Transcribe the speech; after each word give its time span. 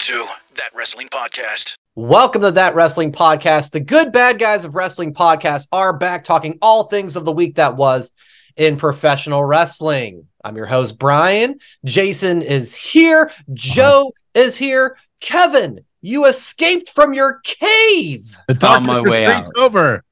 to 0.00 0.24
That 0.54 0.70
Wrestling 0.74 1.08
Podcast. 1.08 1.74
Welcome 1.94 2.40
to 2.42 2.50
That 2.52 2.74
Wrestling 2.74 3.12
Podcast. 3.12 3.72
The 3.72 3.80
good 3.80 4.12
bad 4.12 4.38
guys 4.38 4.64
of 4.64 4.74
wrestling 4.74 5.12
podcast 5.12 5.66
are 5.72 5.92
back 5.92 6.24
talking 6.24 6.58
all 6.62 6.84
things 6.84 7.16
of 7.16 7.26
the 7.26 7.32
week 7.32 7.56
that 7.56 7.76
was 7.76 8.12
in 8.56 8.78
professional 8.78 9.44
wrestling. 9.44 10.26
I'm 10.42 10.56
your 10.56 10.64
host, 10.66 10.98
Brian. 10.98 11.58
Jason 11.84 12.40
is 12.40 12.74
here. 12.74 13.30
Joe 13.52 14.12
is 14.32 14.56
here. 14.56 14.96
Kevin, 15.20 15.80
you 16.00 16.24
escaped 16.24 16.88
from 16.90 17.12
your 17.12 17.40
cave. 17.44 18.34
The 18.48 18.66
On 18.66 18.84
my 18.86 19.02
way 19.02 19.26
retreats 19.26 19.52
out. 19.56 19.62
over. 19.62 20.04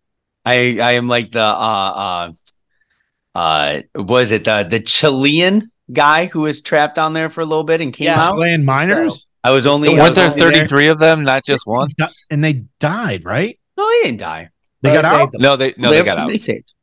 I 0.45 0.79
I 0.81 0.93
am 0.93 1.09
like 1.09 1.33
the 1.33 1.41
uh 1.41 2.31
uh 3.35 3.39
uh 3.39 3.81
was 3.95 4.33
it 4.33 4.45
the 4.45 4.67
the 4.69 4.81
Chilean 4.81 5.71
guy 5.91 6.27
who 6.27 6.41
was 6.41 6.61
trapped 6.61 6.99
on 6.99 7.15
there 7.15 7.31
for 7.31 7.41
a 7.41 7.47
little 7.47 7.65
bit 7.65 7.81
and 7.81 7.93
came 7.93 8.07
Yeah. 8.07 8.21
out? 8.29 8.35
Playing 8.37 8.67
miners, 8.67 9.27
I 9.45 9.51
was 9.51 9.67
only 9.67 9.89
Weren't 9.91 10.17
was 10.17 10.17
there 10.17 10.31
33 10.31 10.89
of 10.89 10.99
them, 10.99 11.23
not 11.25 11.45
just 11.45 11.67
one? 11.67 11.89
And 12.31 12.45
they 12.45 12.65
died, 12.81 13.25
right? 13.25 13.59
No, 13.77 13.87
they 13.89 14.03
didn't 14.09 14.21
die. 14.21 14.51
They 14.83 14.93
got 14.93 15.05
out. 15.05 15.19
saved 15.21 15.33
them. 15.33 15.41
No, 15.43 15.57
they 15.57 15.75
no, 15.77 15.91
they 15.91 16.03
got 16.03 16.19
out. 16.19 16.29
They 16.29 16.37
saved. 16.39 16.75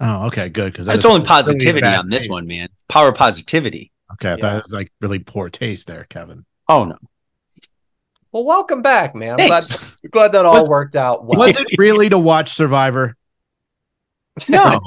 Oh, 0.00 0.26
okay, 0.26 0.48
good. 0.48 0.72
Because 0.72 0.88
It's 0.88 1.04
only 1.04 1.24
positivity 1.26 1.86
on 1.86 2.08
this 2.08 2.28
one, 2.28 2.46
man. 2.46 2.68
Power 2.88 3.12
positivity. 3.12 3.90
Okay, 4.14 4.32
I 4.32 4.36
thought 4.36 4.42
Yeah. 4.42 4.58
it 4.58 4.64
was 4.64 4.72
like 4.72 4.92
really 5.00 5.18
poor 5.20 5.48
taste 5.48 5.86
there, 5.86 6.04
Kevin. 6.08 6.44
Oh 6.68 6.84
no. 6.84 6.96
Well, 8.30 8.44
welcome 8.44 8.80
back, 8.82 9.14
man. 9.14 9.38
I'm 9.40 9.46
glad, 9.46 9.64
glad 10.10 10.32
that 10.32 10.44
all 10.46 10.60
Was- 10.60 10.68
worked 10.68 10.96
out 10.96 11.24
well. 11.24 11.38
Was 11.38 11.54
it 11.58 11.66
really 11.78 12.08
to 12.08 12.18
watch 12.18 12.52
Survivor? 12.54 13.16
No. 14.48 14.80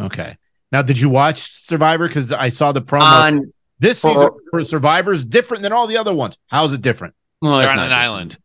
Okay. 0.00 0.36
Now, 0.72 0.82
did 0.82 0.98
you 1.00 1.08
watch 1.08 1.50
Survivor? 1.50 2.06
Because 2.06 2.30
I 2.32 2.48
saw 2.48 2.70
the 2.72 2.80
promo. 2.82 3.02
On 3.02 3.52
this 3.80 4.00
for- 4.00 4.14
season 4.14 4.30
for 4.50 4.64
Survivor 4.64 5.12
is 5.12 5.24
different 5.26 5.62
than 5.62 5.72
all 5.72 5.86
the 5.86 5.96
other 5.96 6.14
ones. 6.14 6.38
How's 6.46 6.72
it 6.72 6.82
different? 6.82 7.14
well, 7.42 7.58
it's 7.60 7.70
They're 7.70 7.72
on 7.72 7.76
not 7.78 7.84
an 7.86 7.90
different. 7.90 8.04
island. 8.04 8.38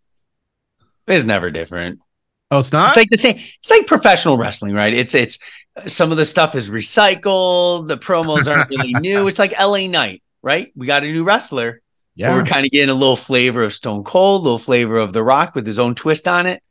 It's 1.08 1.26
never 1.26 1.52
different. 1.52 2.00
Oh, 2.52 2.60
it's 2.60 2.72
not. 2.72 2.90
It's 2.90 2.98
like 2.98 3.10
the 3.10 3.18
same. 3.18 3.36
It's 3.38 3.70
like 3.72 3.86
professional 3.88 4.38
wrestling, 4.38 4.74
right? 4.74 4.94
It's 4.94 5.14
it's 5.16 5.38
some 5.88 6.12
of 6.12 6.18
the 6.18 6.26
stuff 6.26 6.56
is 6.56 6.70
recycled. 6.70 7.88
The 7.88 7.98
promos 7.98 8.50
aren't 8.52 8.70
really 8.70 8.94
new. 9.00 9.28
It's 9.28 9.40
like 9.40 9.52
LA 9.60 9.88
Knight, 9.88 10.24
right? 10.42 10.72
We 10.76 10.88
got 10.88 11.04
a 11.04 11.08
new 11.08 11.24
wrestler. 11.24 11.82
yeah. 12.16 12.34
We're 12.36 12.46
kind 12.46 12.66
of 12.66 12.72
getting 12.72 12.90
a 12.90 12.94
little 12.98 13.16
flavor 13.16 13.64
of 13.64 13.74
Stone 13.74 14.04
Cold, 14.04 14.42
a 14.42 14.44
little 14.44 14.60
flavor 14.60 14.98
of 14.98 15.12
The 15.14 15.24
Rock 15.24 15.54
with 15.56 15.66
his 15.68 15.80
own 15.80 15.96
twist 15.96 16.28
on 16.28 16.46
it. 16.46 16.64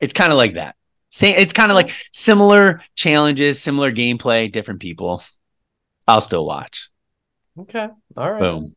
It's 0.00 0.12
kind 0.14 0.32
of 0.32 0.38
like 0.38 0.54
that. 0.54 0.76
Same. 1.10 1.34
It's 1.36 1.52
kind 1.52 1.70
of 1.70 1.74
like 1.74 1.90
similar 2.12 2.80
challenges, 2.94 3.60
similar 3.60 3.92
gameplay, 3.92 4.50
different 4.50 4.80
people. 4.80 5.22
I'll 6.06 6.20
still 6.20 6.46
watch. 6.46 6.88
Okay. 7.60 7.88
All 8.16 8.32
right. 8.32 8.40
Boom. 8.40 8.74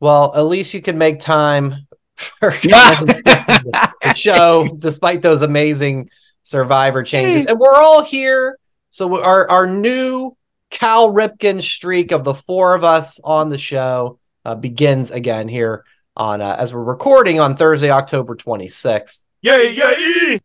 Well, 0.00 0.34
at 0.34 0.42
least 0.42 0.74
you 0.74 0.82
can 0.82 0.98
make 0.98 1.20
time 1.20 1.86
for 2.16 2.50
the 2.62 4.14
show 4.16 4.76
despite 4.78 5.22
those 5.22 5.42
amazing 5.42 6.10
survivor 6.42 7.02
changes. 7.02 7.46
And 7.46 7.58
we're 7.58 7.76
all 7.76 8.02
here. 8.02 8.58
So 8.90 9.22
our 9.22 9.48
our 9.48 9.66
new 9.66 10.36
Cal 10.70 11.12
Ripken 11.12 11.62
streak 11.62 12.12
of 12.12 12.24
the 12.24 12.34
four 12.34 12.74
of 12.74 12.84
us 12.84 13.20
on 13.22 13.50
the 13.50 13.58
show 13.58 14.18
uh, 14.44 14.54
begins 14.54 15.10
again 15.10 15.48
here 15.48 15.84
on 16.16 16.40
uh, 16.40 16.56
as 16.58 16.74
we're 16.74 16.82
recording 16.82 17.40
on 17.40 17.56
Thursday, 17.56 17.90
October 17.90 18.36
26th. 18.36 19.20
yeah, 19.42 19.62
yeah. 19.62 20.38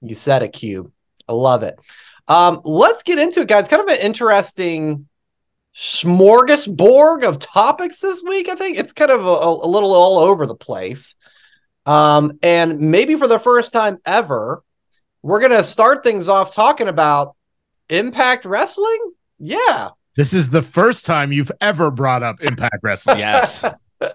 You 0.00 0.14
said 0.14 0.42
it, 0.42 0.52
Cube. 0.52 0.90
I 1.28 1.32
love 1.32 1.62
it. 1.62 1.78
Um, 2.26 2.62
let's 2.64 3.02
get 3.02 3.18
into 3.18 3.40
it, 3.40 3.48
guys. 3.48 3.68
Kind 3.68 3.82
of 3.82 3.88
an 3.88 4.00
interesting 4.00 5.08
smorgasbord 5.76 7.24
of 7.24 7.38
topics 7.38 8.00
this 8.00 8.22
week. 8.22 8.48
I 8.48 8.54
think 8.54 8.78
it's 8.78 8.92
kind 8.92 9.10
of 9.10 9.24
a, 9.24 9.66
a 9.66 9.68
little 9.68 9.92
all 9.94 10.18
over 10.18 10.46
the 10.46 10.54
place. 10.54 11.14
Um, 11.86 12.38
and 12.42 12.80
maybe 12.80 13.16
for 13.16 13.26
the 13.28 13.38
first 13.38 13.72
time 13.72 13.98
ever, 14.04 14.62
we're 15.22 15.40
gonna 15.40 15.64
start 15.64 16.02
things 16.02 16.28
off 16.28 16.54
talking 16.54 16.88
about 16.88 17.36
Impact 17.88 18.44
Wrestling. 18.44 19.12
Yeah, 19.38 19.90
This 20.16 20.32
is 20.34 20.50
the 20.50 20.62
first 20.62 21.06
time 21.06 21.32
you've 21.32 21.52
ever 21.60 21.90
brought 21.90 22.22
up 22.22 22.40
Impact 22.42 22.78
Wrestling. 22.82 23.18
Yes. 23.18 23.64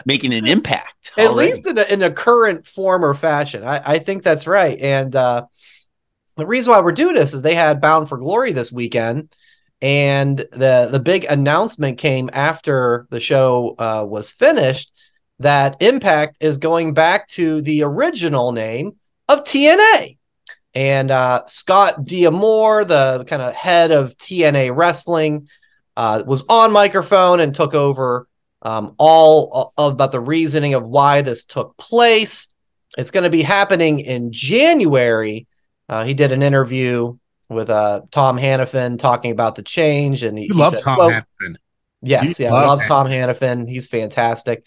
Making 0.04 0.34
an 0.34 0.48
impact. 0.48 1.12
at 1.16 1.28
already. 1.30 1.52
least 1.52 1.68
in 1.68 1.78
a, 1.78 1.84
in 1.84 2.02
a 2.02 2.10
current 2.10 2.66
form 2.66 3.06
or 3.06 3.14
fashion. 3.14 3.64
I, 3.64 3.94
I 3.94 4.00
think 4.00 4.24
that's 4.24 4.48
right. 4.48 4.80
And 4.80 5.16
uh, 5.16 5.46
the 6.38 6.48
reason 6.48 6.72
why 6.74 6.82
we're 6.82 6.92
doing 6.92 7.14
this 7.14 7.36
is 7.36 7.44
they 7.44 7.54
had 7.54 7.82
Bound 7.82 8.10
for 8.10 8.18
Glory 8.18 8.52
this 8.52 8.72
weekend, 8.72 9.32
and 9.86 10.40
the 10.40 10.90
the 10.92 11.00
big 11.00 11.26
announcement 11.26 12.00
came 12.00 12.28
after 12.34 13.06
the 13.12 13.20
show 13.20 13.76
uh, 13.78 14.04
was 14.04 14.32
finished 14.32 14.92
that 15.38 15.80
Impact 15.80 16.38
is 16.40 16.58
going 16.58 16.96
back 16.96 17.28
to 17.28 17.62
the 17.62 17.84
original 17.84 18.52
name 18.52 18.96
of 19.30 19.44
TNA. 19.44 20.18
And 20.74 21.12
uh, 21.12 21.44
Scott 21.46 22.04
D'Amore, 22.04 22.84
the 22.86 23.26
kind 23.28 23.44
of 23.44 23.54
head 23.54 23.92
of 23.92 24.18
TNA 24.18 24.76
Wrestling, 24.76 25.50
uh, 25.96 26.24
was 26.26 26.44
on 26.50 26.72
microphone 26.72 27.40
and 27.40 27.54
took 27.54 27.76
over 27.76 28.28
um, 28.64 28.96
all 28.98 29.72
o- 29.78 29.88
about 29.90 30.12
the 30.12 30.20
reasoning 30.20 30.74
of 30.74 30.84
why 30.84 31.22
this 31.22 31.44
took 31.44 31.78
place. 31.78 32.48
It's 32.98 33.12
going 33.12 33.26
to 33.26 33.30
be 33.30 33.44
happening 33.44 34.00
in 34.00 34.32
January. 34.32 35.46
Uh, 35.88 36.06
he 36.06 36.16
did 36.16 36.32
an 36.32 36.42
interview 36.42 37.20
with 37.50 37.70
uh, 37.70 38.02
Tom 38.12 38.38
Hannifan 38.38 38.98
talking 39.00 39.32
about 39.32 39.56
the 39.56 39.64
change, 39.64 40.24
and 40.24 40.38
he, 40.38 40.46
You 40.46 40.54
he 40.54 40.60
love 40.60 40.74
said, 40.74 40.82
Tom 40.82 40.96
quote, 40.98 41.14
Hansen. 41.14 41.58
Yes, 42.02 42.40
You 42.40 42.46
yeah, 42.46 42.54
I 42.54 42.62
love 42.66 42.80
love. 42.80 42.88
Tom 42.88 43.08
Hannifan. 43.08 43.68
He's 43.70 43.88
fantastic. 43.88 44.66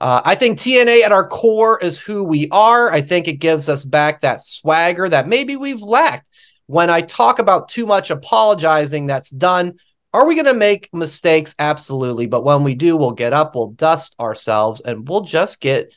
Uh, 0.00 0.22
I 0.24 0.34
think 0.36 0.58
TNA 0.58 1.02
at 1.02 1.12
our 1.12 1.26
core 1.26 1.78
is 1.80 1.98
who 1.98 2.22
we 2.24 2.48
are. 2.50 2.92
I 2.92 3.00
think 3.00 3.26
it 3.26 3.34
gives 3.34 3.68
us 3.68 3.84
back 3.84 4.20
that 4.20 4.42
swagger 4.42 5.08
that 5.08 5.26
maybe 5.26 5.56
we've 5.56 5.82
lacked. 5.82 6.26
When 6.66 6.90
I 6.90 7.00
talk 7.00 7.38
about 7.38 7.68
too 7.68 7.86
much 7.86 8.10
apologizing 8.10 9.06
that's 9.06 9.30
done, 9.30 9.78
are 10.12 10.26
we 10.26 10.34
going 10.34 10.46
to 10.46 10.54
make 10.54 10.88
mistakes? 10.92 11.54
Absolutely. 11.58 12.26
But 12.26 12.44
when 12.44 12.62
we 12.62 12.74
do, 12.74 12.96
we'll 12.96 13.12
get 13.12 13.32
up, 13.32 13.54
we'll 13.54 13.70
dust 13.70 14.14
ourselves, 14.20 14.80
and 14.80 15.08
we'll 15.08 15.22
just 15.22 15.60
get 15.60 15.92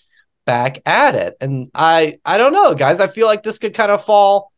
back 0.45 0.79
at 0.85 1.15
it. 1.15 1.37
And 1.39 1.69
I, 1.75 2.19
I 2.25 2.37
don't 2.37 2.53
know, 2.53 2.73
guys. 2.73 2.99
I 2.99 3.07
feel 3.07 3.27
like 3.27 3.43
this 3.43 3.57
could 3.57 3.73
kind 3.73 3.91
of 3.91 4.03
fall 4.03 4.50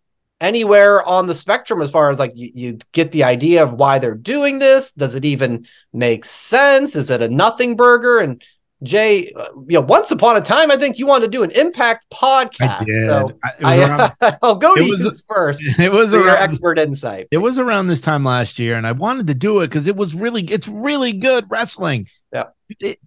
anywhere 0.43 1.03
on 1.07 1.25
the 1.25 1.33
spectrum 1.33 1.81
as 1.81 1.89
far 1.89 2.11
as 2.11 2.19
like 2.19 2.33
you, 2.35 2.51
you 2.53 2.77
get 2.91 3.11
the 3.11 3.23
idea 3.23 3.63
of 3.63 3.73
why 3.73 3.97
they're 3.97 4.13
doing 4.13 4.59
this. 4.59 4.91
Does 4.91 5.15
it 5.15 5.25
even 5.25 5.65
make 5.93 6.25
sense? 6.25 6.95
Is 6.95 7.09
it 7.09 7.21
a 7.21 7.29
nothing 7.29 7.75
burger? 7.75 8.19
And 8.19 8.43
Jay, 8.83 9.31
uh, 9.31 9.47
you 9.67 9.79
know, 9.79 9.81
once 9.81 10.11
upon 10.11 10.35
a 10.35 10.41
time, 10.41 10.69
I 10.69 10.75
think 10.75 10.97
you 10.99 11.07
wanted 11.07 11.27
to 11.27 11.31
do 11.31 11.43
an 11.43 11.51
impact 11.51 12.05
podcast. 12.13 12.81
I 12.81 12.83
did. 12.83 13.05
So 13.05 13.31
I- 13.43 13.49
it 13.57 13.63
was 13.63 13.77
around- 13.89 14.13
I, 14.21 14.37
will 14.41 14.55
go 14.55 14.75
to 14.75 14.81
it 14.83 14.89
was- 14.89 14.99
you 15.05 15.11
first 15.27 15.63
it 15.79 15.91
was 15.91 16.11
for 16.11 16.17
your 16.17 16.27
around, 16.27 16.49
expert 16.49 16.77
insight. 16.77 17.27
it 17.31 17.37
was 17.37 17.57
around 17.57 17.87
this 17.87 18.01
time 18.01 18.25
last 18.25 18.59
year, 18.59 18.75
and 18.75 18.85
I 18.85 18.91
wanted 18.91 19.27
to 19.27 19.33
do 19.33 19.61
it 19.61 19.67
because 19.67 19.87
it 19.87 19.95
was 19.95 20.13
really 20.13 20.43
it's 20.43 20.67
really 20.67 21.13
good 21.13 21.45
wrestling. 21.49 22.07
Yeah. 22.33 22.47
It- 22.79 22.99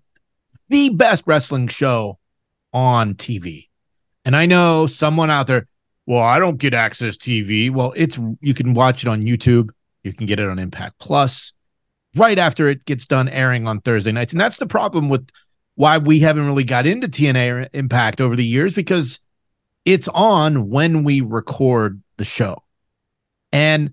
the 0.68 0.88
best 0.88 1.22
wrestling 1.26 1.68
show 1.68 2.18
on 2.72 3.14
TV. 3.14 3.68
And 4.24 4.34
I 4.34 4.46
know 4.46 4.86
someone 4.88 5.30
out 5.30 5.46
there, 5.46 5.68
well, 6.06 6.22
I 6.22 6.38
don't 6.38 6.58
get 6.58 6.72
access 6.72 7.16
TV. 7.16 7.70
Well, 7.70 7.92
it's 7.96 8.18
you 8.40 8.54
can 8.54 8.74
watch 8.74 9.02
it 9.02 9.08
on 9.08 9.22
YouTube, 9.22 9.70
you 10.04 10.12
can 10.12 10.26
get 10.26 10.38
it 10.38 10.48
on 10.48 10.58
Impact 10.58 10.98
Plus 10.98 11.52
right 12.14 12.38
after 12.38 12.68
it 12.68 12.84
gets 12.86 13.06
done 13.06 13.28
airing 13.28 13.68
on 13.68 13.80
Thursday 13.80 14.12
nights. 14.12 14.32
And 14.32 14.40
that's 14.40 14.56
the 14.56 14.66
problem 14.66 15.08
with 15.08 15.28
why 15.74 15.98
we 15.98 16.20
haven't 16.20 16.46
really 16.46 16.64
got 16.64 16.86
into 16.86 17.08
TNA 17.08 17.68
Impact 17.74 18.20
over 18.20 18.34
the 18.34 18.44
years 18.44 18.74
because 18.74 19.20
it's 19.84 20.08
on 20.08 20.70
when 20.70 21.04
we 21.04 21.20
record 21.20 22.02
the 22.16 22.24
show. 22.24 22.62
And 23.52 23.92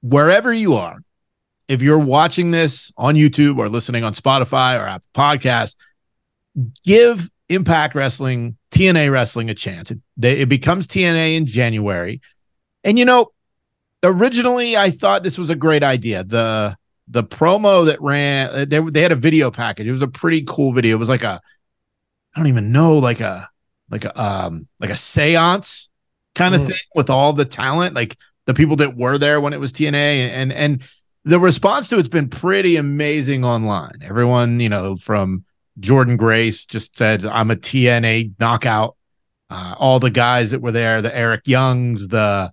wherever 0.00 0.52
you 0.52 0.74
are, 0.74 0.98
if 1.68 1.82
you're 1.82 1.98
watching 1.98 2.50
this 2.50 2.92
on 2.96 3.14
YouTube 3.14 3.58
or 3.58 3.68
listening 3.68 4.04
on 4.04 4.14
Spotify 4.14 4.78
or 4.78 4.86
Apple 4.86 5.08
Podcast, 5.14 5.76
give 6.84 7.30
Impact 7.48 7.94
Wrestling, 7.94 8.56
TNA 8.74 9.10
Wrestling 9.12 9.50
a 9.50 9.54
chance. 9.54 9.90
It, 9.90 10.00
they, 10.16 10.40
it 10.40 10.48
becomes 10.48 10.86
TNA 10.86 11.36
in 11.36 11.46
January. 11.46 12.20
And 12.82 12.98
you 12.98 13.04
know, 13.04 13.28
originally 14.02 14.76
I 14.76 14.90
thought 14.90 15.22
this 15.22 15.38
was 15.38 15.50
a 15.50 15.56
great 15.56 15.82
idea. 15.82 16.24
The 16.24 16.76
the 17.08 17.22
promo 17.24 17.86
that 17.86 18.00
ran 18.00 18.48
uh, 18.48 18.64
they, 18.66 18.80
they 18.80 19.02
had 19.02 19.12
a 19.12 19.16
video 19.16 19.50
package. 19.50 19.86
It 19.86 19.92
was 19.92 20.02
a 20.02 20.08
pretty 20.08 20.42
cool 20.46 20.72
video. 20.72 20.96
It 20.96 21.00
was 21.00 21.08
like 21.08 21.22
a 21.24 21.40
I 22.34 22.38
don't 22.40 22.48
even 22.48 22.72
know, 22.72 22.98
like 22.98 23.20
a 23.20 23.48
like 23.90 24.04
a 24.04 24.22
um 24.22 24.66
like 24.80 24.90
a 24.90 24.96
seance 24.96 25.88
kind 26.34 26.54
of 26.54 26.62
Mm. 26.62 26.66
thing 26.68 26.76
with 26.94 27.10
all 27.10 27.32
the 27.32 27.44
talent, 27.44 27.94
like 27.94 28.16
the 28.46 28.54
people 28.54 28.76
that 28.76 28.96
were 28.96 29.18
there 29.18 29.40
when 29.40 29.52
it 29.52 29.60
was 29.60 29.72
TNA 29.72 29.94
and 29.94 30.32
and, 30.32 30.52
and 30.52 30.82
the 31.24 31.38
response 31.40 31.88
to 31.88 31.98
it's 31.98 32.08
been 32.08 32.28
pretty 32.28 32.76
amazing 32.76 33.44
online. 33.44 33.98
Everyone, 34.02 34.60
you 34.60 34.68
know, 34.68 34.96
from 34.96 35.44
Jordynne 35.80 36.16
Grace 36.16 36.66
just 36.66 36.96
said, 36.96 37.26
I'm 37.26 37.50
a 37.50 37.56
TNA 37.56 38.32
knockout. 38.38 38.96
Uh, 39.50 39.74
all 39.78 40.00
the 40.00 40.10
guys 40.10 40.50
that 40.50 40.60
were 40.60 40.72
there, 40.72 41.02
the 41.02 41.14
Eric 41.14 41.46
Youngs, 41.46 42.08
the 42.08 42.52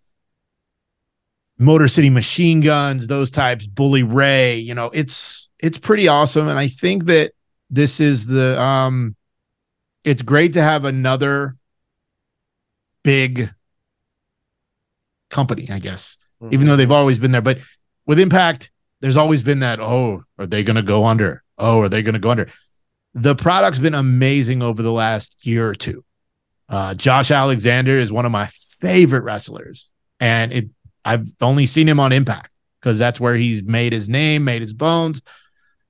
Motor 1.58 1.88
City 1.88 2.10
Machine 2.10 2.60
Guns, 2.62 3.08
those 3.08 3.32
types, 3.32 3.68
Bully 3.68 4.04
Ray, 4.04 4.58
you 4.58 4.74
know, 4.74 4.90
it's 4.94 5.50
it's 5.60 5.78
pretty 5.78 6.08
awesome. 6.08 6.48
And 6.48 6.58
I 6.60 6.68
think 6.68 7.06
that 7.06 7.34
this 7.70 8.00
is 8.00 8.26
the 8.26 8.60
um 8.60 9.16
it's 10.04 10.22
great 10.24 10.54
to 10.54 10.62
have 10.62 10.86
another 10.86 11.56
big 13.04 13.52
company, 15.30 15.70
I 15.72 15.80
guess, 15.80 16.18
Mm-hmm. 16.42 16.56
even 16.56 16.66
though 16.66 16.76
they've 16.76 16.92
always 16.92 17.20
been 17.20 17.32
there. 17.32 17.42
But 17.42 17.60
with 18.08 18.20
Impact, 18.20 18.72
there's 19.00 19.16
always 19.16 19.44
been 19.44 19.60
that, 19.60 19.80
oh, 19.80 20.24
are 20.40 20.48
they 20.48 20.64
going 20.64 20.76
to 20.76 20.82
go 20.82 21.06
under? 21.06 21.44
Oh, 21.60 21.82
are 21.82 21.90
they 21.90 22.02
going 22.02 22.14
to 22.14 22.20
go 22.20 22.32
under? 22.32 22.50
The 23.14 23.36
product's 23.36 23.80
been 23.80 23.94
amazing 23.94 24.64
over 24.64 24.82
the 24.82 24.92
last 24.92 25.46
year 25.46 25.68
or 25.68 25.76
two. 25.76 26.04
Uh, 26.70 26.94
Josh 26.94 27.32
Alexander 27.32 27.98
is 27.98 28.12
one 28.12 28.26
of 28.26 28.32
my 28.32 28.48
favorite 28.80 29.24
wrestlers, 29.24 29.90
and 30.20 30.54
it 30.54 30.70
I've 31.04 31.28
only 31.42 31.66
seen 31.66 31.90
him 31.90 32.00
on 32.00 32.14
Impact 32.14 32.52
because 32.80 32.98
that's 32.98 33.20
where 33.20 33.36
he's 33.36 33.64
made 33.64 33.92
his 33.92 34.08
name, 34.08 34.44
made 34.44 34.62
his 34.62 34.74
bones. 34.74 35.22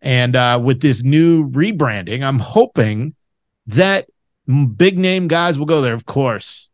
And 0.01 0.35
uh, 0.35 0.59
with 0.63 0.81
this 0.81 1.03
new 1.03 1.49
rebranding, 1.49 2.23
I'm 2.23 2.39
hoping 2.39 3.13
that 3.67 4.07
big 4.75 4.97
name 4.97 5.27
guys 5.27 5.59
will 5.59 5.65
go 5.65 5.81
there. 5.81 5.93
Of 5.93 6.05
course, 6.05 6.69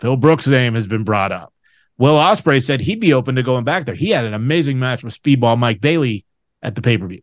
Phil 0.00 0.16
Brooks' 0.16 0.46
name 0.46 0.74
has 0.74 0.86
been 0.86 1.04
brought 1.04 1.32
up. 1.32 1.52
Will 1.98 2.16
Ospreay 2.16 2.62
said 2.62 2.80
he'd 2.80 3.00
be 3.00 3.14
open 3.14 3.36
to 3.36 3.42
going 3.42 3.64
back 3.64 3.86
there. 3.86 3.94
He 3.94 4.10
had 4.10 4.26
an 4.26 4.34
amazing 4.34 4.78
match 4.78 5.02
with 5.02 5.20
Speedball 5.20 5.58
Mike 5.58 5.80
Bailey 5.80 6.26
at 6.62 6.74
the 6.74 6.82
pay 6.82 6.98
per 6.98 7.06
view. 7.06 7.22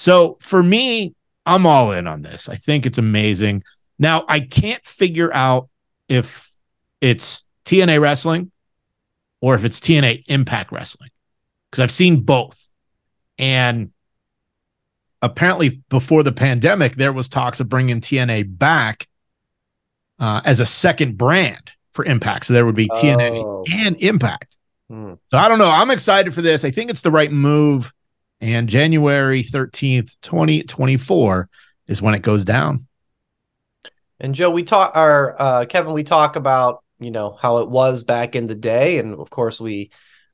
So 0.00 0.38
for 0.40 0.62
me, 0.62 1.14
I'm 1.44 1.66
all 1.66 1.92
in 1.92 2.06
on 2.06 2.22
this. 2.22 2.48
I 2.48 2.56
think 2.56 2.86
it's 2.86 2.96
amazing. 2.96 3.64
Now 3.98 4.24
I 4.28 4.40
can't 4.40 4.82
figure 4.86 5.30
out 5.34 5.68
if 6.08 6.50
it's 7.02 7.44
TNA 7.66 8.00
wrestling 8.00 8.50
or 9.42 9.54
if 9.54 9.62
it's 9.62 9.78
TNA 9.78 10.24
Impact 10.28 10.72
Wrestling 10.72 11.10
because 11.70 11.82
I've 11.82 11.90
seen 11.90 12.22
both. 12.22 12.66
And 13.38 13.90
apparently, 15.20 15.82
before 15.90 16.22
the 16.22 16.32
pandemic, 16.32 16.94
there 16.96 17.12
was 17.12 17.28
talks 17.28 17.60
of 17.60 17.68
bringing 17.68 18.00
TNA 18.00 18.58
back 18.58 19.06
uh, 20.18 20.40
as 20.46 20.60
a 20.60 20.66
second 20.66 21.18
brand 21.18 21.72
for 21.92 22.06
Impact. 22.06 22.46
So 22.46 22.54
there 22.54 22.64
would 22.64 22.74
be 22.74 22.88
TNA 22.88 23.44
Oh. 23.44 23.64
and 23.70 23.96
Impact. 24.02 24.56
Hmm. 24.88 25.14
So 25.30 25.36
I 25.36 25.46
don't 25.48 25.58
know. 25.58 25.68
I'm 25.70 25.90
excited 25.90 26.32
for 26.34 26.40
this. 26.40 26.64
I 26.64 26.70
think 26.70 26.88
it's 26.88 27.02
the 27.02 27.10
right 27.10 27.30
move. 27.30 27.92
And 28.40 28.68
January 28.68 29.42
13th, 29.42 30.16
2024 30.22 31.48
is 31.88 32.00
when 32.00 32.14
it 32.14 32.22
goes 32.22 32.44
down. 32.44 32.86
And 34.18 34.34
Joe, 34.34 34.50
we 34.50 34.62
talk, 34.62 34.96
or 34.96 35.40
uh, 35.40 35.64
Kevin, 35.66 35.92
we 35.92 36.02
talk 36.04 36.36
about 36.36 36.82
you 36.98 37.10
know 37.10 37.36
how 37.40 37.58
it 37.58 37.70
was 37.70 38.02
back 38.02 38.36
in 38.36 38.46
the 38.46 38.54
day, 38.54 38.98
and 38.98 39.18
of 39.18 39.30
course 39.30 39.58
we 39.60 39.90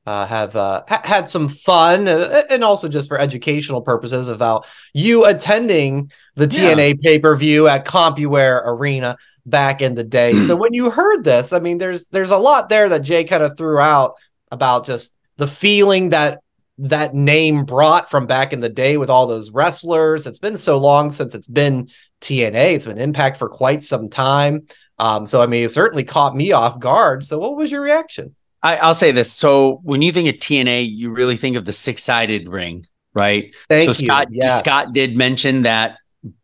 uh, 0.07 0.27
have 0.27 0.57
uh, 0.57 0.83
ha- 0.89 1.03
had 1.05 1.29
some 1.29 1.49
fun, 1.49 2.09
uh, 2.09 2.43
and 2.51 2.65
also 2.65 2.89
just 2.89 3.09
for 3.09 3.19
educational 3.19 3.81
purposes 3.81 4.29
about 4.29 4.67
you 4.93 5.25
attending 5.25 6.11
the 6.35 6.49
Yeah. 6.49 6.75
TNA 6.75 7.01
pay 7.01 7.19
per 7.21 7.37
view 7.37 7.69
at 7.69 7.87
CompuWare 7.87 8.63
Arena 8.67 9.17
back 9.47 9.81
in 9.81 9.95
the 9.95 10.03
day. 10.05 10.33
so 10.33 10.57
when 10.57 10.75
you 10.75 10.91
heard 10.91 11.23
this, 11.23 11.53
I 11.53 11.61
mean, 11.61 11.79
there's 11.79 12.07
there's 12.07 12.33
a 12.33 12.37
lot 12.39 12.69
there 12.69 12.89
that 12.89 13.03
Jay 13.03 13.23
kind 13.23 13.45
of 13.45 13.57
threw 13.57 13.79
out 13.79 14.15
about 14.51 14.87
just 14.87 15.15
the 15.37 15.47
feeling 15.47 16.11
that 16.11 16.41
that 16.79 17.15
name 17.15 17.65
brought 17.65 18.11
from 18.11 18.27
back 18.27 18.53
in 18.53 18.61
the 18.61 18.69
day 18.69 18.97
with 18.97 19.11
all 19.11 19.27
those 19.27 19.51
wrestlers. 19.51 20.27
It's 20.27 20.39
been 20.39 20.59
so 20.59 20.77
long 20.77 21.13
since 21.13 21.35
it's 21.35 21.47
been 21.47 21.89
TNA. 22.21 22.75
It's 22.77 22.87
been 22.87 22.99
Impact 22.99 23.39
for 23.39 23.49
quite 23.49 23.85
some 23.85 24.09
time. 24.09 24.67
Um, 24.99 25.27
so 25.27 25.43
I 25.43 25.47
mean, 25.47 25.65
it 25.65 25.71
certainly 25.71 26.05
caught 26.05 26.35
me 26.35 26.53
off 26.53 26.79
guard. 26.79 27.25
So 27.25 27.39
what 27.39 27.57
was 27.57 27.71
your 27.71 27.83
reaction? 27.83 28.35
I, 28.63 28.77
I'll 28.77 28.95
say 28.95 29.13
this. 29.13 29.33
So 29.33 29.81
when 29.85 30.03
you 30.03 30.13
think 30.13 30.29
of 30.29 30.37
TNA, 30.37 30.91
you 30.91 31.11
really 31.11 31.37
think 31.37 31.57
of 31.57 31.65
the 31.65 31.73
six 31.73 32.03
sided 32.03 32.49
ring, 32.49 32.87
right? 33.15 33.55
Thank 33.69 33.85
so 33.85 33.91
you. 33.91 34.07
Scott 34.07 34.29
Yeah. 34.31 34.57
Scott 34.57 34.93
did 34.93 35.17
mention 35.17 35.63
that 35.63 35.99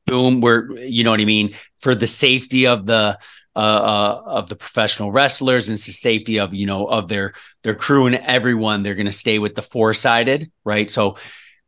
boom, 0.06 0.40
we're 0.40 0.76
you 0.78 1.04
know 1.04 1.10
what 1.10 1.20
I 1.20 1.24
mean, 1.24 1.54
for 1.78 1.94
the 1.94 2.06
safety 2.06 2.66
of 2.66 2.86
the 2.86 3.18
uh, 3.54 3.58
uh 3.58 4.22
of 4.26 4.48
the 4.48 4.56
professional 4.56 5.12
wrestlers 5.12 5.68
and 5.68 5.76
the 5.76 5.92
safety 5.92 6.38
of 6.38 6.54
you 6.54 6.66
know 6.66 6.86
of 6.86 7.08
their 7.08 7.34
their 7.62 7.74
crew 7.74 8.06
and 8.06 8.16
everyone, 8.16 8.82
they're 8.82 8.94
gonna 8.94 9.12
stay 9.12 9.38
with 9.38 9.54
the 9.54 9.62
four 9.62 9.94
sided, 9.94 10.50
right? 10.64 10.90
So 10.90 11.18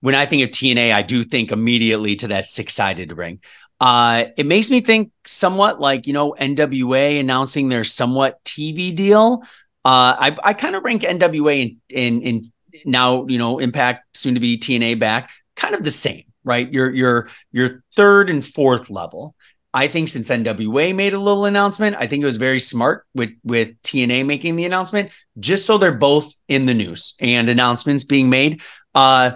when 0.01 0.15
I 0.15 0.27
think 0.27 0.43
of 0.43 0.51
TNA, 0.51 0.93
I 0.93 1.03
do 1.03 1.25
think 1.25 1.51
immediately 1.51 2.17
to 2.17 2.29
that 2.29 2.47
six 2.47 2.75
sided 2.75 3.17
ring. 3.17 3.41
Uh, 3.81 4.27
it 4.37 4.47
makes 4.47 4.71
me 4.71 4.81
think 4.81 5.11
somewhat 5.25 5.81
like 5.81 6.07
you 6.07 6.13
know 6.13 6.35
NWA 6.39 7.21
announcing 7.21 7.69
their 7.69 7.85
somewhat 7.85 8.43
TV 8.45 8.95
deal. 8.95 9.43
Uh, 9.85 10.15
I 10.19 10.37
I 10.43 10.55
kind 10.55 10.75
of 10.75 10.85
rank 10.85 11.03
NWA 11.03 11.63
in 11.63 11.81
in 11.91 12.23
in 12.23 12.43
now 12.85 13.27
you 13.27 13.39
know 13.39 13.59
Impact 13.59 14.17
soon 14.17 14.35
to 14.35 14.41
be 14.41 14.59
TNA 14.59 14.99
back 14.99 15.31
kind 15.57 15.75
of 15.75 15.85
the 15.85 15.91
same, 15.91 16.25
right? 16.45 16.73
Your 16.73 16.91
your 16.91 17.29
your 17.53 17.83
third 17.97 18.31
and 18.31 18.45
fourth 18.45 18.91
level. 18.91 19.35
I 19.75 19.89
think 19.89 20.09
since 20.09 20.31
NWA 20.31 20.95
made 20.95 21.15
a 21.15 21.19
little 21.19 21.47
announcement, 21.47 21.97
I 21.99 22.07
think 22.07 22.23
it 22.23 22.27
was 22.27 22.37
very 22.37 22.61
smart 22.61 23.05
with 23.13 23.31
with 23.43 23.83
TNA 23.83 24.25
making 24.25 24.55
the 24.55 24.65
announcement, 24.65 25.11
just 25.41 25.67
so 25.67 25.79
they're 25.79 25.91
both 25.91 26.33
in 26.47 26.67
the 26.67 26.75
news 26.75 27.15
and 27.21 27.49
announcements 27.49 28.05
being 28.05 28.31
made. 28.31 28.63
Uh, 28.95 29.33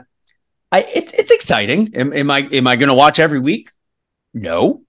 I 0.70 0.82
it's 0.94 1.12
it's 1.12 1.32
exciting. 1.32 1.90
Am, 1.94 2.12
am 2.12 2.30
I 2.30 2.48
am 2.52 2.68
I 2.68 2.76
going 2.76 2.88
to 2.88 2.94
watch 2.94 3.18
every 3.18 3.40
week? 3.40 3.72
No, 4.32 4.82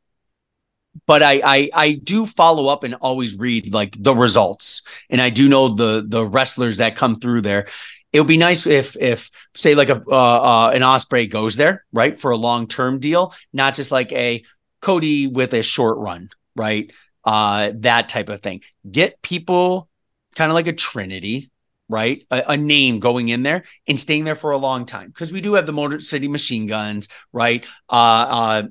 but 1.07 1.23
I, 1.23 1.41
I 1.43 1.69
I 1.73 1.91
do 1.93 2.27
follow 2.27 2.67
up 2.67 2.83
and 2.83 2.93
always 2.95 3.35
read 3.35 3.73
like 3.73 3.95
the 3.97 4.13
results, 4.13 4.83
and 5.09 5.19
I 5.19 5.31
do 5.31 5.49
know 5.49 5.69
the 5.69 6.05
the 6.07 6.23
wrestlers 6.23 6.77
that 6.77 6.95
come 6.95 7.15
through 7.15 7.41
there. 7.41 7.67
It 8.13 8.19
would 8.19 8.27
be 8.27 8.37
nice 8.37 8.67
if 8.67 8.95
if 8.97 9.31
say 9.55 9.73
like 9.73 9.89
a 9.89 10.03
uh, 10.07 10.11
uh, 10.11 10.71
an 10.75 10.83
Ospreay 10.83 11.27
goes 11.27 11.55
there 11.55 11.85
right 11.91 12.19
for 12.19 12.29
a 12.29 12.37
long 12.37 12.67
term 12.67 12.99
deal, 12.99 13.33
not 13.51 13.73
just 13.73 13.91
like 13.91 14.11
a 14.11 14.43
Cody 14.81 15.27
with 15.27 15.53
a 15.53 15.63
short 15.63 15.97
run, 15.97 16.29
right? 16.55 16.91
Uh, 17.23 17.71
that 17.75 18.09
type 18.09 18.29
of 18.29 18.41
thing. 18.41 18.61
Get 18.89 19.21
people 19.21 19.89
kind 20.35 20.51
of 20.51 20.55
like 20.55 20.67
a 20.67 20.73
Trinity, 20.73 21.49
right? 21.87 22.25
A, 22.31 22.43
a 22.49 22.57
name 22.57 22.99
going 22.99 23.29
in 23.29 23.43
there 23.43 23.63
and 23.87 23.99
staying 23.99 24.23
there 24.23 24.35
for 24.35 24.51
a 24.51 24.57
long 24.57 24.85
time 24.85 25.07
because 25.07 25.33
we 25.33 25.41
do 25.41 25.55
have 25.55 25.65
the 25.65 25.73
Motor 25.73 25.99
City 25.99 26.27
Machine 26.27 26.67
Guns, 26.67 27.07
right? 27.33 27.65
Uh, 27.89 27.93
uh, 27.93 28.63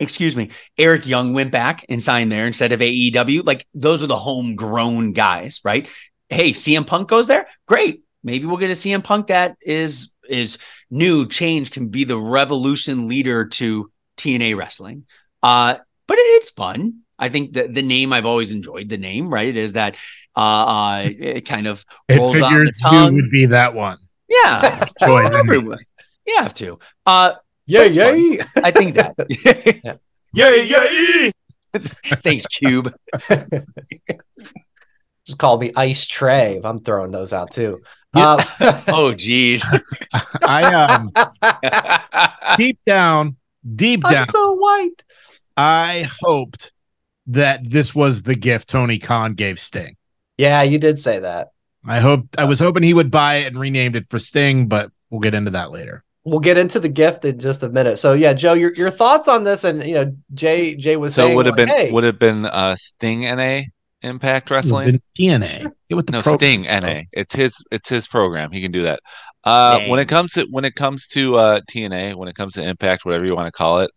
excuse 0.00 0.36
me, 0.36 0.50
Eric 0.78 1.06
Young 1.06 1.34
went 1.34 1.50
back 1.50 1.84
and 1.88 2.02
signed 2.02 2.32
there 2.32 2.46
instead 2.46 2.72
of 2.72 2.80
AEW. 2.80 3.44
Like 3.44 3.66
those 3.74 4.02
are 4.02 4.08
the 4.08 4.16
homegrown 4.16 5.12
guys, 5.12 5.60
right? 5.64 5.88
Hey, 6.28 6.52
CM 6.52 6.86
Punk 6.86 7.08
goes 7.08 7.26
there. 7.26 7.46
Great. 7.66 8.02
Maybe 8.22 8.46
we'll 8.46 8.56
get 8.56 8.70
a 8.70 8.74
CM 8.74 9.04
Punk 9.04 9.26
that 9.26 9.56
is 9.60 10.12
is 10.28 10.58
new, 10.90 11.26
change, 11.28 11.70
can 11.70 11.88
be 11.88 12.04
the 12.04 12.18
revolution 12.18 13.08
leader 13.08 13.44
to 13.44 13.90
TNA 14.24 14.56
wrestling. 14.56 15.04
Uh, 15.42 15.76
but 16.08 16.16
it's 16.20 16.50
fun. 16.50 17.00
I 17.18 17.28
think 17.28 17.52
the, 17.52 17.68
the 17.68 17.82
name 17.82 18.12
I've 18.12 18.26
always 18.26 18.52
enjoyed 18.52 18.88
the 18.88 18.96
name, 18.98 19.32
right? 19.32 19.48
It 19.48 19.56
is 19.56 19.74
that 19.74 19.96
uh, 20.36 20.40
uh 20.40 21.02
it 21.08 21.42
kind 21.46 21.66
of 21.66 21.84
It 22.08 22.18
rolls 22.18 22.40
off 22.40 22.50
figured 22.50 22.68
the 22.68 22.72
you 22.90 22.90
tongue. 22.90 23.14
would 23.14 23.30
be 23.30 23.46
that 23.46 23.74
one. 23.74 23.98
Yeah. 24.28 24.84
Boy, 25.00 25.22
didn't? 25.22 25.34
Everyone. 25.46 25.78
You 26.26 26.36
have 26.38 26.54
to. 26.54 26.78
Uh 27.06 27.34
Yeah, 27.66 27.84
That's 27.88 27.96
fun. 27.96 28.32
yeah. 28.32 28.44
I 28.64 28.70
think 28.72 28.94
that. 28.96 29.14
Yeah. 29.28 29.94
yeah, 30.34 30.54
yeah. 30.54 31.30
Thanks, 32.22 32.46
Cube. 32.46 32.92
Just 35.26 35.38
call 35.38 35.58
me 35.58 35.72
Ice 35.76 36.06
Tray. 36.06 36.56
if 36.56 36.64
I'm 36.64 36.78
throwing 36.78 37.10
those 37.10 37.32
out 37.32 37.50
too. 37.52 37.80
Yeah. 38.14 38.36
Uh, 38.60 38.82
Oh, 38.88 39.14
geez. 39.14 39.64
I 40.42 40.62
um 40.84 41.12
deep 42.58 42.78
down, 42.86 43.36
deep 43.74 44.02
down, 44.02 44.16
I'm 44.16 44.26
so 44.26 44.52
white. 44.52 45.04
I 45.56 46.08
hoped 46.20 46.72
that 47.26 47.68
this 47.68 47.94
was 47.94 48.22
the 48.22 48.34
gift 48.34 48.68
Tony 48.68 48.98
Khan 48.98 49.34
gave 49.34 49.58
Sting. 49.58 49.96
Yeah, 50.36 50.62
you 50.62 50.78
did 50.78 50.98
say 50.98 51.20
that. 51.20 51.48
I 51.86 52.00
hoped 52.00 52.38
I 52.38 52.44
was 52.44 52.58
hoping 52.58 52.82
he 52.82 52.94
would 52.94 53.10
buy 53.10 53.36
it 53.36 53.48
and 53.48 53.58
renamed 53.58 53.96
it 53.96 54.06
for 54.10 54.18
Sting, 54.18 54.68
but 54.68 54.90
we'll 55.10 55.20
get 55.20 55.34
into 55.34 55.50
that 55.52 55.70
later. 55.70 56.02
We'll 56.24 56.40
get 56.40 56.56
into 56.56 56.80
the 56.80 56.88
gift 56.88 57.24
in 57.26 57.38
just 57.38 57.62
a 57.62 57.68
minute. 57.68 57.98
So 57.98 58.14
yeah, 58.14 58.32
Joe, 58.32 58.54
your 58.54 58.72
your 58.74 58.90
thoughts 58.90 59.28
on 59.28 59.44
this? 59.44 59.64
And 59.64 59.84
you 59.84 59.94
know, 59.94 60.16
Jay 60.32 60.74
Jay 60.74 60.96
was 60.96 61.14
So 61.14 61.22
saying, 61.22 61.32
it 61.32 61.36
would 61.36 61.46
have 61.46 61.58
like, 61.58 61.66
been 61.66 61.76
hey, 61.76 61.90
would 61.90 62.04
have 62.04 62.18
been 62.18 62.46
uh 62.46 62.76
Sting 62.76 63.20
NA 63.22 63.62
Impact 64.00 64.50
Wrestling. 64.50 65.00
TNA. 65.18 65.70
Get 65.88 65.94
with 65.96 66.06
the 66.06 66.12
No, 66.12 66.22
pro- 66.22 66.36
Sting 66.36 66.62
NA. 66.62 67.00
It's 67.12 67.34
his 67.34 67.54
it's 67.70 67.88
his 67.88 68.06
program. 68.06 68.50
He 68.50 68.62
can 68.62 68.72
do 68.72 68.82
that. 68.84 69.00
Uh 69.44 69.80
when 69.86 70.00
it 70.00 70.08
comes 70.08 70.32
to 70.32 70.46
when 70.50 70.64
it 70.64 70.74
comes 70.74 71.06
to 71.08 71.36
uh 71.36 71.60
TNA, 71.70 72.16
when 72.16 72.28
it 72.28 72.34
comes 72.34 72.54
to 72.54 72.62
Impact, 72.62 73.04
whatever 73.04 73.24
you 73.26 73.34
want 73.36 73.46
to 73.46 73.52
call 73.52 73.80
it, 73.80 73.90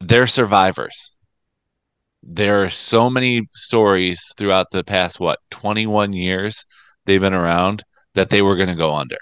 they're 0.00 0.26
survivors. 0.26 1.12
There 2.22 2.62
are 2.64 2.70
so 2.70 3.08
many 3.10 3.42
stories 3.54 4.20
throughout 4.36 4.70
the 4.72 4.84
past 4.84 5.20
what 5.20 5.38
21 5.50 6.12
years 6.12 6.64
they've 7.04 7.20
been 7.20 7.34
around 7.34 7.84
that 8.14 8.30
they 8.30 8.42
were 8.42 8.56
going 8.56 8.68
to 8.68 8.74
go 8.74 8.94
under. 8.94 9.18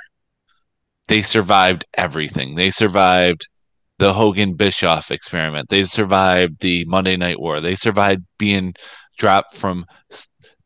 They 1.08 1.22
survived 1.22 1.84
everything. 1.94 2.54
They 2.54 2.70
survived 2.70 3.46
the 3.98 4.14
Hogan 4.14 4.54
Bischoff 4.54 5.10
experiment. 5.10 5.68
They 5.68 5.82
survived 5.84 6.60
the 6.60 6.84
Monday 6.86 7.16
Night 7.16 7.38
War. 7.38 7.60
They 7.60 7.74
survived 7.74 8.24
being 8.38 8.74
dropped 9.18 9.54
from 9.54 9.84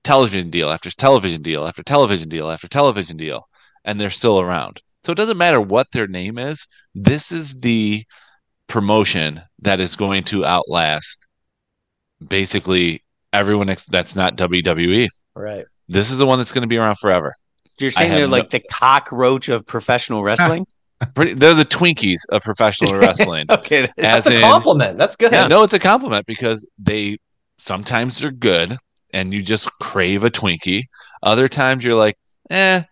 television 0.05 0.50
deal 0.50 0.71
after 0.71 0.91
television 0.91 1.43
deal 1.43 1.67
after 1.67 1.83
television 1.83 2.29
deal 2.29 2.50
after 2.50 2.69
television 2.69 3.17
deal, 3.17 3.48
and 3.85 4.00
they're 4.00 4.11
still 4.11 4.40
around. 4.40 4.80
So 5.04 5.12
it 5.12 5.16
doesn't 5.16 5.38
matter 5.38 5.61
what 5.61 5.87
their 5.92 6.06
name 6.06 6.38
is. 6.38 6.66
This 6.94 7.32
is 7.32 7.54
the 7.54 8.04
promotion 8.66 9.40
that 9.61 9.80
is 9.80 9.97
going 9.97 10.25
to 10.25 10.44
outlast 10.44 11.26
basically 12.26 13.02
everyone 13.32 13.70
ex- 13.70 13.85
that's 13.88 14.14
not 14.14 14.37
WWE. 14.37 15.08
Right. 15.35 15.64
This 15.88 16.11
is 16.11 16.18
the 16.18 16.26
one 16.26 16.38
that's 16.38 16.52
going 16.52 16.62
to 16.62 16.68
be 16.68 16.76
around 16.76 16.97
forever. 17.00 17.32
So 17.75 17.85
you're 17.85 17.92
saying 17.92 18.11
they're 18.11 18.26
no- 18.26 18.32
like 18.32 18.50
the 18.50 18.61
cockroach 18.61 19.49
of 19.49 19.66
professional 19.66 20.23
wrestling? 20.23 20.66
Pretty, 21.14 21.35
they're 21.35 21.54
the 21.54 21.64
Twinkies 21.64 22.18
of 22.30 22.42
professional 22.42 22.94
wrestling. 22.99 23.47
okay. 23.49 23.85
As 23.85 24.25
That's 24.25 24.26
a 24.26 24.35
in- 24.37 24.40
compliment. 24.40 24.99
That's 24.99 25.14
good. 25.16 25.32
Yeah, 25.32 25.47
no, 25.47 25.62
it's 25.62 25.73
a 25.75 25.78
compliment 25.78 26.26
because 26.26 26.66
they 26.78 27.18
sometimes 27.58 28.18
they're 28.18 28.32
good 28.32 28.76
and 29.12 29.32
you 29.32 29.42
just 29.42 29.70
crave 29.80 30.25
a 30.25 30.30
Twinkie. 30.30 30.85
Other 31.23 31.47
times 31.49 31.85
you're 31.85 31.94
like, 31.97 32.16
eh, 32.50 32.82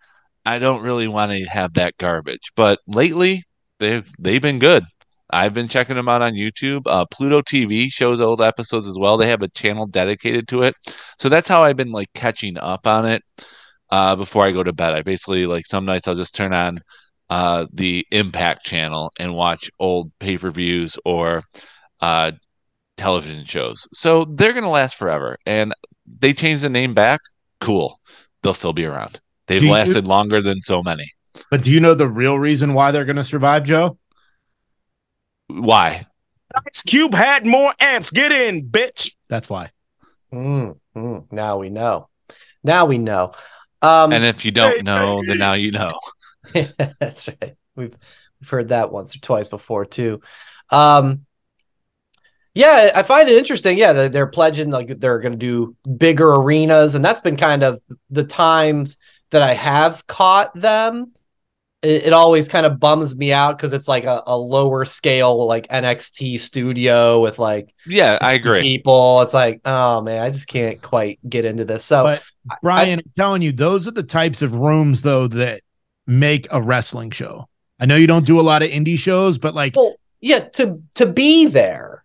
I 0.46 0.60
don't 0.60 0.82
really 0.82 1.08
want 1.08 1.32
to 1.32 1.44
have 1.44 1.74
that 1.74 1.98
garbage. 1.98 2.52
But 2.54 2.78
lately 2.86 3.44
they've 3.80 4.08
they've 4.18 4.40
been 4.40 4.60
good. 4.60 4.84
I've 5.28 5.54
been 5.54 5.68
checking 5.68 5.96
them 5.96 6.08
out 6.08 6.22
on 6.22 6.34
YouTube. 6.34 6.82
Uh, 6.86 7.04
Pluto 7.10 7.42
TV 7.42 7.90
shows 7.90 8.20
old 8.20 8.40
episodes 8.40 8.86
as 8.86 8.96
well. 8.98 9.16
They 9.16 9.28
have 9.28 9.42
a 9.42 9.48
channel 9.48 9.86
dedicated 9.86 10.46
to 10.48 10.62
it. 10.62 10.74
So 11.18 11.28
that's 11.28 11.48
how 11.48 11.64
I've 11.64 11.76
been 11.76 11.90
like 11.90 12.08
catching 12.14 12.56
up 12.58 12.86
on 12.86 13.06
it 13.06 13.22
uh, 13.90 14.14
before 14.14 14.46
I 14.46 14.52
go 14.52 14.62
to 14.62 14.72
bed. 14.72 14.94
I 14.94 15.02
basically 15.02 15.46
like 15.46 15.66
some 15.66 15.84
nights 15.84 16.06
I'll 16.06 16.14
just 16.14 16.36
turn 16.36 16.54
on 16.54 16.78
uh, 17.28 17.66
the 17.72 18.06
Impact 18.12 18.64
channel 18.64 19.10
and 19.18 19.34
watch 19.34 19.68
old 19.80 20.12
pay 20.20 20.38
per 20.38 20.50
views 20.50 20.96
or 21.04 21.42
uh, 22.00 22.30
television 22.96 23.44
shows. 23.44 23.86
So 23.94 24.26
they're 24.26 24.52
to 24.52 24.68
last 24.68 24.96
forever. 24.96 25.36
And 25.44 25.74
they 26.06 26.32
changed 26.34 26.62
the 26.62 26.68
name 26.68 26.94
back. 26.94 27.20
Cool. 27.60 27.98
They'll 28.42 28.54
still 28.54 28.72
be 28.72 28.84
around. 28.84 29.20
They've 29.46 29.60
Do 29.60 29.66
you- 29.66 29.72
lasted 29.72 30.06
longer 30.06 30.40
than 30.42 30.60
so 30.62 30.82
many. 30.82 31.10
But 31.50 31.62
do 31.62 31.70
you 31.70 31.80
know 31.80 31.94
the 31.94 32.08
real 32.08 32.38
reason 32.38 32.72
why 32.74 32.90
they're 32.90 33.04
going 33.04 33.16
to 33.16 33.24
survive, 33.24 33.64
Joe? 33.64 33.98
Why? 35.48 36.06
Ice 36.54 36.82
Cube 36.82 37.14
had 37.14 37.46
more 37.46 37.72
amps. 37.78 38.10
Get 38.10 38.32
in, 38.32 38.66
bitch. 38.68 39.14
That's 39.28 39.50
why. 39.50 39.70
Mm, 40.32 40.78
mm, 40.96 41.30
now 41.30 41.58
we 41.58 41.68
know. 41.68 42.08
Now 42.64 42.86
we 42.86 42.98
know. 42.98 43.32
Um, 43.82 44.12
And 44.12 44.24
if 44.24 44.44
you 44.44 44.50
don't 44.50 44.82
know, 44.84 45.22
then 45.26 45.38
now 45.38 45.52
you 45.52 45.70
know. 45.72 45.92
that's 47.00 47.28
right. 47.28 47.54
We've 47.74 47.94
we've 48.40 48.48
heard 48.48 48.70
that 48.70 48.90
once 48.90 49.14
or 49.14 49.20
twice 49.20 49.48
before 49.48 49.84
too. 49.84 50.22
Um, 50.70 51.26
yeah, 52.54 52.90
I 52.94 53.02
find 53.02 53.28
it 53.28 53.36
interesting. 53.36 53.76
Yeah, 53.76 53.92
they're, 53.92 54.08
they're 54.08 54.26
pledging 54.26 54.70
like 54.70 54.98
they're 54.98 55.18
going 55.18 55.32
to 55.32 55.38
do 55.38 55.76
bigger 55.96 56.32
arenas, 56.32 56.94
and 56.94 57.04
that's 57.04 57.20
been 57.20 57.36
kind 57.36 57.62
of 57.62 57.78
the 58.08 58.24
times 58.24 58.96
that 59.30 59.42
I 59.42 59.54
have 59.54 60.06
caught 60.06 60.54
them. 60.54 61.12
It, 61.82 62.06
it 62.06 62.12
always 62.12 62.48
kind 62.48 62.66
of 62.66 62.80
bums 62.80 63.16
me 63.16 63.32
out 63.32 63.56
because 63.56 63.72
it's 63.72 63.88
like 63.88 64.04
a, 64.04 64.22
a 64.26 64.36
lower 64.36 64.84
scale, 64.84 65.46
like 65.46 65.68
NXT 65.68 66.40
studio 66.40 67.20
with 67.20 67.38
like 67.38 67.74
Yeah, 67.84 68.18
I 68.20 68.32
agree. 68.32 68.62
people. 68.62 69.22
It's 69.22 69.34
like, 69.34 69.60
oh 69.64 70.00
man, 70.00 70.22
I 70.22 70.30
just 70.30 70.48
can't 70.48 70.80
quite 70.80 71.18
get 71.28 71.44
into 71.44 71.64
this. 71.64 71.84
So 71.84 72.04
But 72.04 72.22
Brian, 72.62 72.88
I, 72.88 72.92
am 72.92 73.12
telling 73.14 73.42
you, 73.42 73.52
those 73.52 73.86
are 73.86 73.92
the 73.92 74.02
types 74.02 74.42
of 74.42 74.54
rooms 74.56 75.02
though 75.02 75.28
that 75.28 75.60
make 76.06 76.46
a 76.50 76.62
wrestling 76.62 77.10
show. 77.10 77.48
I 77.78 77.86
know 77.86 77.96
you 77.96 78.06
don't 78.06 78.26
do 78.26 78.40
a 78.40 78.42
lot 78.42 78.62
of 78.62 78.70
indie 78.70 78.98
shows, 78.98 79.38
but 79.38 79.54
like 79.54 79.76
well, 79.76 79.96
yeah, 80.20 80.40
to 80.40 80.82
to 80.94 81.06
be 81.06 81.46
there, 81.46 82.04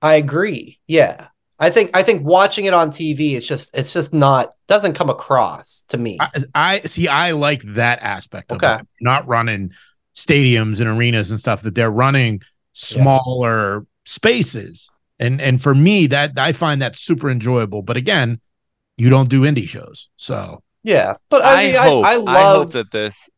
I 0.00 0.14
agree. 0.14 0.78
Yeah. 0.86 1.28
I 1.58 1.70
think 1.70 1.90
I 1.94 2.02
think 2.02 2.24
watching 2.24 2.64
it 2.64 2.74
on 2.74 2.90
TV, 2.90 3.34
it's 3.34 3.46
just 3.46 3.76
it's 3.76 3.92
just 3.92 4.12
not 4.12 4.52
doesn't 4.66 4.94
come 4.94 5.10
across 5.10 5.84
to 5.88 5.98
me. 5.98 6.18
I, 6.20 6.30
I 6.54 6.78
see 6.80 7.08
I 7.08 7.32
like 7.32 7.62
that 7.62 8.02
aspect 8.02 8.50
of 8.50 8.56
Okay. 8.56 8.74
it. 8.80 8.86
Not 9.00 9.26
running 9.28 9.70
stadiums 10.14 10.80
and 10.80 10.88
arenas 10.88 11.30
and 11.30 11.38
stuff 11.38 11.62
that 11.62 11.74
they're 11.74 11.90
running 11.90 12.42
smaller 12.72 13.86
spaces. 14.04 14.90
And 15.18 15.40
and 15.40 15.62
for 15.62 15.74
me 15.74 16.08
that 16.08 16.38
I 16.38 16.52
find 16.52 16.82
that 16.82 16.96
super 16.96 17.30
enjoyable. 17.30 17.82
But 17.82 17.96
again, 17.96 18.40
you 18.96 19.08
don't 19.08 19.28
do 19.28 19.42
indie 19.42 19.68
shows. 19.68 20.08
So 20.16 20.62
yeah, 20.82 21.14
but 21.28 21.44
I, 21.44 21.52
I, 21.52 21.64
mean, 21.64 21.74
hope 21.76 22.04
I, 22.04 22.08
I 22.08 22.12
I, 22.12 22.16
love 22.16 22.56
hope 22.56 22.72
that 22.72 22.90
this 22.90 23.30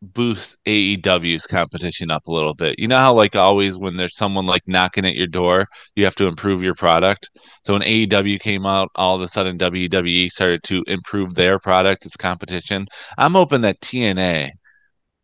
boosts 0.00 0.56
AEW's 0.66 1.46
competition 1.46 2.10
up 2.10 2.26
a 2.26 2.32
little 2.32 2.54
bit. 2.54 2.78
You 2.78 2.88
know 2.88 2.98
how 2.98 3.14
like 3.14 3.34
always 3.36 3.76
when 3.76 3.96
there's 3.96 4.16
someone 4.16 4.46
like 4.46 4.62
knocking 4.66 5.04
at 5.04 5.14
your 5.14 5.26
door, 5.26 5.66
you 5.96 6.04
have 6.04 6.14
to 6.16 6.26
improve 6.26 6.62
your 6.62 6.74
product. 6.74 7.28
So 7.64 7.72
when 7.72 7.82
AEW 7.82 8.38
came 8.40 8.66
out, 8.66 8.88
all 8.94 9.16
of 9.16 9.22
a 9.22 9.28
sudden 9.28 9.58
WWE 9.58 10.30
started 10.30 10.62
to 10.64 10.84
improve 10.86 11.34
their 11.34 11.58
product, 11.58 12.06
its 12.06 12.16
competition. 12.16 12.86
I'm 13.16 13.32
hoping 13.32 13.62
that 13.62 13.80
TNA 13.80 14.50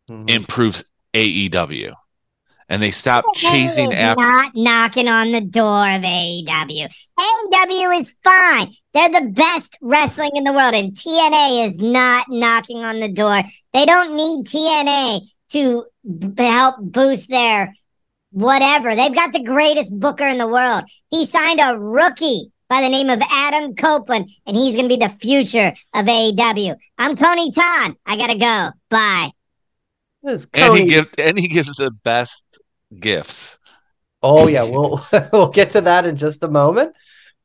Mhm. 0.09 0.29
improves 0.29 0.83
AEW. 1.13 1.93
And 2.67 2.81
they 2.81 2.91
stop 2.91 3.25
chasing 3.35 3.91
is 3.91 3.97
after 3.97 4.21
Not 4.21 4.51
knocking 4.55 5.07
on 5.07 5.31
the 5.31 5.41
door 5.41 5.87
of 5.87 6.01
AEW. 6.01 6.89
AEW 7.19 7.99
is 7.99 8.15
fine. 8.23 8.73
They're 8.93 9.09
the 9.09 9.29
best 9.29 9.77
wrestling 9.81 10.31
in 10.35 10.43
the 10.43 10.53
world, 10.53 10.73
and 10.73 10.93
TNA 10.93 11.67
is 11.67 11.77
not 11.77 12.25
knocking 12.27 12.83
on 12.83 12.99
the 12.99 13.11
door. 13.11 13.43
They 13.73 13.85
don't 13.85 14.15
need 14.15 14.45
TNA 14.47 15.21
to 15.49 15.85
b- 16.17 16.43
help 16.43 16.75
boost 16.81 17.29
their 17.29 17.75
whatever. 18.31 18.95
They've 18.95 19.13
got 19.13 19.31
the 19.31 19.43
greatest 19.43 19.97
booker 19.97 20.27
in 20.27 20.39
the 20.39 20.47
world. 20.47 20.83
He 21.11 21.25
signed 21.25 21.59
a 21.61 21.77
rookie 21.77 22.51
by 22.67 22.81
the 22.81 22.89
name 22.89 23.09
of 23.09 23.21
Adam 23.31 23.75
Copeland, 23.75 24.29
and 24.47 24.57
he's 24.57 24.73
going 24.75 24.89
to 24.89 24.97
be 24.97 25.05
the 25.05 25.09
future 25.09 25.73
of 25.93 26.05
AEW. 26.05 26.75
I'm 26.97 27.15
Tony 27.15 27.51
Todd. 27.51 27.95
I 28.05 28.17
got 28.17 28.31
to 28.31 28.37
go. 28.37 28.69
Bye. 28.89 29.29
This 30.25 30.47
and 30.53 30.75
he 30.75 30.85
gives 30.85 31.09
and 31.17 31.37
he 31.37 31.47
gives 31.47 31.75
the 31.75 31.91
best 32.03 32.43
gifts. 32.99 33.57
Oh 34.23 34.47
yeah, 34.47 34.63
we'll 34.63 35.05
we'll 35.31 35.49
get 35.49 35.71
to 35.71 35.81
that 35.81 36.05
in 36.05 36.15
just 36.15 36.43
a 36.43 36.47
moment. 36.47 36.95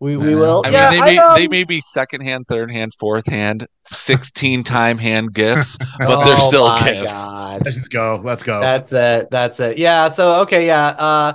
We 0.00 0.16
we 0.16 0.34
will. 0.34 0.62
I 0.64 0.70
yeah, 0.70 0.90
mean, 0.90 1.00
they 1.00 1.04
may 1.04 1.18
I, 1.18 1.34
they 1.36 1.44
um, 1.44 1.50
may 1.50 1.64
be 1.64 1.82
second 1.82 2.22
hand, 2.22 2.46
third 2.48 2.70
hand, 2.70 2.94
fourth 2.98 3.26
hand, 3.26 3.66
sixteen 3.86 4.64
time 4.64 4.96
hand 4.96 5.34
gifts, 5.34 5.76
but 5.98 6.24
they're 6.24 6.36
oh 6.38 6.48
still 6.48 6.68
my 6.68 6.90
gifts. 6.90 7.12
God. 7.12 7.62
let's 7.66 7.88
go. 7.88 8.20
Let's 8.24 8.42
go. 8.42 8.60
That's 8.60 8.92
it. 8.94 9.30
That's 9.30 9.60
it. 9.60 9.76
Yeah. 9.76 10.08
So 10.08 10.40
okay. 10.42 10.66
Yeah. 10.66 10.86
Uh, 10.86 11.32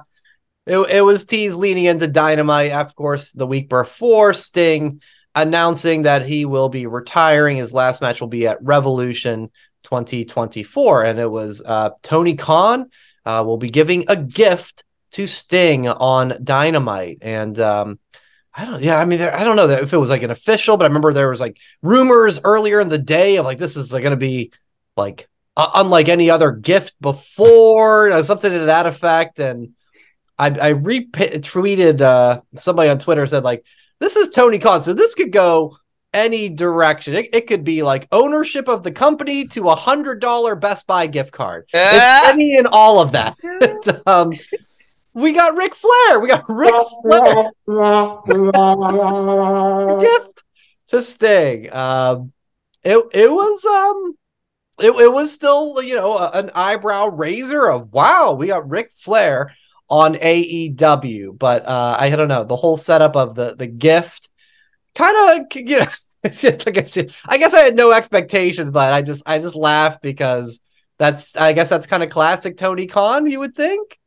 it 0.65 0.79
it 0.79 1.01
was 1.01 1.25
teased 1.25 1.57
leading 1.57 1.85
into 1.85 2.07
Dynamite. 2.07 2.71
Of 2.71 2.95
course, 2.95 3.31
the 3.31 3.45
week 3.45 3.69
before 3.69 4.33
Sting 4.33 4.99
announcing 5.35 6.03
that 6.03 6.25
he 6.25 6.45
will 6.45 6.69
be 6.69 6.87
retiring. 6.87 7.57
His 7.57 7.73
last 7.73 8.01
match 8.01 8.19
will 8.19 8.29
be 8.29 8.47
at 8.47 8.63
Revolution 8.63 9.51
2024, 9.85 11.05
and 11.05 11.19
it 11.19 11.29
was 11.29 11.61
uh, 11.65 11.91
Tony 12.01 12.35
Khan 12.35 12.89
uh, 13.25 13.43
will 13.45 13.57
be 13.57 13.69
giving 13.69 14.05
a 14.09 14.15
gift 14.15 14.83
to 15.11 15.27
Sting 15.27 15.87
on 15.87 16.37
Dynamite, 16.43 17.19
and 17.21 17.57
um, 17.59 17.99
I 18.53 18.65
don't. 18.65 18.81
Yeah, 18.81 18.99
I 18.99 19.05
mean, 19.05 19.19
there, 19.19 19.35
I 19.35 19.43
don't 19.43 19.55
know 19.55 19.69
if 19.69 19.93
it 19.93 19.97
was 19.97 20.09
like 20.09 20.23
an 20.23 20.31
official, 20.31 20.75
but 20.75 20.85
I 20.85 20.87
remember 20.87 21.13
there 21.13 21.29
was 21.29 21.39
like 21.39 21.57
rumors 21.81 22.39
earlier 22.43 22.81
in 22.81 22.89
the 22.89 22.97
day 22.97 23.37
of 23.37 23.45
like 23.45 23.57
this 23.57 23.77
is 23.77 23.93
like, 23.93 24.03
going 24.03 24.11
to 24.11 24.17
be 24.17 24.51
like 24.97 25.29
uh, 25.55 25.71
unlike 25.75 26.09
any 26.09 26.29
other 26.29 26.51
gift 26.51 26.99
before, 26.99 28.23
something 28.23 28.51
to 28.51 28.65
that 28.65 28.87
effect. 28.87 29.39
And 29.39 29.73
I, 30.37 30.47
I 30.47 30.73
retweeted 30.73 32.01
uh, 32.01 32.41
somebody 32.55 32.89
on 32.89 32.99
Twitter 32.99 33.25
said 33.27 33.43
like, 33.43 33.63
"This 33.99 34.15
is 34.15 34.31
Tony 34.31 34.59
Khan, 34.59 34.81
so 34.81 34.93
this 34.93 35.15
could 35.15 35.31
go 35.31 35.77
any 36.15 36.49
direction. 36.49 37.13
It, 37.13 37.35
it 37.35 37.47
could 37.47 37.63
be 37.63 37.83
like 37.83 38.07
ownership 38.11 38.67
of 38.67 38.81
the 38.81 38.91
company 38.91 39.45
to 39.49 39.69
a 39.69 39.75
hundred 39.75 40.19
dollar 40.21 40.55
Best 40.55 40.87
Buy 40.87 41.05
gift 41.07 41.31
card. 41.31 41.65
It's 41.73 41.83
any 42.33 42.57
and 42.57 42.67
all 42.67 42.99
of 42.99 43.11
that. 43.11 43.35
um, 44.07 44.31
we 45.13 45.33
got 45.33 45.55
Ric 45.55 45.75
Flair. 45.75 46.19
We 46.19 46.29
got 46.29 46.45
Ric 46.49 46.73
Flair 47.03 47.51
gift 49.99 50.43
to 50.87 51.01
Sting. 51.01 51.73
Um, 51.73 52.31
it 52.83 53.03
it 53.13 53.31
was 53.31 53.65
um 53.65 54.17
it, 54.79 54.91
it 54.91 55.11
was 55.11 55.31
still 55.31 55.81
you 55.81 55.95
know 55.95 56.17
a- 56.17 56.31
an 56.31 56.51
eyebrow 56.53 57.07
raiser 57.07 57.67
of 57.67 57.91
wow 57.91 58.33
we 58.33 58.47
got 58.47 58.69
Ric 58.69 58.91
Flair 58.95 59.55
on 59.89 60.15
AEW 60.15 61.37
but 61.37 61.67
uh 61.67 61.95
I 61.99 62.09
don't 62.11 62.27
know 62.27 62.43
the 62.43 62.55
whole 62.55 62.77
setup 62.77 63.15
of 63.15 63.35
the 63.35 63.55
the 63.55 63.67
gift 63.67 64.29
kind 64.95 65.41
of 65.41 65.55
you 65.55 65.79
know 65.79 65.87
like 66.23 66.77
I 66.77 66.83
said 66.83 67.13
I 67.25 67.37
guess 67.37 67.53
I 67.53 67.59
had 67.61 67.75
no 67.75 67.91
expectations 67.91 68.71
but 68.71 68.93
I 68.93 69.01
just 69.01 69.23
I 69.25 69.39
just 69.39 69.55
laughed 69.55 70.01
because 70.01 70.59
that's 70.97 71.35
I 71.35 71.53
guess 71.53 71.69
that's 71.69 71.87
kind 71.87 72.03
of 72.03 72.09
classic 72.09 72.57
Tony 72.57 72.87
Khan 72.87 73.29
you 73.29 73.39
would 73.39 73.55
think 73.55 73.99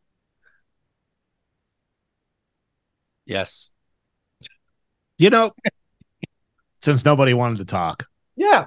Yes. 3.26 3.72
you 5.18 5.28
know, 5.28 5.52
since 6.82 7.04
nobody 7.04 7.34
wanted 7.34 7.58
to 7.58 7.66
talk, 7.66 8.06
yeah 8.36 8.66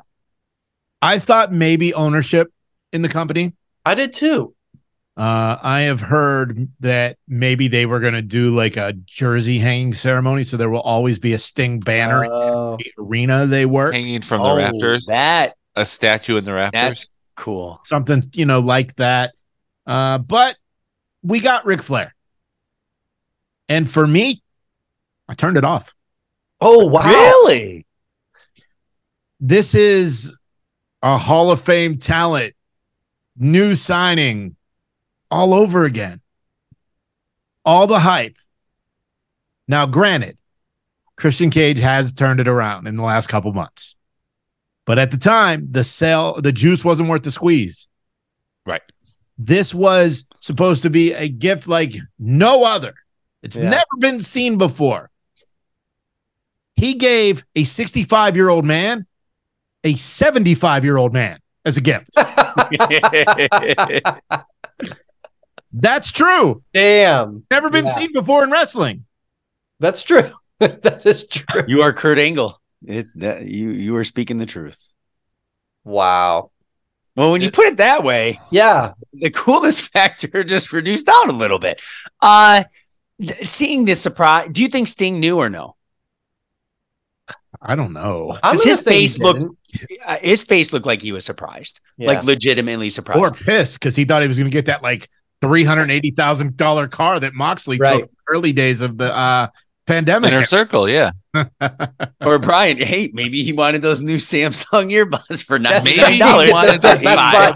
I 1.01 1.17
thought 1.17 1.51
maybe 1.51 1.95
ownership 1.95 2.53
in 2.93 3.01
the 3.01 3.09
company. 3.09 3.53
I 3.83 3.95
did 3.95 4.13
too 4.13 4.53
Uh, 5.17 5.57
I 5.61 5.81
have 5.81 5.99
heard 5.99 6.69
that 6.79 7.17
maybe 7.27 7.67
they 7.67 7.85
were 7.85 7.99
going 7.99 8.13
to 8.13 8.21
do 8.21 8.55
like 8.55 8.77
a 8.77 8.93
jersey 8.93 9.59
hanging 9.59 9.93
ceremony, 9.93 10.43
so 10.45 10.55
there 10.57 10.69
will 10.69 10.79
always 10.81 11.19
be 11.19 11.33
a 11.33 11.37
Sting 11.39 11.79
banner 11.81 12.23
in 12.23 12.31
Oh. 12.31 12.77
the 12.77 12.91
arena 12.97 13.45
they 13.45 13.65
work. 13.65 13.93
Hanging 13.93 14.21
from 14.21 14.41
the 14.41 14.49
Oh, 14.49 14.55
rafters, 14.55 15.05
That 15.07 15.55
a 15.75 15.85
statue 15.85 16.37
in 16.37 16.45
the 16.45 16.53
rafters. 16.53 16.71
that's 16.81 17.05
cool. 17.35 17.81
something 17.83 18.23
you 18.33 18.45
know 18.45 18.59
like 18.61 18.95
that. 18.95 19.33
Uh, 19.85 20.17
but 20.17 20.55
we 21.23 21.39
got 21.41 21.65
Ric 21.65 21.81
Flair. 21.81 22.15
And 23.67 23.89
for 23.89 24.07
me, 24.07 24.41
I 25.27 25.33
turned 25.33 25.57
it 25.57 25.63
off. 25.65 25.93
Oh 26.61 26.85
wow. 26.87 27.05
Really? 27.05 27.85
This 29.39 29.75
is 29.75 30.35
a 31.01 31.17
Hall 31.17 31.51
of 31.51 31.59
Fame 31.61 31.97
talent, 31.97 32.53
new 33.37 33.75
signing 33.75 34.55
all 35.31 35.53
over 35.53 35.85
again. 35.85 36.21
All 37.65 37.87
the 37.87 37.99
hype. 37.99 38.35
Now, 39.67 39.85
granted, 39.85 40.37
Christian 41.15 41.49
Cage 41.49 41.79
has 41.79 42.13
turned 42.13 42.39
it 42.39 42.47
around 42.47 42.87
in 42.87 42.97
the 42.97 43.03
last 43.03 43.27
couple 43.27 43.53
months. 43.53 43.95
But 44.85 44.99
at 44.99 45.11
the 45.11 45.17
time, 45.17 45.67
the 45.71 45.83
sale, 45.83 46.41
the 46.41 46.51
juice 46.51 46.83
wasn't 46.83 47.09
worth 47.09 47.23
the 47.23 47.31
squeeze. 47.31 47.87
Right. 48.65 48.81
This 49.37 49.73
was 49.73 50.25
supposed 50.39 50.81
to 50.81 50.89
be 50.89 51.13
a 51.13 51.29
gift 51.29 51.67
like 51.67 51.93
no 52.19 52.65
other. 52.65 52.93
It's 53.41 53.55
Yeah. 53.55 53.69
never 53.69 53.97
been 53.99 54.21
seen 54.21 54.57
before. 54.57 55.09
He 56.75 56.95
gave 56.95 57.43
a 57.55 57.63
65 57.63 58.35
year 58.35 58.49
old 58.49 58.65
man 58.65 59.05
a 59.83 59.95
75 59.95 60.83
year 60.83 60.97
old 60.97 61.13
man 61.13 61.39
as 61.65 61.77
a 61.77 61.81
gift. 61.81 62.09
That's 65.73 66.11
true. 66.11 66.63
Damn. 66.73 67.43
Never 67.51 67.69
been 67.69 67.85
Yeah. 67.85 67.93
seen 67.95 68.13
before 68.13 68.43
in 68.43 68.51
wrestling. 68.51 69.05
That's 69.79 70.03
true. 70.03 70.31
that 70.59 71.05
is 71.05 71.27
true. 71.27 71.63
you 71.67 71.81
are 71.81 71.93
Kurt 71.93 72.19
Angle. 72.19 72.59
It, 72.85 73.07
that, 73.15 73.45
you 73.45 73.71
you 73.71 73.95
are 73.95 74.03
speaking 74.03 74.37
the 74.37 74.45
truth. 74.45 74.91
Wow. 75.83 76.51
Well, 77.15 77.31
when 77.31 77.41
you 77.41 77.51
put 77.51 77.65
it 77.67 77.77
that 77.77 78.03
way, 78.03 78.39
Yeah. 78.51 78.93
the 79.13 79.29
coolness 79.29 79.79
factor 79.87 80.43
just 80.43 80.71
reduced 80.73 81.05
down 81.07 81.29
a 81.29 81.33
little 81.33 81.59
bit. 81.59 81.81
Uh 82.21 82.63
seeing 83.43 83.85
this 83.85 84.01
surprise, 84.01 84.49
do 84.51 84.61
you 84.63 84.67
think 84.67 84.87
Sting 84.87 85.19
knew 85.19 85.37
or 85.37 85.49
no? 85.49 85.75
I 87.61 87.75
don't 87.75 87.93
know. 87.93 88.35
I'm 88.41 88.53
Does 88.53 88.63
gonna 88.63 88.75
his 88.75 88.83
face 88.83 89.19
look- 89.19 89.39
didn't. 89.39 89.57
Uh, 90.05 90.17
his 90.21 90.43
face 90.43 90.73
looked 90.73 90.85
like 90.85 91.01
he 91.01 91.11
was 91.11 91.23
surprised, 91.25 91.79
Yeah. 91.97 92.07
like 92.07 92.23
legitimately 92.23 92.89
surprised 92.89 93.19
Or 93.19 93.31
pissed 93.31 93.79
because 93.79 93.95
he 93.95 94.03
thought 94.05 94.21
he 94.21 94.27
was 94.27 94.37
going 94.39 94.49
to 94.49 94.53
get 94.53 94.65
that 94.65 94.81
like 94.83 95.09
$380,000 95.41 96.91
car 96.91 97.19
that 97.19 97.33
Moxley 97.33 97.77
Right. 97.77 98.01
took 98.01 98.11
early 98.29 98.53
days 98.53 98.81
of 98.81 98.97
the 98.97 99.15
uh, 99.15 99.47
pandemic. 99.87 100.31
Inner 100.31 100.45
circle, 100.45 100.87
yeah. 100.89 101.11
Or 102.21 102.39
Brian, 102.39 102.77
hey, 102.77 103.09
maybe 103.13 103.43
he 103.43 103.53
wanted 103.53 103.81
those 103.81 104.01
new 104.01 104.17
Samsung 104.17 104.91
earbuds 104.91 105.43
for 105.43 105.57
That's 105.59 105.85
nine 105.95 106.05
Maybe 106.05 106.17
dollars. 106.19 106.47
he 106.47 106.53
wanted 106.53 106.73
the 106.75 106.79
That's 106.79 107.03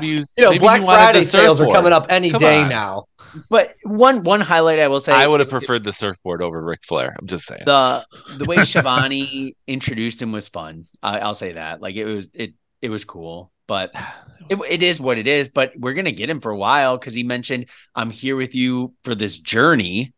you 0.01 0.43
know, 0.43 0.49
maybe 0.51 0.59
Black 0.59 0.81
Friday 0.81 1.25
sales 1.25 1.61
are 1.61 1.71
coming 1.71 1.93
up 1.93 2.07
any 2.09 2.31
Come 2.31 2.39
day 2.39 2.61
on. 2.61 2.69
now. 2.69 3.05
But 3.49 3.67
one 3.83 4.23
one 4.23 4.39
highlight 4.41 4.79
I 4.79 4.87
will 4.87 5.01
say, 5.01 5.11
I 5.11 5.27
would 5.27 5.41
have 5.41 5.49
preferred 5.49 5.83
the 5.83 5.91
surfboard 5.91 6.41
over 6.41 6.63
Ric 6.63 6.79
Flair. 6.87 7.15
I'm 7.19 7.27
just 7.27 7.45
saying. 7.45 7.63
the 7.65 8.05
the 8.37 8.45
way 8.45 8.63
Schiavone 8.63 9.55
introduced 9.67 10.21
him 10.21 10.31
was 10.31 10.47
fun. 10.47 10.85
I, 11.03 11.19
I'll 11.19 11.33
say 11.35 11.51
that. 11.53 11.81
Like 11.81 11.95
it 11.95 12.05
was 12.05 12.29
it 12.33 12.53
it 12.81 12.89
was 12.89 13.03
cool, 13.03 13.51
but 13.67 13.91
it, 14.49 14.57
it 14.69 14.83
is 14.83 14.99
what 15.01 15.17
it 15.17 15.27
is. 15.27 15.47
But 15.49 15.73
we're 15.77 15.93
gonna 15.93 16.11
get 16.11 16.29
him 16.29 16.39
for 16.39 16.51
a 16.51 16.57
while 16.57 16.97
because 16.97 17.13
he 17.13 17.23
mentioned 17.23 17.67
I'm 17.95 18.09
here 18.09 18.35
with 18.35 18.55
you 18.55 18.93
for 19.03 19.15
this 19.15 19.37
journey. 19.37 20.13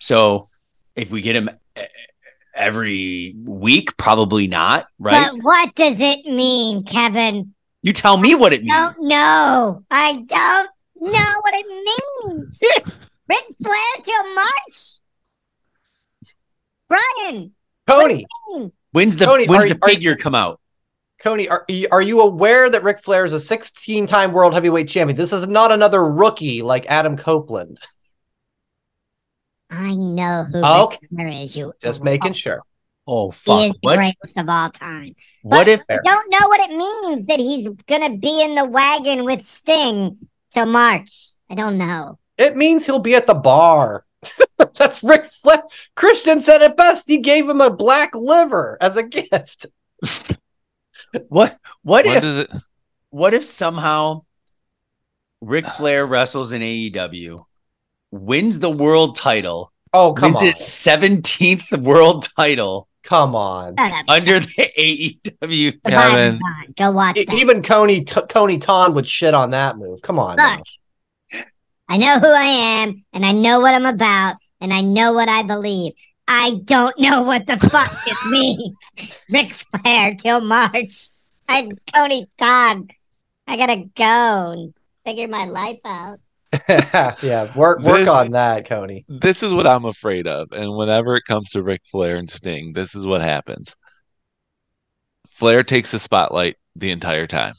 So 0.00 0.48
if 0.96 1.10
we 1.10 1.20
get 1.20 1.36
him 1.36 1.50
every 2.54 3.34
week, 3.44 3.96
probably 3.96 4.46
not, 4.46 4.86
right? 4.98 5.30
But 5.32 5.42
what 5.42 5.74
does 5.74 6.00
it 6.00 6.24
mean, 6.26 6.82
Kevin? 6.84 7.54
you 7.82 7.92
tell 7.94 8.16
me 8.18 8.34
what 8.34 8.52
it 8.52 8.62
means. 8.62 8.74
Don't 8.74 9.00
know. 9.08 9.84
I 9.90 10.24
don't 10.26 10.70
know 11.00 11.40
what 11.40 11.54
it 11.54 11.66
means. 12.26 12.60
Ric 13.28 13.44
Flair 13.62 14.02
till 14.02 14.34
March. 14.34 15.00
Brian, 16.88 17.52
Tony, 17.86 18.26
When's 18.92 19.16
the 19.16 19.24
Tony, 19.26 19.46
when's 19.46 19.66
are- 19.66 19.68
the 19.68 19.78
are- 19.80 19.88
figure 19.88 20.16
come 20.16 20.34
out? 20.34 20.59
Tony, 21.22 21.48
are, 21.48 21.66
are 21.92 22.02
you 22.02 22.20
aware 22.20 22.70
that 22.70 22.82
Ric 22.82 23.00
Flair 23.00 23.26
is 23.26 23.34
a 23.34 23.40
16 23.40 24.06
time 24.06 24.32
world 24.32 24.54
heavyweight 24.54 24.88
champion? 24.88 25.16
This 25.16 25.32
is 25.32 25.46
not 25.46 25.70
another 25.70 26.10
rookie 26.10 26.62
like 26.62 26.86
Adam 26.86 27.16
Copeland. 27.16 27.78
I 29.68 29.94
know 29.94 30.44
who 30.44 30.64
Okay. 30.64 30.98
Ric 31.02 31.10
Flair 31.10 31.42
is. 31.42 31.56
You 31.56 31.72
Just 31.80 32.02
making 32.02 32.32
sure. 32.32 32.62
Oh 33.06 33.30
fuck! 33.30 33.60
He 33.60 33.68
fuck! 33.68 33.76
is 33.76 33.80
the 33.82 33.96
greatest 33.96 34.38
of 34.38 34.48
all 34.48 34.70
time. 34.70 35.14
what 35.42 35.64
But 35.64 35.68
if 35.68 35.82
I 35.90 35.98
don't 36.04 36.30
know 36.30 36.48
what 36.48 36.60
it 36.60 36.76
means 36.76 37.26
that 37.26 37.40
he's 37.40 37.68
gonna 37.86 38.16
be 38.16 38.42
in 38.42 38.54
the 38.54 38.64
wagon 38.64 39.24
with 39.24 39.44
Sting 39.44 40.18
till 40.50 40.66
March. 40.66 41.30
I 41.50 41.54
don't 41.54 41.76
know. 41.76 42.18
It 42.38 42.56
means 42.56 42.86
he'll 42.86 42.98
be 42.98 43.14
at 43.14 43.26
the 43.26 43.34
bar. 43.34 44.04
That's 44.76 45.02
Ric 45.02 45.24
Flair. 45.26 45.62
Christian 45.96 46.40
said 46.40 46.62
it 46.62 46.76
best. 46.76 47.04
He 47.08 47.18
gave 47.18 47.48
him 47.48 47.60
a 47.60 47.70
black 47.70 48.14
liver 48.14 48.78
as 48.80 48.96
a 48.96 49.06
gift. 49.06 49.66
what 51.28 51.58
what 51.82 52.04
When 52.06 52.16
if 52.16 52.24
it? 52.24 52.50
what 53.10 53.34
if 53.34 53.44
somehow 53.44 54.22
Ric 55.40 55.64
ah. 55.66 55.70
Flair 55.70 56.06
wrestles 56.06 56.52
in 56.52 56.60
AEW, 56.62 57.44
wins 58.10 58.58
the 58.58 58.70
world 58.70 59.16
title, 59.16 59.72
Oh, 59.92 60.12
come 60.12 60.32
wins 60.32 60.40
on. 60.40 60.46
his 60.46 60.56
17th 60.56 61.82
world 61.82 62.28
title 62.36 62.88
Come 63.02 63.34
on. 63.34 63.76
Under 64.08 64.40
the 64.40 64.46
AEW. 64.78 65.82
The 65.82 65.90
Kevin. 65.90 66.40
Go 66.76 66.90
watch 66.90 67.16
that. 67.16 67.32
Even 67.32 67.62
Coney 67.62 68.04
Coney 68.04 68.58
Ton 68.58 68.94
would 68.94 69.08
shit 69.08 69.32
on 69.34 69.50
that 69.50 69.78
move. 69.78 70.02
Come 70.02 70.18
on. 70.18 70.36
Look. 70.36 71.42
I 71.88 71.96
know 71.96 72.18
who 72.20 72.26
I 72.28 72.82
am, 72.84 73.04
and 73.12 73.26
I 73.26 73.32
know 73.32 73.58
what 73.60 73.74
I'm 73.74 73.86
about, 73.86 74.36
and 74.60 74.72
I 74.72 74.82
know 74.82 75.12
what 75.12 75.28
I 75.28 75.42
believe. 75.42 75.94
I 76.32 76.60
don't 76.64 76.96
know 76.96 77.22
what 77.22 77.48
the 77.48 77.56
fuck 77.58 78.04
this 78.04 78.24
means. 78.26 78.76
Ric 79.30 79.50
Flair 79.50 80.12
till 80.14 80.40
March. 80.40 81.08
I'm 81.48 81.72
Tony 81.92 82.28
Todd. 82.38 82.92
I 83.48 83.56
gotta 83.56 83.86
go 83.96 84.52
and 84.52 84.72
figure 85.04 85.26
my 85.26 85.46
life 85.46 85.80
out. 85.84 86.20
yeah, 87.20 87.52
work 87.56 87.80
work 87.80 87.98
This- 88.00 88.08
on 88.08 88.30
that, 88.30 88.64
Coney. 88.68 89.04
This 89.08 89.42
is 89.42 89.52
what 89.52 89.66
I'm 89.66 89.84
afraid 89.86 90.28
of. 90.28 90.52
And 90.52 90.76
whenever 90.76 91.16
it 91.16 91.24
comes 91.26 91.50
to 91.50 91.62
Ric 91.64 91.80
Flair 91.90 92.16
and 92.16 92.30
Sting, 92.30 92.72
this 92.74 92.94
is 92.94 93.04
what 93.04 93.22
happens. 93.22 93.74
Flair 95.30 95.64
takes 95.64 95.90
the 95.90 95.98
spotlight 95.98 96.56
the 96.76 96.92
entire 96.92 97.26
time. 97.26 97.54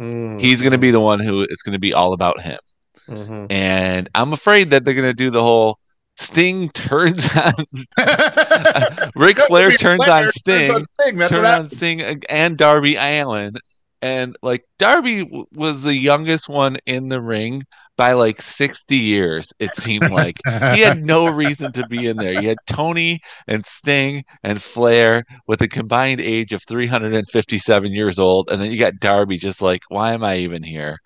Mm, 0.00 0.40
He's 0.40 0.60
going 0.62 0.72
to 0.72 0.78
be 0.78 0.90
the 0.90 1.00
one 1.00 1.20
who 1.20 1.42
it's 1.42 1.62
going 1.62 1.74
to 1.74 1.78
be 1.78 1.92
all 1.92 2.14
about 2.14 2.40
him. 2.40 2.58
mhm. 3.06 3.52
And 3.52 4.08
I'm 4.14 4.32
afraid 4.32 4.70
that 4.70 4.84
they're 4.84 4.94
going 4.94 5.04
to 5.10 5.12
do 5.14 5.28
the 5.30 5.42
whole 5.42 5.78
Sting 6.16 6.70
turns 6.70 7.26
on 7.34 7.64
Ric 9.16 9.38
Flair 9.38 9.70
turns 9.76 10.08
on 10.08 10.30
Sting, 10.32 10.86
That's 11.16 11.30
turn 11.30 11.44
on 11.44 11.70
Sting 11.70 12.22
and 12.28 12.56
Darby 12.56 12.96
Allin. 12.96 13.54
And 14.02 14.36
like 14.42 14.64
Darby 14.78 15.24
w- 15.24 15.46
was 15.54 15.82
the 15.82 15.94
youngest 15.94 16.48
one 16.48 16.76
in 16.86 17.08
the 17.08 17.22
ring 17.22 17.62
by 17.96 18.12
like 18.12 18.42
60 18.42 18.96
years, 18.96 19.48
it 19.58 19.74
seemed 19.76 20.10
like. 20.10 20.36
he 20.44 20.80
had 20.80 21.04
no 21.04 21.26
reason 21.28 21.72
to 21.72 21.86
be 21.86 22.06
in 22.08 22.16
there. 22.16 22.40
You 22.40 22.48
had 22.48 22.58
Tony 22.66 23.20
and 23.46 23.64
Sting 23.64 24.24
and 24.42 24.62
Flair 24.62 25.24
with 25.46 25.62
a 25.62 25.68
combined 25.68 26.20
age 26.20 26.52
of 26.52 26.62
357 26.68 27.92
years 27.92 28.18
old, 28.18 28.48
and 28.50 28.60
then 28.60 28.70
you 28.72 28.78
got 28.78 28.98
Darby 29.00 29.38
just 29.38 29.62
like, 29.62 29.80
why 29.88 30.12
am 30.12 30.24
I 30.24 30.38
even 30.38 30.62
here? 30.62 30.98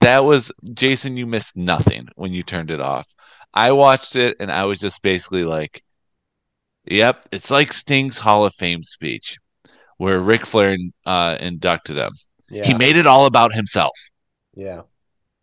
That 0.00 0.24
was 0.24 0.52
Jason. 0.74 1.16
You 1.16 1.26
missed 1.26 1.56
nothing 1.56 2.08
when 2.16 2.32
you 2.32 2.42
turned 2.42 2.70
it 2.70 2.80
off. 2.80 3.06
I 3.54 3.70
watched 3.72 4.16
it 4.16 4.36
and 4.40 4.50
I 4.50 4.64
was 4.64 4.80
just 4.80 5.00
basically 5.02 5.44
like, 5.44 5.82
"Yep, 6.86 7.28
it's 7.32 7.50
like 7.50 7.72
Sting's 7.72 8.18
Hall 8.18 8.44
of 8.44 8.54
Fame 8.54 8.82
speech, 8.82 9.38
where 9.96 10.20
Ric 10.20 10.44
Flair 10.44 10.76
uh, 11.06 11.36
inducted 11.40 11.96
him. 11.96 12.12
Yeah, 12.50 12.64
He 12.66 12.74
made 12.74 12.96
it 12.96 13.06
all 13.06 13.26
about 13.26 13.54
himself." 13.54 13.96
yeah. 14.54 14.82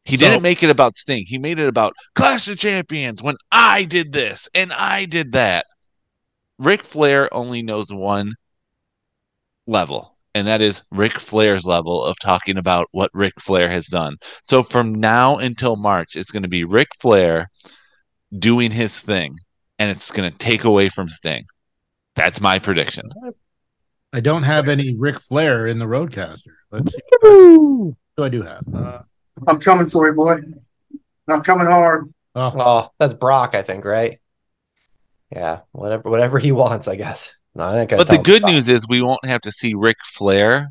He 0.04 0.17
So- 0.17 0.26
didn't 0.26 0.41
make 0.41 0.63
it 0.63 0.71
about 0.71 0.97
Sting. 0.97 1.26
He 1.28 1.38
made 1.38 1.60
it 1.60 1.67
about 1.67 1.93
Clash 2.15 2.47
of 2.47 2.58
Champions 2.58 3.21
when 3.21 3.36
I 3.52 3.84
did 3.84 4.12
this 4.12 4.50
and 4.56 4.74
I 4.74 5.06
did 5.06 5.32
that. 5.34 5.67
Ric 6.58 6.84
Flair 6.84 7.32
only 7.34 7.62
knows 7.62 7.91
one 7.93 8.34
level, 9.67 10.17
and 10.34 10.47
that 10.47 10.60
is 10.62 10.82
Ric 10.91 11.19
Flair's 11.19 11.65
level 11.65 12.04
of 12.04 12.17
talking 12.19 12.58
about 12.58 12.88
what 12.91 13.12
Ric 13.13 13.34
Flair 13.39 13.69
has 13.69 13.86
done. 13.88 14.17
So 14.43 14.63
from 14.63 14.95
now 14.95 15.38
until 15.38 15.76
March, 15.76 16.15
it's 16.15 16.32
going 16.32 16.43
to 16.43 16.50
be 16.50 16.63
Ric 16.63 16.89
Flair 17.00 17.50
doing 18.38 18.72
his 18.72 18.98
thing, 18.98 19.36
and 19.80 19.89
it's 19.89 20.12
going 20.12 20.32
to 20.32 20.38
take 20.38 20.63
away 20.63 20.89
from 20.89 21.10
Sting. 21.10 21.46
That's 22.15 22.41
my 22.41 22.60
prediction. 22.60 23.06
I 24.13 24.20
don't 24.20 24.44
have 24.44 24.67
any 24.67 24.96
Ric 24.96 25.20
Flair 25.20 25.67
in 25.67 25.80
the 25.80 25.86
RODECaster. 25.86 26.54
Let's 26.72 26.94
see. 26.94 27.02
Who 27.22 27.96
do 28.17 28.24
I 28.24 28.30
do 28.30 28.41
have? 28.41 28.63
Uh, 28.74 29.00
I'm 29.48 29.60
coming 29.60 29.89
for 29.89 30.08
you, 30.08 30.13
boy. 30.13 30.39
I'm 31.28 31.41
coming 31.41 31.67
hard. 31.67 32.13
oh, 32.36 32.54
Oh, 32.58 32.89
that's 33.00 33.13
Brock, 33.13 33.56
I 33.56 33.62
think, 33.62 33.86
right? 33.86 34.20
Yeah, 35.32 35.62
whatever, 35.72 36.10
whatever 36.10 36.39
he 36.39 36.52
wants, 36.52 36.89
I 36.89 36.96
guess. 36.96 37.34
No, 37.56 37.65
I 37.65 37.74
think 37.74 37.91
But 37.91 38.08
the 38.08 38.17
good 38.17 38.44
news 38.44 38.67
is 38.70 38.86
we 38.88 39.02
won't 39.02 39.26
have 39.26 39.41
to 39.41 39.52
see 39.52 39.74
Ric 39.74 39.98
Flair 40.13 40.70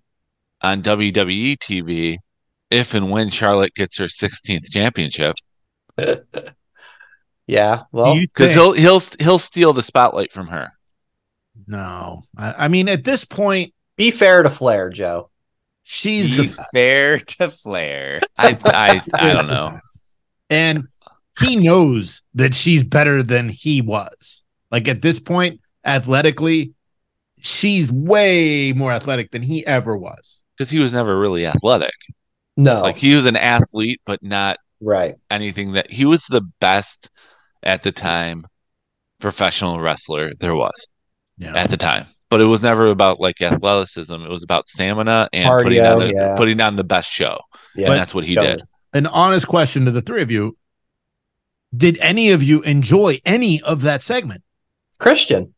on 0.60 0.82
WWE 0.82 1.56
TV 1.58 2.18
if 2.70 2.94
and 2.94 3.10
when 3.10 3.30
Charlotte 3.30 3.74
gets 3.74 3.98
her 3.98 4.04
16th 4.04 4.70
championship. 4.70 5.36
Yeah. 7.50 7.82
Well, 7.90 8.14
because 8.14 8.54
he'll 8.54 8.72
he'll 8.74 9.02
he'll 9.18 9.40
steal 9.40 9.72
the 9.72 9.82
spotlight 9.82 10.30
from 10.30 10.46
her. 10.46 10.70
no. 11.66 12.22
I, 12.36 12.66
I 12.66 12.68
mean, 12.68 12.88
at 12.88 13.02
this 13.02 13.24
point, 13.24 13.74
be 13.96 14.12
fair 14.12 14.44
to 14.44 14.50
Flair, 14.50 14.88
Joe. 14.88 15.30
she's 15.82 16.36
Be 16.36 16.46
the 16.46 16.64
fair 16.74 17.18
to 17.18 17.48
Flair. 17.50 18.20
I 18.38 18.56
I 18.64 19.02
I 19.14 19.32
don't 19.32 19.48
know. 19.48 19.80
and 20.48 20.84
he 21.40 21.56
knows 21.56 22.22
that 22.34 22.54
she's 22.54 22.84
better 22.84 23.20
than 23.24 23.48
he 23.48 23.82
was. 23.82 24.44
Like 24.70 24.86
at 24.86 25.02
this 25.02 25.18
point, 25.18 25.60
athletically, 25.84 26.74
she's 27.40 27.90
way 27.90 28.72
more 28.72 28.92
athletic 28.92 29.32
than 29.32 29.42
he 29.42 29.66
ever 29.66 29.96
was. 29.96 30.44
because 30.56 30.70
he 30.70 30.78
was 30.78 30.92
never 30.92 31.18
really 31.18 31.46
athletic. 31.46 31.94
No. 32.56 32.82
Like 32.82 32.96
he 32.96 33.16
was 33.16 33.26
an 33.26 33.36
athlete, 33.36 34.00
but 34.06 34.22
not 34.22 34.58
right. 34.80 35.16
anything 35.32 35.72
that 35.72 35.90
he 35.90 36.04
was 36.04 36.22
the 36.26 36.42
best 36.60 37.10
at 37.62 37.82
the 37.82 37.92
time 37.92 38.46
professional 39.20 39.80
wrestler 39.80 40.32
there 40.40 40.54
was 40.54 40.88
Yeah. 41.38 41.54
at 41.56 41.70
the 41.70 41.76
time. 41.76 42.06
But 42.30 42.40
it 42.40 42.44
was 42.46 42.62
never 42.62 42.86
about 42.86 43.18
like 43.20 43.40
athleticism. 43.42 44.12
It 44.14 44.30
was 44.30 44.44
about 44.44 44.68
stamina 44.68 45.28
and 45.32 45.48
putting 45.48 45.80
Cardio, 45.80 45.92
on 45.92 45.98
the, 45.98 46.14
yeah. 46.14 46.36
putting 46.36 46.60
on 46.60 46.76
the 46.76 46.84
best 46.84 47.10
show. 47.10 47.38
Yeah. 47.74 47.86
and 47.90 47.94
that's 47.94 48.14
what 48.14 48.24
he 48.24 48.34
did. 48.36 48.62
An 48.92 49.06
honest 49.06 49.46
question 49.48 49.84
to 49.84 49.90
the 49.90 50.02
three 50.02 50.22
of 50.22 50.30
you. 50.30 50.56
Did 51.76 51.98
any 51.98 52.30
of 52.30 52.42
you 52.42 52.62
enjoy 52.62 53.18
any 53.24 53.60
of 53.62 53.82
that 53.82 54.02
segment? 54.02 54.42
Christian. 54.98 55.54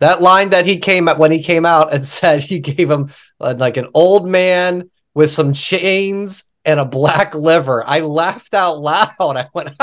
That 0.00 0.22
line 0.22 0.50
that 0.50 0.64
he 0.66 0.78
came 0.78 1.08
at 1.08 1.18
when 1.18 1.30
he 1.30 1.42
came 1.42 1.66
out 1.66 1.92
and 1.92 2.04
said 2.18 2.40
he 2.40 2.58
gave 2.60 2.90
him 2.90 3.10
uh, 3.40 3.54
like 3.56 3.76
an 3.76 3.88
old 3.94 4.26
man 4.28 4.90
with 5.14 5.30
some 5.30 5.52
chains 5.52 6.44
and 6.64 6.78
a 6.80 6.84
black 6.84 7.34
liver. 7.34 7.84
I 7.86 8.00
laughed 8.00 8.54
out 8.54 8.78
loud. 8.78 9.10
I 9.20 9.48
went, 9.54 9.70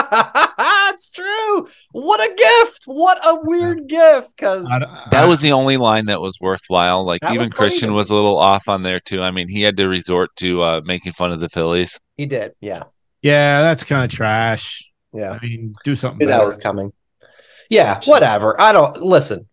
"It's 0.98 1.12
true. 1.12 1.68
What 1.92 2.20
a 2.20 2.34
gift! 2.36 2.84
What 2.86 3.20
a 3.26 3.40
weird 3.42 3.88
gift!" 3.88 4.30
Because 4.36 4.66
That 5.12 5.28
was 5.28 5.40
the 5.42 5.52
only 5.52 5.78
line 5.78 6.08
that 6.08 6.20
was 6.22 6.40
worthwhile. 6.42 7.06
Like 7.06 7.24
even 7.24 7.40
was 7.40 7.54
Christian 7.54 7.94
was 7.94 8.10
a 8.10 8.16
little 8.16 8.38
off 8.38 8.68
on 8.68 8.84
there 8.84 9.00
too. 9.00 9.22
I 9.22 9.32
mean, 9.32 9.48
he 9.48 9.62
had 9.62 9.78
to 9.78 9.88
resort 9.88 10.36
to 10.38 10.62
uh, 10.64 10.82
making 10.84 11.14
fun 11.14 11.32
of 11.32 11.40
the 11.40 11.50
Phillies. 11.50 12.00
he 12.18 12.26
did. 12.26 12.54
Yeah, 12.60 12.84
yeah, 13.22 13.62
that's 13.62 13.84
kind 13.84 14.04
of 14.04 14.12
trash. 14.16 14.92
yeah. 15.14 15.32
I 15.32 15.40
mean, 15.46 15.74
do 15.84 15.96
something 15.96 16.20
Knew 16.20 16.32
that 16.32 16.44
was 16.44 16.58
coming. 16.58 16.92
Yeah, 17.70 18.00
whatever. 18.06 18.60
I 18.60 18.72
don't 18.72 18.98
listen. 18.98 19.48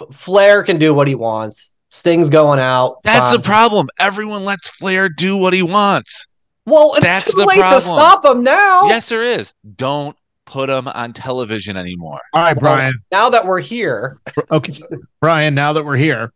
F- 0.00 0.14
Flair 0.14 0.62
can 0.62 0.78
do 0.78 0.94
what 0.94 1.08
he 1.08 1.14
wants. 1.14 1.72
Sting's 1.90 2.28
going 2.28 2.60
out. 2.60 2.98
That's 3.02 3.32
the 3.36 3.42
problem. 3.42 3.88
Everyone 3.98 4.44
lets 4.44 4.68
Flair 4.70 5.08
do 5.08 5.36
what 5.36 5.52
he 5.52 5.62
wants. 5.62 6.26
Well, 6.66 6.94
it's 6.96 7.04
That's 7.04 7.24
too 7.24 7.32
the 7.36 7.46
late 7.46 7.56
to 7.56 7.80
stop 7.80 8.24
him 8.24 8.42
now. 8.42 8.88
Yes, 8.88 9.08
there 9.08 9.22
is. 9.22 9.54
Don't 9.76 10.14
put 10.48 10.66
them 10.66 10.88
on 10.88 11.12
television 11.12 11.76
anymore. 11.76 12.18
All 12.32 12.42
right, 12.42 12.60
Well, 12.60 12.74
Brian. 12.76 12.94
Now 13.12 13.30
that 13.30 13.46
we're 13.46 13.60
here, 13.60 14.18
Okay, 14.50 14.72
Brian. 15.20 15.54
Now 15.54 15.72
that 15.74 15.84
we're 15.84 15.96
here, 15.96 16.32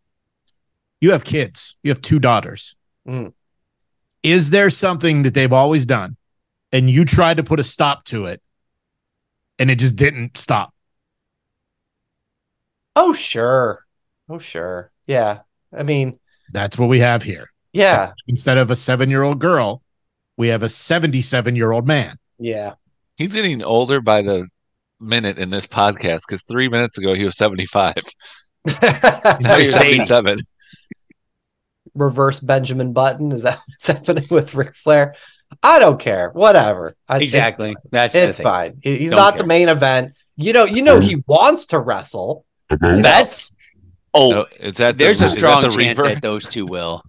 you 1.01 1.11
have 1.13 1.25
kids. 1.25 1.77
You 1.83 1.91
have 1.91 2.01
two 2.03 2.19
daughters. 2.21 2.77
Mm. 3.09 3.33
Is 4.23 4.51
there 4.51 4.71
something 4.71 5.23
that 5.23 5.35
they've 5.35 5.53
always 5.53 5.85
done, 5.87 6.17
and 6.71 6.89
you 6.89 7.05
tried 7.05 7.39
to 7.39 7.43
put 7.43 7.59
a 7.59 7.65
stop 7.65 8.05
to 8.05 8.27
it, 8.27 8.41
and 9.59 9.71
it 9.71 9.81
just 9.81 9.97
didn't 9.97 10.39
stop? 10.39 10.73
oh 12.95 13.13
sure, 13.15 13.81
oh 14.29 14.39
sure, 14.39 14.91
yeah. 15.07 15.41
I 15.77 15.83
mean, 15.83 16.19
That's 16.53 16.77
what 16.79 16.89
we 16.89 16.99
have 17.01 17.23
here. 17.23 17.51
yeah, 17.73 18.13
Instead 18.29 18.59
of 18.59 18.71
a 18.71 18.77
seven-year-old 18.77 19.39
girl, 19.39 19.83
we 20.37 20.49
have 20.49 20.63
a 20.63 20.69
seventy-seven-year-old 20.69 21.87
man. 21.87 22.17
yeah. 22.39 22.75
He's 23.17 23.33
getting 23.33 23.63
older 23.63 24.01
by 24.01 24.23
the 24.23 24.47
minute 25.01 25.39
in 25.39 25.51
this 25.51 25.67
podcast 25.67 26.21
because 26.27 26.43
three 26.43 26.69
minutes 26.69 26.99
ago 26.99 27.15
he 27.15 27.25
was 27.25 27.37
75. 27.37 27.95
Now 28.65 29.59
he's 29.59 29.73
was 29.73 29.81
80. 29.81 30.07
77. 30.07 30.39
Reverse 31.95 32.41
Benjamin 32.41 32.93
Button 32.93 33.33
is 33.33 33.43
that 33.43 33.61
what's 33.67 33.87
happening 33.87 34.25
with 34.31 34.55
Ric 34.55 34.75
Flair? 34.77 35.15
I 35.63 35.79
don't 35.79 35.99
care. 36.01 36.31
Whatever. 36.31 36.95
I, 37.09 37.19
Exactly. 37.19 37.77
That's 37.91 38.15
It's, 38.15 38.29
the 38.29 38.33
thing. 38.43 38.45
fine. 38.45 38.79
He- 38.83 38.97
He's 38.99 39.11
Don't 39.11 39.19
not 39.19 39.35
care. 39.35 39.43
the 39.43 39.49
main 39.49 39.69
event. 39.69 40.15
You 40.37 40.53
know. 40.55 40.65
You 40.65 40.83
know 40.83 40.99
he 41.01 41.17
wants 41.27 41.67
to 41.67 41.79
wrestle. 41.79 42.47
That's 42.71 43.55
oh, 44.15 44.31
No, 44.31 44.47
is 44.61 44.77
that 44.77 44.97
the- 44.97 45.05
there's 45.05 45.21
a 45.21 45.27
is 45.27 45.33
that 45.35 45.39
strong 45.39 45.63
the 45.63 45.69
chance 45.69 45.99
Reaver? 45.99 46.05
that 46.05 46.23
those 46.23 46.47
two 46.47 46.65
will. 46.65 47.03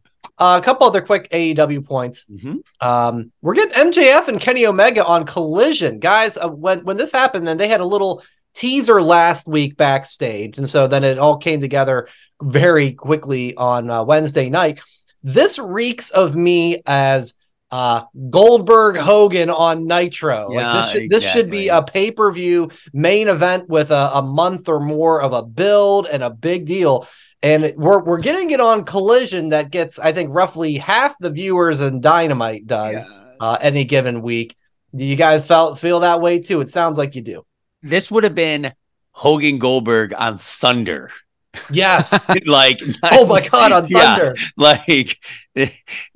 Uh, 0.43 0.57
a 0.57 0.61
couple 0.61 0.85
other 0.85 0.99
quick 0.99 1.29
AEW 1.31 1.85
points. 1.85 2.25
Mhm. 2.29 2.57
Um, 2.81 3.31
we're 3.41 3.53
getting 3.53 3.75
MJF 3.75 4.27
and 4.27 4.41
Kenny 4.41 4.65
Omega 4.65 5.05
on 5.05 5.23
Collision, 5.23 5.99
guys. 5.99 6.35
Uh, 6.35 6.49
when 6.49 6.83
when 6.83 6.97
this 6.97 7.13
happened, 7.13 7.47
and 7.47 7.57
they 7.57 7.69
had 7.69 7.79
a 7.79 7.85
little 7.85 8.21
teaser 8.53 9.01
last 9.01 9.47
week 9.47 9.77
backstage, 9.77 10.57
and 10.57 10.69
so 10.69 10.85
then 10.85 11.05
it 11.05 11.17
all 11.17 11.37
came 11.37 11.61
together 11.61 12.09
very 12.41 12.91
quickly 12.91 13.55
on 13.55 13.89
uh, 13.89 14.03
Wednesday 14.03 14.49
night. 14.49 14.81
This 15.23 15.59
reeks 15.59 16.09
of 16.09 16.35
me 16.35 16.81
as 16.85 17.35
uh, 17.71 18.03
Goldberg 18.29 18.97
Hogan 18.97 19.49
on 19.49 19.87
Nitro. 19.87 20.49
Yeah, 20.51 20.73
like 20.73 20.83
this 20.83 20.91
should 20.91 21.09
this 21.09 21.31
should 21.31 21.49
be 21.51 21.69
a 21.69 21.81
pay 21.83 22.11
per 22.11 22.29
view 22.33 22.69
main 22.91 23.29
event 23.29 23.69
with 23.69 23.91
a, 23.91 24.11
a 24.15 24.21
month 24.21 24.67
or 24.67 24.81
more 24.81 25.21
of 25.21 25.31
a 25.31 25.41
build 25.41 26.05
and 26.05 26.21
a 26.21 26.29
big 26.29 26.65
deal. 26.65 27.07
And 27.43 27.73
we're 27.75 28.01
we're 28.01 28.19
getting 28.19 28.51
it 28.51 28.61
on 28.61 28.85
Collision 28.85 29.49
that 29.49 29.69
gets 29.69 29.99
I 29.99 30.13
think 30.13 30.33
roughly 30.33 30.77
half 30.77 31.13
the 31.19 31.29
viewers 31.29 31.81
and 31.81 32.01
Dynamite 32.01 32.65
does 32.67 33.05
uh, 33.39 33.57
any 33.59 33.83
given 33.83 34.21
week. 34.21 34.55
Do 34.95 35.03
you 35.03 35.17
guys 35.17 35.45
felt 35.45 35.77
feel 35.77 35.99
that 35.99 36.21
way 36.21 36.39
too? 36.39 36.61
It 36.61 36.69
sounds 36.69 36.97
like 36.97 37.15
you 37.15 37.21
do. 37.21 37.45
This 37.81 38.09
would 38.09 38.23
have 38.23 38.35
been 38.35 38.71
Hogan 39.11 39.59
Goldberg 39.59 40.13
on 40.17 40.37
Thunder. 40.37 41.11
Yes. 41.69 42.31
like 42.45 42.79
oh 43.03 43.25
my 43.25 43.45
god, 43.47 43.73
on 43.73 43.87
Yeah. 43.89 44.15
Thunder. 44.15 44.35
like 44.55 45.19
the 45.53 45.71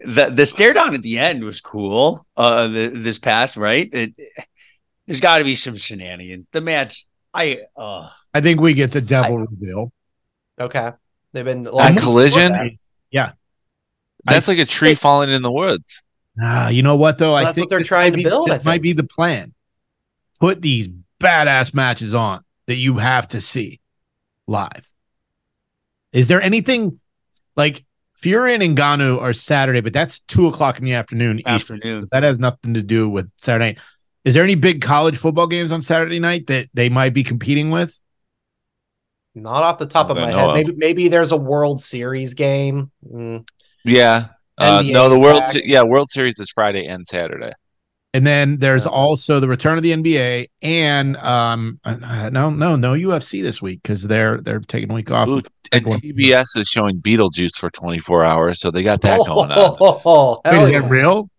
the 0.05 0.45
stare 0.45 0.73
down 0.73 0.93
at 0.93 1.01
the 1.01 1.19
end 1.19 1.43
was 1.43 1.59
cool. 1.59 2.25
Uh, 2.37 2.67
the, 2.67 2.87
this 2.87 3.19
past 3.19 3.57
right, 3.57 3.89
it, 3.93 4.13
there's 5.05 5.21
got 5.21 5.39
to 5.39 5.43
be 5.43 5.55
some 5.55 5.75
shenanigans. 5.75 6.47
The 6.53 6.61
match, 6.61 7.05
I 7.33 7.63
uh, 7.75 8.09
I 8.33 8.39
think 8.39 8.61
we 8.61 8.73
get 8.73 8.93
the 8.93 9.01
devil 9.01 9.39
reveal. 9.39 9.91
Okay. 10.59 10.91
They've 11.33 11.45
been 11.45 11.67
On 11.67 11.73
like 11.73 11.97
collision? 11.97 12.77
Yeah. 13.11 13.31
That's 14.25 14.47
like 14.47 14.59
a 14.59 14.65
tree 14.65 14.95
falling 14.95 15.29
in 15.29 15.41
the 15.41 15.51
woods. 15.51 16.03
Ah, 16.41 16.69
you 16.69 16.83
know 16.83 16.95
what 16.95 17.17
though? 17.17 17.29
Well, 17.29 17.35
I 17.37 17.43
that's 17.45 17.55
think 17.55 17.65
what 17.65 17.69
they're 17.69 17.83
trying 17.83 18.11
might 18.11 18.17
to 18.17 18.17
be- 18.17 18.29
build, 18.29 18.49
This 18.49 18.59
I 18.59 18.63
might 18.63 18.81
be 18.81 18.93
the 18.93 19.03
plan. 19.03 19.53
Put 20.39 20.61
these 20.61 20.89
badass 21.19 21.73
matches 21.73 22.13
on 22.13 22.43
that 22.67 22.75
you 22.75 22.97
have 22.97 23.27
to 23.29 23.41
see 23.41 23.79
live. 24.47 24.89
Is 26.13 26.27
there 26.27 26.41
anything 26.41 26.99
like 27.55 27.83
Fury 28.17 28.53
and 28.55 28.63
Ngannou 28.77 29.21
are 29.21 29.33
Saturday, 29.33 29.81
but 29.81 29.93
that's 29.93 30.19
two 30.21 30.47
o'clock 30.47 30.79
in 30.79 30.85
the 30.85 30.93
afternoon. 30.93 31.39
Eastern. 31.39 31.77
afternoon. 31.77 32.07
That 32.11 32.23
has 32.23 32.39
nothing 32.39 32.73
to 32.73 32.81
do 32.81 33.07
with 33.07 33.29
Saturday 33.37 33.65
night. 33.73 33.79
Is 34.25 34.33
there 34.33 34.43
any 34.43 34.55
big 34.55 34.81
college 34.81 35.17
football 35.17 35.47
games 35.47 35.71
on 35.71 35.81
Saturday 35.81 36.19
night 36.19 36.47
that 36.47 36.67
they 36.73 36.89
might 36.89 37.13
be 37.13 37.23
competing 37.23 37.69
with? 37.69 37.99
Not 39.37 39.63
off 39.63 39.77
the 39.79 39.85
top 39.85 40.09
of 40.09 40.17
my 40.17 40.27
that 40.27 40.29
I 40.29 40.31
know 40.31 40.37
head. 40.39 40.49
of. 40.49 40.55
Maybe 40.55 40.73
maybe 40.77 41.07
there's 41.07 41.31
a 41.31 41.37
World 41.37 41.81
Series 41.81 42.33
game. 42.33 42.91
Mm. 43.09 43.47
Yeah. 43.85 44.27
Uh, 44.57 44.81
no, 44.85 45.07
the 45.09 45.19
World. 45.19 45.43
Se- 45.51 45.63
yeah 45.65 45.83
World 45.83 46.09
Series 46.11 46.39
is 46.39 46.49
Friday 46.49 46.85
and 46.85 47.05
Saturday. 47.07 47.51
And 48.13 48.25
then 48.25 48.57
there's 48.57 48.85
Yeah. 48.85 48.91
also 48.91 49.39
the 49.39 49.47
return 49.47 49.77
of 49.77 49.83
the 49.83 49.91
NBA 49.91 50.47
and 50.63 51.17
um 51.17 51.79
uh, 51.83 52.29
no 52.31 52.49
no 52.49 52.75
no 52.75 52.93
UFC 52.93 53.43
this 53.43 53.61
week 53.61 53.81
because 53.83 54.01
they're 54.03 54.37
they're 54.41 54.59
taking 54.59 54.89
a 54.89 54.93
week 54.95 55.11
off. 55.11 55.27
Ooh, 55.27 55.41
and 55.71 55.85
One. 55.85 55.99
TBS 56.01 56.57
is 56.57 56.67
showing 56.67 56.99
Beetlejuice 57.01 57.55
for 57.57 57.69
24 57.69 58.23
hours, 58.23 58.59
so 58.59 58.71
they 58.71 58.83
got 58.83 59.01
that 59.01 59.19
oh, 59.19 59.25
going 59.25 59.51
oh, 59.51 59.65
on. 59.65 59.77
oh, 59.79 60.01
oh, 60.05 60.41
Wait, 60.45 60.63
is 60.63 60.71
yeah. 60.71 60.79
that 60.81 60.89
real? 60.89 61.29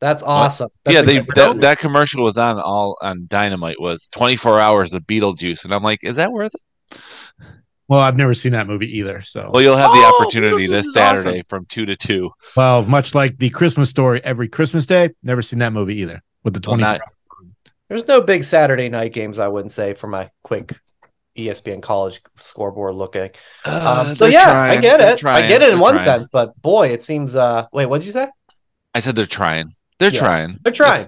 That's 0.00 0.22
awesome. 0.22 0.68
That's 0.84 0.94
yeah, 0.94 1.02
they 1.02 1.18
that, 1.34 1.60
that 1.60 1.78
commercial 1.78 2.22
was 2.22 2.38
on 2.38 2.60
all 2.60 2.96
on 3.02 3.26
Dynamite 3.28 3.80
was 3.80 4.08
24 4.12 4.60
hours 4.60 4.94
of 4.94 5.02
Beetlejuice, 5.02 5.64
and 5.64 5.74
I'm 5.74 5.82
like, 5.82 5.98
is 6.04 6.16
that 6.16 6.30
worth 6.30 6.54
it? 6.54 6.60
Well, 7.88 8.00
I've 8.00 8.16
never 8.16 8.34
seen 8.34 8.52
that 8.52 8.66
movie 8.66 8.98
either. 8.98 9.22
So 9.22 9.50
Well, 9.52 9.62
you'll 9.62 9.76
have 9.76 9.92
the 9.92 9.98
Oh, 9.98 10.20
opportunity 10.20 10.66
this 10.66 10.84
is 10.86 10.96
awesome. 10.96 11.16
Saturday 11.16 11.42
from 11.48 11.64
two 11.66 11.86
to 11.86 11.96
two. 11.96 12.30
well, 12.56 12.82
much 12.84 13.14
like 13.14 13.38
the 13.38 13.48
Christmas 13.50 13.88
story 13.88 14.20
every 14.24 14.46
Christmas 14.48 14.84
day, 14.86 15.10
never 15.22 15.40
seen 15.42 15.58
that 15.60 15.72
movie 15.72 15.96
either. 15.96 16.22
With 16.44 16.54
the 16.54 16.60
Well, 16.68 16.76
twenty. 16.78 16.82
not- 16.98 17.00
There's 17.88 18.06
no 18.06 18.20
big 18.20 18.44
Saturday 18.44 18.90
night 18.90 19.14
games, 19.14 19.38
I 19.38 19.48
wouldn't 19.48 19.72
say, 19.72 19.94
for 19.94 20.06
my 20.06 20.30
quick 20.42 20.78
ESPN 21.38 21.80
college 21.80 22.20
scoreboard 22.38 22.94
looking. 22.94 23.30
Um, 23.64 24.14
so 24.16 24.24
they're 24.24 24.32
yeah, 24.32 24.60
I 24.60 24.76
get 24.76 24.98
they're 24.98 25.14
it. 25.14 25.24
I 25.24 25.48
get 25.48 25.62
it 25.62 25.66
in 25.66 25.74
they're 25.76 25.78
one 25.78 25.94
trying. 25.94 26.04
sense, 26.04 26.28
but 26.28 26.60
boy, 26.60 26.88
it 26.88 27.02
seems. 27.02 27.34
uh 27.34 27.66
Wait, 27.72 27.86
what'd 27.86 28.04
you 28.04 28.12
say? 28.12 28.28
I 28.94 29.00
said 29.00 29.16
they're 29.16 29.24
trying. 29.26 29.70
They're 29.98 30.10
Yeah. 30.12 30.20
trying. 30.20 30.58
They're 30.62 30.72
trying. 30.72 31.06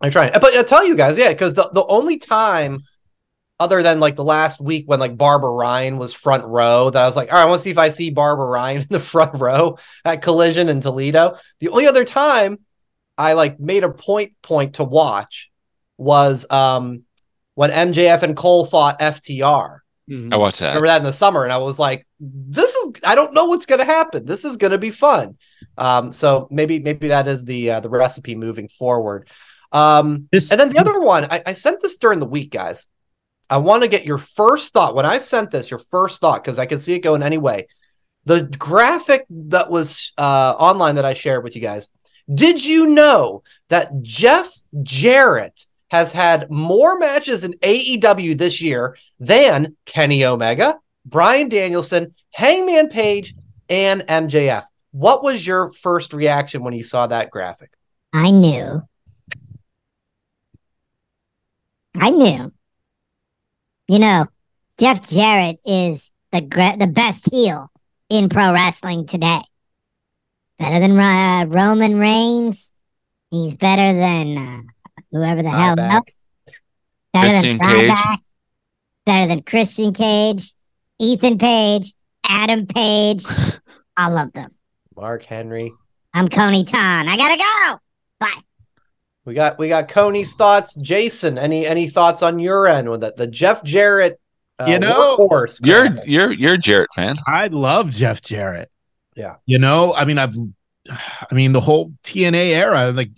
They're 0.00 0.10
trying. 0.10 0.30
But 0.32 0.56
I 0.56 0.62
tell 0.62 0.86
you 0.86 0.96
guys, 0.96 1.18
yeah, 1.18 1.28
because 1.32 1.54
the, 1.54 1.68
the 1.74 1.84
only 1.86 2.16
time 2.18 2.80
other 3.60 3.82
than 3.82 4.00
like 4.00 4.16
the 4.16 4.24
last 4.24 4.60
week 4.60 4.88
when 4.88 4.98
like 4.98 5.16
Barbara 5.16 5.50
Ryan 5.52 5.98
was 5.98 6.12
front 6.14 6.44
row, 6.44 6.90
that 6.90 7.00
I 7.02 7.06
was 7.06 7.14
like, 7.14 7.28
all 7.28 7.34
right, 7.36 7.42
I 7.42 7.44
want 7.44 7.60
to 7.60 7.62
see 7.62 7.70
if 7.70 7.78
I 7.78 7.90
see 7.90 8.10
Barbara 8.10 8.46
Ryan 8.46 8.80
in 8.82 8.88
the 8.90 8.98
front 8.98 9.38
row 9.38 9.78
at 10.04 10.22
Collision 10.22 10.68
in 10.68 10.80
Toledo. 10.80 11.36
The 11.60 11.68
only 11.68 11.86
other 11.86 12.04
time 12.04 12.58
I 13.16 13.34
like 13.34 13.60
made 13.60 13.84
a 13.84 13.90
point 13.90 14.32
point 14.42 14.74
to 14.76 14.84
watch 14.84 15.50
was 15.98 16.50
um 16.50 17.02
when 17.54 17.70
MJF 17.70 18.22
and 18.22 18.36
Cole 18.36 18.64
fought 18.64 18.98
FTR. 18.98 19.78
I 20.32 20.36
watched 20.38 20.58
that. 20.58 20.68
remember 20.70 20.88
that 20.88 20.98
in 21.02 21.04
the 21.04 21.12
summer 21.12 21.44
and 21.44 21.52
i 21.52 21.58
was 21.58 21.78
like 21.78 22.04
this 22.18 22.74
is 22.74 22.92
i 23.04 23.14
don't 23.14 23.32
know 23.32 23.44
what's 23.44 23.64
going 23.66 23.78
to 23.78 23.84
happen 23.84 24.24
this 24.26 24.44
is 24.44 24.56
going 24.56 24.72
to 24.72 24.78
be 24.78 24.90
fun 24.90 25.38
um 25.78 26.10
so 26.12 26.48
maybe 26.50 26.80
maybe 26.80 27.08
that 27.08 27.28
is 27.28 27.44
the 27.44 27.70
uh, 27.70 27.80
the 27.80 27.88
recipe 27.88 28.34
moving 28.34 28.66
forward 28.66 29.28
um 29.70 30.26
This 30.32 30.50
and 30.50 30.58
then 30.58 30.70
the 30.70 30.80
other 30.80 30.98
one 30.98 31.28
I, 31.30 31.42
I 31.46 31.52
sent 31.52 31.80
this 31.80 31.96
during 31.98 32.18
the 32.18 32.26
week 32.26 32.50
guys 32.50 32.88
i 33.50 33.56
want 33.56 33.82
to 33.82 33.88
get 33.88 34.06
your 34.06 34.18
first 34.18 34.72
thought 34.72 34.94
when 34.94 35.06
i 35.06 35.18
sent 35.18 35.50
this 35.50 35.70
your 35.70 35.80
first 35.90 36.20
thought 36.20 36.42
because 36.42 36.58
i 36.58 36.66
can 36.66 36.78
see 36.78 36.94
it 36.94 37.00
going 37.00 37.22
anyway 37.22 37.66
the 38.24 38.42
graphic 38.58 39.26
that 39.28 39.70
was 39.70 40.12
uh 40.16 40.54
online 40.58 40.94
that 40.94 41.04
i 41.04 41.12
shared 41.12 41.44
with 41.44 41.54
you 41.54 41.62
guys 41.62 41.88
did 42.32 42.64
you 42.64 42.86
know 42.86 43.42
that 43.68 44.02
jeff 44.02 44.52
jarrett 44.82 45.66
has 45.90 46.12
had 46.12 46.50
more 46.50 46.98
matches 46.98 47.44
in 47.44 47.52
aew 47.54 48.38
this 48.38 48.62
year 48.62 48.96
than 49.20 49.76
Kenny 49.84 50.24
Omega, 50.24 50.78
Bryan 51.04 51.48
Danielson, 51.48 52.14
Hangman 52.32 52.88
Page, 52.88 53.34
and 53.68 54.02
MJF. 54.02 54.64
What 54.92 55.22
was 55.22 55.46
your 55.46 55.72
first 55.72 56.12
reaction 56.12 56.64
when 56.64 56.74
you 56.74 56.82
saw 56.82 57.06
that 57.06 57.30
graphic? 57.30 57.70
I 58.12 58.30
knew. 58.30 58.82
I 61.96 62.10
knew. 62.10 62.50
You 63.90 63.98
know, 63.98 64.26
Jeff 64.78 65.08
Jarrett 65.08 65.58
is 65.66 66.12
the 66.30 66.40
gre- 66.40 66.78
the 66.78 66.86
best 66.86 67.28
heel 67.28 67.68
in 68.08 68.28
pro 68.28 68.52
wrestling 68.52 69.04
today. 69.04 69.40
Better 70.60 70.78
than 70.78 70.96
uh, 70.96 71.46
Roman 71.48 71.98
Reigns. 71.98 72.72
He's 73.32 73.56
better 73.56 73.92
than 73.92 74.38
uh, 74.38 74.60
whoever 75.10 75.42
the 75.42 75.50
hell 75.50 75.74
Ryback. 75.74 75.90
else. 75.92 76.24
Better 77.12 77.30
Christian 77.30 77.58
than 77.58 77.68
Cage. 77.68 78.18
Better 79.06 79.26
than 79.26 79.42
Christian 79.42 79.92
Cage, 79.92 80.54
Ethan 81.00 81.38
Page, 81.38 81.92
Adam 82.28 82.68
Page, 82.68 83.24
all 83.98 84.16
of 84.16 84.32
them. 84.34 84.50
Mark 84.94 85.24
Henry. 85.24 85.72
I'm 86.14 86.28
Coney 86.28 86.62
Ton. 86.62 87.08
I 87.08 87.16
gotta 87.16 87.36
go. 87.36 87.80
We 89.26 89.34
got 89.34 89.58
we 89.58 89.68
got 89.68 89.88
Coney's 89.88 90.34
thoughts. 90.34 90.74
Jason, 90.76 91.38
any 91.38 91.66
any 91.66 91.88
thoughts 91.88 92.22
on 92.22 92.38
your 92.38 92.66
end 92.66 92.88
with 92.90 93.00
that? 93.02 93.16
the 93.16 93.26
Jeff 93.26 93.62
Jarrett? 93.62 94.20
Uh, 94.58 94.66
You 94.68 94.78
know, 94.78 95.20
workhorse 95.30 95.60
You're 95.60 95.88
graphic? 95.90 96.04
you're 96.04 96.32
you're 96.32 96.54
a 96.54 96.58
Jarrett 96.58 96.90
fan. 96.94 97.16
I 97.26 97.48
love 97.48 97.90
Jeff 97.90 98.22
Jarrett. 98.22 98.70
Yeah. 99.14 99.36
You 99.46 99.58
know, 99.58 99.92
I 99.94 100.04
mean, 100.04 100.18
I've, 100.18 100.34
I 100.90 101.34
mean, 101.34 101.52
the 101.52 101.60
whole 101.60 101.92
TNA 102.04 102.54
era, 102.56 102.90
like, 102.92 103.10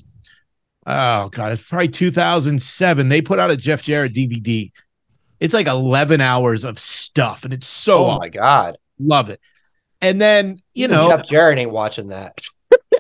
oh 0.87 1.29
God, 1.29 1.53
it's 1.53 1.63
probably 1.63 1.89
2007. 1.89 3.09
They 3.09 3.23
put 3.23 3.39
out 3.39 3.51
a 3.51 3.57
Jeff 3.57 3.83
Jarrett 3.83 4.15
DVD. 4.15 4.71
It's 5.41 5.55
like 5.55 5.67
11 5.67 6.21
hours 6.21 6.65
of 6.65 6.79
stuff, 6.79 7.45
and 7.45 7.53
it's 7.53 7.67
so 7.67 8.07
oh 8.07 8.19
my 8.19 8.29
god, 8.29 8.79
love 8.99 9.31
it. 9.31 9.41
And 10.01 10.21
then, 10.21 10.59
you 10.75 10.85
Even 10.85 10.97
know, 10.97 11.09
Jeff 11.09 11.27
Jarrett 11.27 11.59
ain't 11.59 11.71
watching 11.71 12.09
that. 12.09 12.39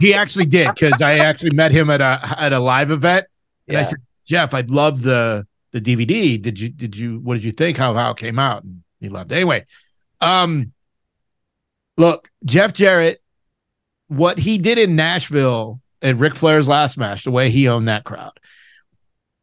He 0.02 0.14
actually 0.14 0.46
did 0.46 0.68
because 0.74 1.00
I 1.00 1.18
actually 1.18 1.54
met 1.54 1.70
him 1.70 1.88
at 1.88 2.00
a 2.00 2.34
at 2.36 2.52
a 2.52 2.58
live 2.58 2.90
event, 2.90 3.26
and 3.68 3.76
I 3.76 3.82
said, 3.84 3.98
Jeff, 4.26 4.52
I'd 4.52 4.70
love 4.70 5.02
the 5.02 5.46
the 5.70 5.80
DVD. 5.80 6.42
Did 6.42 6.58
you 6.58 6.70
did 6.70 6.96
you 6.96 7.20
what 7.20 7.34
did 7.34 7.44
you 7.44 7.52
think 7.52 7.76
how 7.76 7.94
how 7.94 8.10
it 8.10 8.16
came 8.16 8.38
out? 8.38 8.64
And 8.64 8.82
he 9.00 9.08
loved 9.08 9.30
it. 9.30 9.36
Anyway, 9.36 9.64
um, 10.20 10.72
look, 11.96 12.28
Jeff 12.44 12.72
Jarrett, 12.72 13.22
what 14.08 14.38
he 14.38 14.58
did 14.58 14.76
in 14.76 14.96
Nashville 14.96 15.80
at 16.02 16.16
Ric 16.16 16.34
Flair's 16.34 16.66
last 16.66 16.98
match, 16.98 17.22
the 17.22 17.30
way 17.30 17.50
he 17.50 17.68
owned 17.68 17.86
that 17.86 18.02
crowd. 18.02 18.40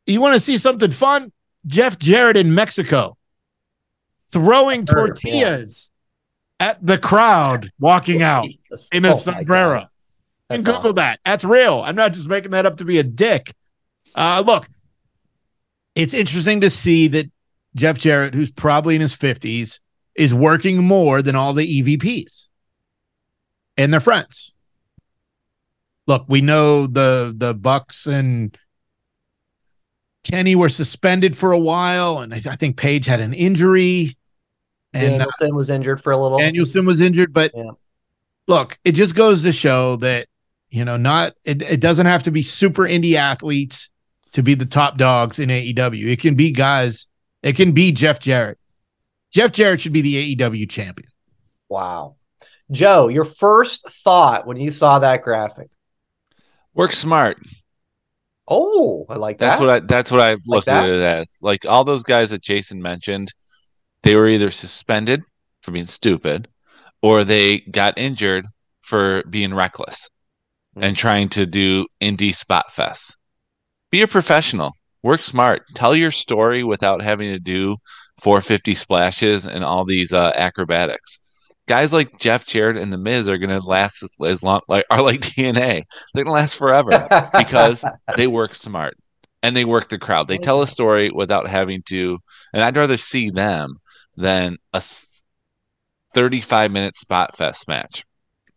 You 0.06 0.20
want 0.20 0.34
to 0.34 0.42
see 0.42 0.58
something 0.58 0.92
fun? 0.92 1.32
Jeff 1.68 1.98
Jarrett 1.98 2.36
in 2.36 2.54
Mexico 2.54 3.18
throwing 4.32 4.86
tortillas 4.86 5.92
at 6.60 6.86
the 6.86 6.98
crowd 6.98 7.72
walking 7.80 8.22
out 8.22 8.46
in 8.92 9.06
a 9.06 9.12
Oh 9.12 9.14
sombrero. 9.14 9.88
God. 10.50 10.56
And 10.56 10.66
Google 10.66 10.80
awesome. 10.80 10.96
that. 10.96 11.20
That's 11.26 11.44
real. 11.44 11.82
I'm 11.82 11.96
not 11.96 12.14
just 12.14 12.28
making 12.28 12.52
that 12.52 12.66
up 12.66 12.78
to 12.78 12.86
be 12.86 12.98
a 12.98 13.04
dick. 13.04 13.54
Uh, 14.16 14.44
look, 14.46 14.68
it's 15.96 16.14
interesting 16.14 16.62
to 16.62 16.70
see 16.70 17.08
that 17.10 17.32
Jeff 17.76 18.00
Jarrett, 18.00 18.34
who's 18.34 18.52
probably 18.52 18.96
in 18.96 19.02
his 19.02 19.16
50s, 19.16 19.80
is 20.16 20.34
working 20.34 20.84
more 20.84 21.22
than 21.22 21.36
all 21.36 21.54
the 21.54 21.82
EVPs 21.82 22.48
and 23.78 23.94
their 23.94 24.00
friends. 24.00 24.54
Look, 26.08 26.26
we 26.28 26.42
know 26.42 26.88
the 26.88 27.34
the 27.38 27.54
Bucks 27.54 28.08
and 28.08 28.58
Kenny 30.24 30.56
were 30.56 30.70
suspended 30.70 31.38
for 31.38 31.52
a 31.52 31.60
while, 31.60 32.20
and 32.20 32.34
I, 32.34 32.42
I 32.50 32.56
think 32.56 32.78
Page 32.78 33.06
had 33.06 33.20
an 33.20 33.34
injury, 33.34 34.18
and 34.94 35.22
uh, 35.22 35.28
was 35.52 35.70
injured 35.70 36.02
for 36.02 36.12
a 36.12 36.18
little. 36.18 36.40
Danielson 36.40 36.86
was 36.86 37.00
injured, 37.00 37.32
but 37.32 37.52
Yeah. 37.56 37.72
look, 38.48 38.80
it 38.84 38.94
just 38.94 39.16
goes 39.16 39.44
to 39.44 39.52
show 39.52 39.98
that 39.98 40.28
you 40.70 40.86
know, 40.86 40.98
not 40.98 41.34
it, 41.44 41.62
it 41.62 41.80
doesn't 41.80 42.06
have 42.06 42.24
to 42.24 42.32
be 42.32 42.42
super 42.44 42.84
indie 42.84 43.16
athletes 43.16 43.90
to 44.34 44.44
be 44.44 44.54
the 44.54 44.66
top 44.66 44.98
dogs 44.98 45.40
in 45.40 45.50
AEW. 45.50 46.12
It 46.12 46.20
can 46.20 46.36
be 46.36 46.52
guys. 46.52 47.08
It 47.42 47.56
can 47.56 47.72
be 47.72 47.92
Jeff 47.92 48.20
Jarrett. 48.20 48.60
Jeff 49.32 49.52
Jarrett 49.52 49.82
should 49.82 49.94
be 49.94 50.02
the 50.02 50.36
AEW 50.36 50.70
champion. 50.70 51.10
Wow, 51.70 52.16
Joe, 52.72 53.08
your 53.08 53.26
first 53.26 53.90
thought 53.90 54.46
when 54.46 54.58
you 54.58 54.72
saw 54.72 55.00
that 55.00 55.24
graphic? 55.24 55.70
Work 56.74 56.94
smart. 56.94 57.38
Oh, 58.48 59.06
I 59.10 59.16
like 59.16 59.38
That's 59.38 59.60
that. 59.60 59.66
what 59.66 59.84
I 59.84 59.86
that's 59.86 60.12
what 60.12 60.22
I 60.22 60.38
looked 60.46 60.66
that? 60.66 60.84
at 60.84 60.90
it 60.90 61.02
as. 61.02 61.38
Like 61.42 61.66
all 61.66 61.84
those 61.84 62.04
guys 62.04 62.32
that 62.32 62.42
Jason 62.42 62.82
mentioned, 62.82 63.32
they 64.04 64.16
were 64.16 64.28
either 64.28 64.50
suspended 64.50 65.22
for 65.62 65.72
being 65.72 65.86
stupid 65.86 66.48
or 67.02 67.24
they 67.24 67.60
got 67.60 67.98
injured 67.98 68.46
for 68.82 69.24
being 69.30 69.54
reckless 69.54 70.10
and 70.82 70.96
trying 70.96 71.30
to 71.30 71.46
do 71.46 71.86
indie 72.02 72.36
spot 72.36 72.66
fests. 72.76 73.14
Be 73.92 74.02
a 74.02 74.08
professional. 74.08 74.74
Work 75.04 75.22
smart. 75.22 75.64
Tell 75.76 75.96
your 75.96 76.12
story 76.12 76.64
without 76.64 77.02
having 77.02 77.32
to 77.32 77.40
do 77.40 77.78
450 78.22 78.76
splashes 78.76 79.46
and 79.46 79.64
all 79.64 79.86
these 79.86 80.12
uh, 80.12 80.32
acrobatics. 80.36 81.20
Guys 81.68 81.94
like 81.94 82.20
Jeff 82.20 82.46
Jarrett 82.46 82.78
and 82.78 82.92
The 82.92 82.98
Miz 82.98 83.30
are 83.30 83.38
going 83.38 83.50
to 83.50 83.66
last 83.66 84.04
as 84.26 84.44
long, 84.44 84.62
like 84.68 84.86
are 84.90 85.02
like 85.02 85.22
DNA. 85.22 85.84
They're 86.14 86.24
going 86.24 86.36
to 86.36 86.42
last 86.42 86.56
forever 86.56 87.08
because 87.38 87.84
they 88.18 88.28
work 88.28 88.56
smart 88.56 88.96
and 89.44 89.56
they 89.56 89.66
work 89.66 89.90
the 89.90 89.98
crowd. 89.98 90.28
They 90.28 90.38
tell 90.38 90.62
a 90.62 90.68
story 90.68 91.12
without 91.12 91.48
having 91.48 91.82
to, 91.90 92.18
and 92.54 92.64
I'd 92.64 92.76
rather 92.76 92.98
see 92.98 93.30
them 93.30 93.76
than 94.18 94.58
a 94.74 94.84
35 96.14 96.72
minute 96.72 96.96
spot 96.96 97.38
fest 97.38 97.68
match. 97.68 98.04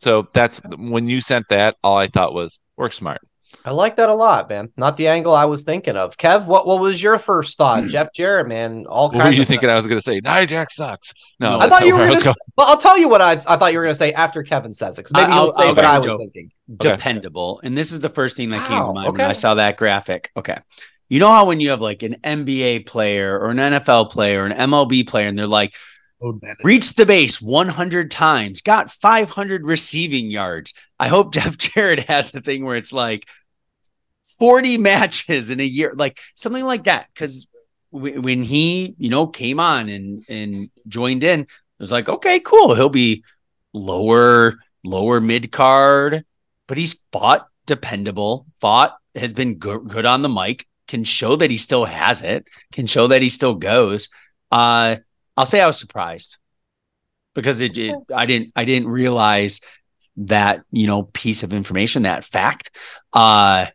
So 0.02 0.28
that's 0.32 0.60
when 0.76 1.08
you 1.08 1.20
sent 1.20 1.48
that, 1.50 1.76
all 1.84 1.96
I 1.96 2.08
thought 2.08 2.34
was 2.34 2.58
work 2.76 2.92
smart. 2.92 3.20
I 3.64 3.70
like 3.70 3.96
that 3.96 4.08
a 4.08 4.14
lot, 4.14 4.48
man. 4.48 4.70
Not 4.76 4.96
the 4.96 5.06
angle 5.08 5.34
I 5.34 5.44
was 5.44 5.62
thinking 5.62 5.94
of. 5.96 6.16
Kev, 6.16 6.46
what 6.46 6.66
what 6.66 6.80
was 6.80 7.00
your 7.02 7.18
first 7.18 7.56
thought? 7.58 7.82
Hmm. 7.84 7.88
Jeff 7.88 8.08
Jarrett, 8.14 8.48
man, 8.48 8.86
all 8.88 9.08
What 9.10 9.20
kinds. 9.20 9.24
were 9.26 9.32
you 9.32 9.42
of 9.42 9.48
thinking 9.48 9.68
I 9.70 9.76
was 9.76 9.86
going 9.86 10.00
to 10.00 10.04
say? 10.04 10.20
Nia 10.24 10.46
Jax 10.46 10.74
sucks. 10.74 11.12
No, 11.38 11.60
I 11.60 11.68
thought 11.68 11.86
you 11.86 11.92
were 11.92 11.98
where 12.00 12.08
I 12.08 12.12
going 12.14 12.22
to. 12.24 12.34
Well, 12.56 12.66
I'll 12.66 12.78
tell 12.78 12.98
you 12.98 13.08
what 13.08 13.20
I, 13.20 13.32
I 13.46 13.56
thought 13.56 13.72
you 13.72 13.78
were 13.78 13.84
going 13.84 13.94
to 13.94 13.98
say 13.98 14.12
after 14.14 14.42
Kevin 14.42 14.74
says 14.74 14.98
it. 14.98 15.04
'cause 15.04 15.12
maybe 15.14 15.30
I'll- 15.30 15.42
you'll 15.44 15.50
say 15.52 15.62
I'll 15.64 15.74
what 15.74 15.82
go, 15.82 15.88
I 15.88 15.98
was 15.98 16.06
Joe. 16.06 16.18
thinking. 16.18 16.50
Okay. 16.80 16.90
dependable. 16.96 17.60
And 17.62 17.76
this 17.78 17.92
is 17.92 18.00
the 18.00 18.08
first 18.08 18.36
thing 18.36 18.50
that 18.50 18.66
came 18.66 18.80
to 18.84 18.92
mind 18.92 19.12
when. 19.12 19.20
I 19.20 19.32
saw 19.32 19.54
that 19.54 19.76
graphic. 19.76 20.30
Okay. 20.36 20.58
You 21.10 21.20
know 21.20 21.28
how 21.30 21.44
when 21.44 21.60
you 21.60 21.70
have 21.70 21.82
like 21.82 22.02
an 22.02 22.16
NBA 22.24 22.86
player 22.86 23.38
or 23.38 23.50
an 23.50 23.58
NFL 23.58 24.10
player, 24.10 24.42
or 24.42 24.46
an 24.46 24.70
MLB 24.70 25.06
player, 25.06 25.28
and 25.28 25.38
they're 25.38 25.46
like, 25.46 25.74
man. 25.74 25.78
Reached 26.62 26.96
the 26.96 27.06
base 27.06 27.40
100 27.40 28.11
times, 28.11 28.61
got 28.61 28.90
500 28.90 29.64
receiving 29.64 30.30
yards. 30.30 30.74
I 30.98 31.08
hope 31.08 31.35
Jeff 31.35 31.58
Jarrett 31.58 32.00
has 32.00 32.30
the 32.30 32.40
thing 32.40 32.64
where 32.64 32.76
it's 32.76 32.92
like 32.92 33.26
40 34.38 34.78
matches 34.78 35.50
in 35.50 35.61
a 35.61 35.64
year, 35.64 35.92
like 35.94 36.20
something 36.35 36.64
like 36.64 36.85
that. 36.85 37.08
Because 37.12 37.48
when 37.90 38.42
he, 38.42 38.94
you 38.98 39.11
know, 39.11 39.26
came 39.26 39.61
on 39.61 39.88
and 39.88 40.24
and 40.28 40.70
joined 40.88 41.24
in, 41.24 41.40
it 41.40 41.48
was 41.78 41.92
like, 41.92 42.08
okay, 42.08 42.40
cool. 42.40 42.74
He'll 42.74 42.88
be 42.88 43.24
lower, 43.74 44.54
lower 44.85 45.20
mid 45.20 45.52
card, 45.52 46.24
but 46.66 46.78
he's 46.78 47.04
fought 47.12 47.48
dependable, 47.66 48.46
fought, 48.61 48.96
has 49.14 49.32
been 49.32 49.56
good, 49.56 49.88
good 49.88 50.06
on 50.06 50.22
the 50.22 50.28
mic, 50.28 50.66
can 50.88 51.04
show 51.04 51.37
that 51.37 51.50
he 51.50 51.56
still 51.56 51.85
has 51.85 52.22
it, 52.22 52.46
can 52.72 52.87
show 52.87 53.08
that 53.08 53.22
he 53.22 53.28
still 53.28 53.54
goes. 53.54 54.08
Uh, 54.50 54.96
I'll 55.37 55.47
say 55.47 55.61
I 55.61 55.66
was 55.66 55.79
surprised 55.79 56.38
because 57.35 57.61
it, 57.61 57.77
it 57.79 57.95
I 58.14 58.27
didn't 58.27 58.53
I 58.57 58.64
didn't 58.64 58.88
realize 58.88 59.61
that 60.16 60.62
you 60.71 60.87
know 60.87 61.05
piece 61.05 61.42
of 61.42 61.53
information 61.53 62.03
that 62.03 62.25
fact. 62.25 62.71
Uh, 63.12 63.66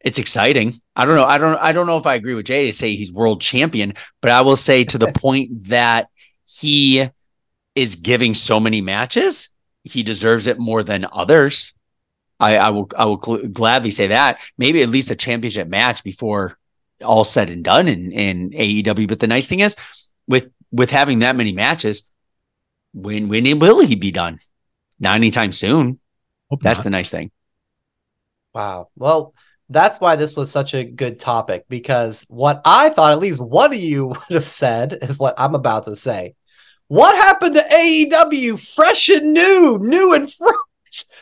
it's 0.00 0.18
exciting. 0.18 0.80
I 0.96 1.04
don't 1.04 1.14
know. 1.14 1.24
I 1.24 1.38
don't. 1.38 1.56
I 1.58 1.72
don't 1.72 1.86
know 1.86 1.96
if 1.96 2.06
I 2.06 2.14
agree 2.14 2.34
with 2.34 2.46
Jay 2.46 2.66
to 2.66 2.72
say 2.72 2.94
he's 2.94 3.12
world 3.12 3.40
champion, 3.40 3.94
but 4.20 4.30
I 4.30 4.40
will 4.42 4.56
say 4.56 4.84
to 4.84 4.98
the 4.98 5.12
point 5.12 5.68
that 5.68 6.08
he 6.44 7.08
is 7.74 7.94
giving 7.94 8.34
so 8.34 8.60
many 8.60 8.80
matches, 8.80 9.48
he 9.84 10.02
deserves 10.02 10.46
it 10.46 10.58
more 10.58 10.82
than 10.82 11.06
others. 11.12 11.72
I, 12.40 12.56
I 12.56 12.70
will. 12.70 12.90
I 12.96 13.04
will 13.04 13.18
gl- 13.18 13.52
gladly 13.52 13.92
say 13.92 14.08
that. 14.08 14.40
Maybe 14.58 14.82
at 14.82 14.88
least 14.88 15.10
a 15.10 15.16
championship 15.16 15.68
match 15.68 16.02
before 16.02 16.58
all 17.02 17.24
said 17.24 17.50
and 17.50 17.64
done 17.64 17.88
in, 17.88 18.12
in 18.12 18.50
AEW. 18.50 19.08
But 19.08 19.20
the 19.20 19.26
nice 19.26 19.48
thing 19.48 19.60
is 19.60 19.76
with 20.32 20.50
with 20.72 20.90
having 20.90 21.20
that 21.20 21.36
many 21.36 21.52
matches, 21.52 22.10
when 22.92 23.28
when 23.28 23.58
will 23.60 23.86
he 23.86 23.94
be 23.94 24.10
done? 24.10 24.40
Not 24.98 25.16
anytime 25.16 25.52
soon. 25.52 26.00
Hope 26.50 26.62
That's 26.62 26.80
not. 26.80 26.84
the 26.84 26.90
nice 26.90 27.10
thing. 27.10 27.30
Wow. 28.54 28.88
Well, 28.96 29.34
that's 29.68 30.00
why 30.00 30.16
this 30.16 30.34
was 30.34 30.50
such 30.50 30.74
a 30.74 30.84
good 30.84 31.18
topic 31.18 31.64
because 31.68 32.24
what 32.28 32.60
I 32.64 32.90
thought 32.90 33.12
at 33.12 33.18
least 33.18 33.40
one 33.40 33.72
of 33.72 33.80
you 33.80 34.06
would 34.08 34.18
have 34.30 34.44
said 34.44 34.98
is 35.02 35.18
what 35.18 35.34
I'm 35.38 35.54
about 35.54 35.84
to 35.84 35.96
say. 35.96 36.34
What 36.88 37.14
happened 37.14 37.54
to 37.54 37.62
AEW 37.62 38.60
fresh 38.74 39.08
and 39.08 39.32
new, 39.32 39.78
new 39.80 40.12
and 40.12 40.30
fresh? 40.32 40.54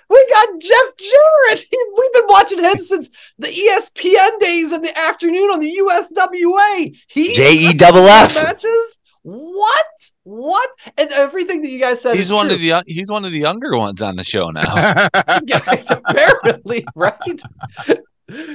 We 0.09 0.27
got 0.31 0.61
Jeff 0.61 0.97
Jarrett. 0.99 1.65
We've 1.97 2.13
been 2.13 2.27
watching 2.27 2.59
him 2.59 2.79
since 2.79 3.09
the 3.39 3.49
ESPN 3.49 4.41
days 4.41 4.73
in 4.73 4.83
the 4.83 4.99
afternoon 4.99 5.51
on 5.51 5.61
the 5.61 5.81
USWA. 5.81 6.97
He 7.07 7.35
J 7.35 7.55
E 7.55 7.75
matches. 7.79 8.99
What? 9.23 9.87
What? 10.25 10.71
And 10.97 11.11
everything 11.13 11.63
that 11.63 11.69
you 11.69 11.79
guys 11.81 12.01
said. 12.01 12.17
He's 12.17 12.33
one 12.33 12.47
true. 12.47 12.55
of 12.55 12.61
the 12.61 12.83
he's 12.87 13.11
one 13.11 13.25
of 13.25 13.33
the 13.33 13.39
younger 13.39 13.77
ones 13.77 14.01
on 14.01 14.17
the 14.17 14.25
show 14.25 14.51
now. 14.51 15.09
guys, 15.47 15.87
apparently, 15.91 16.87
right? 16.95 17.15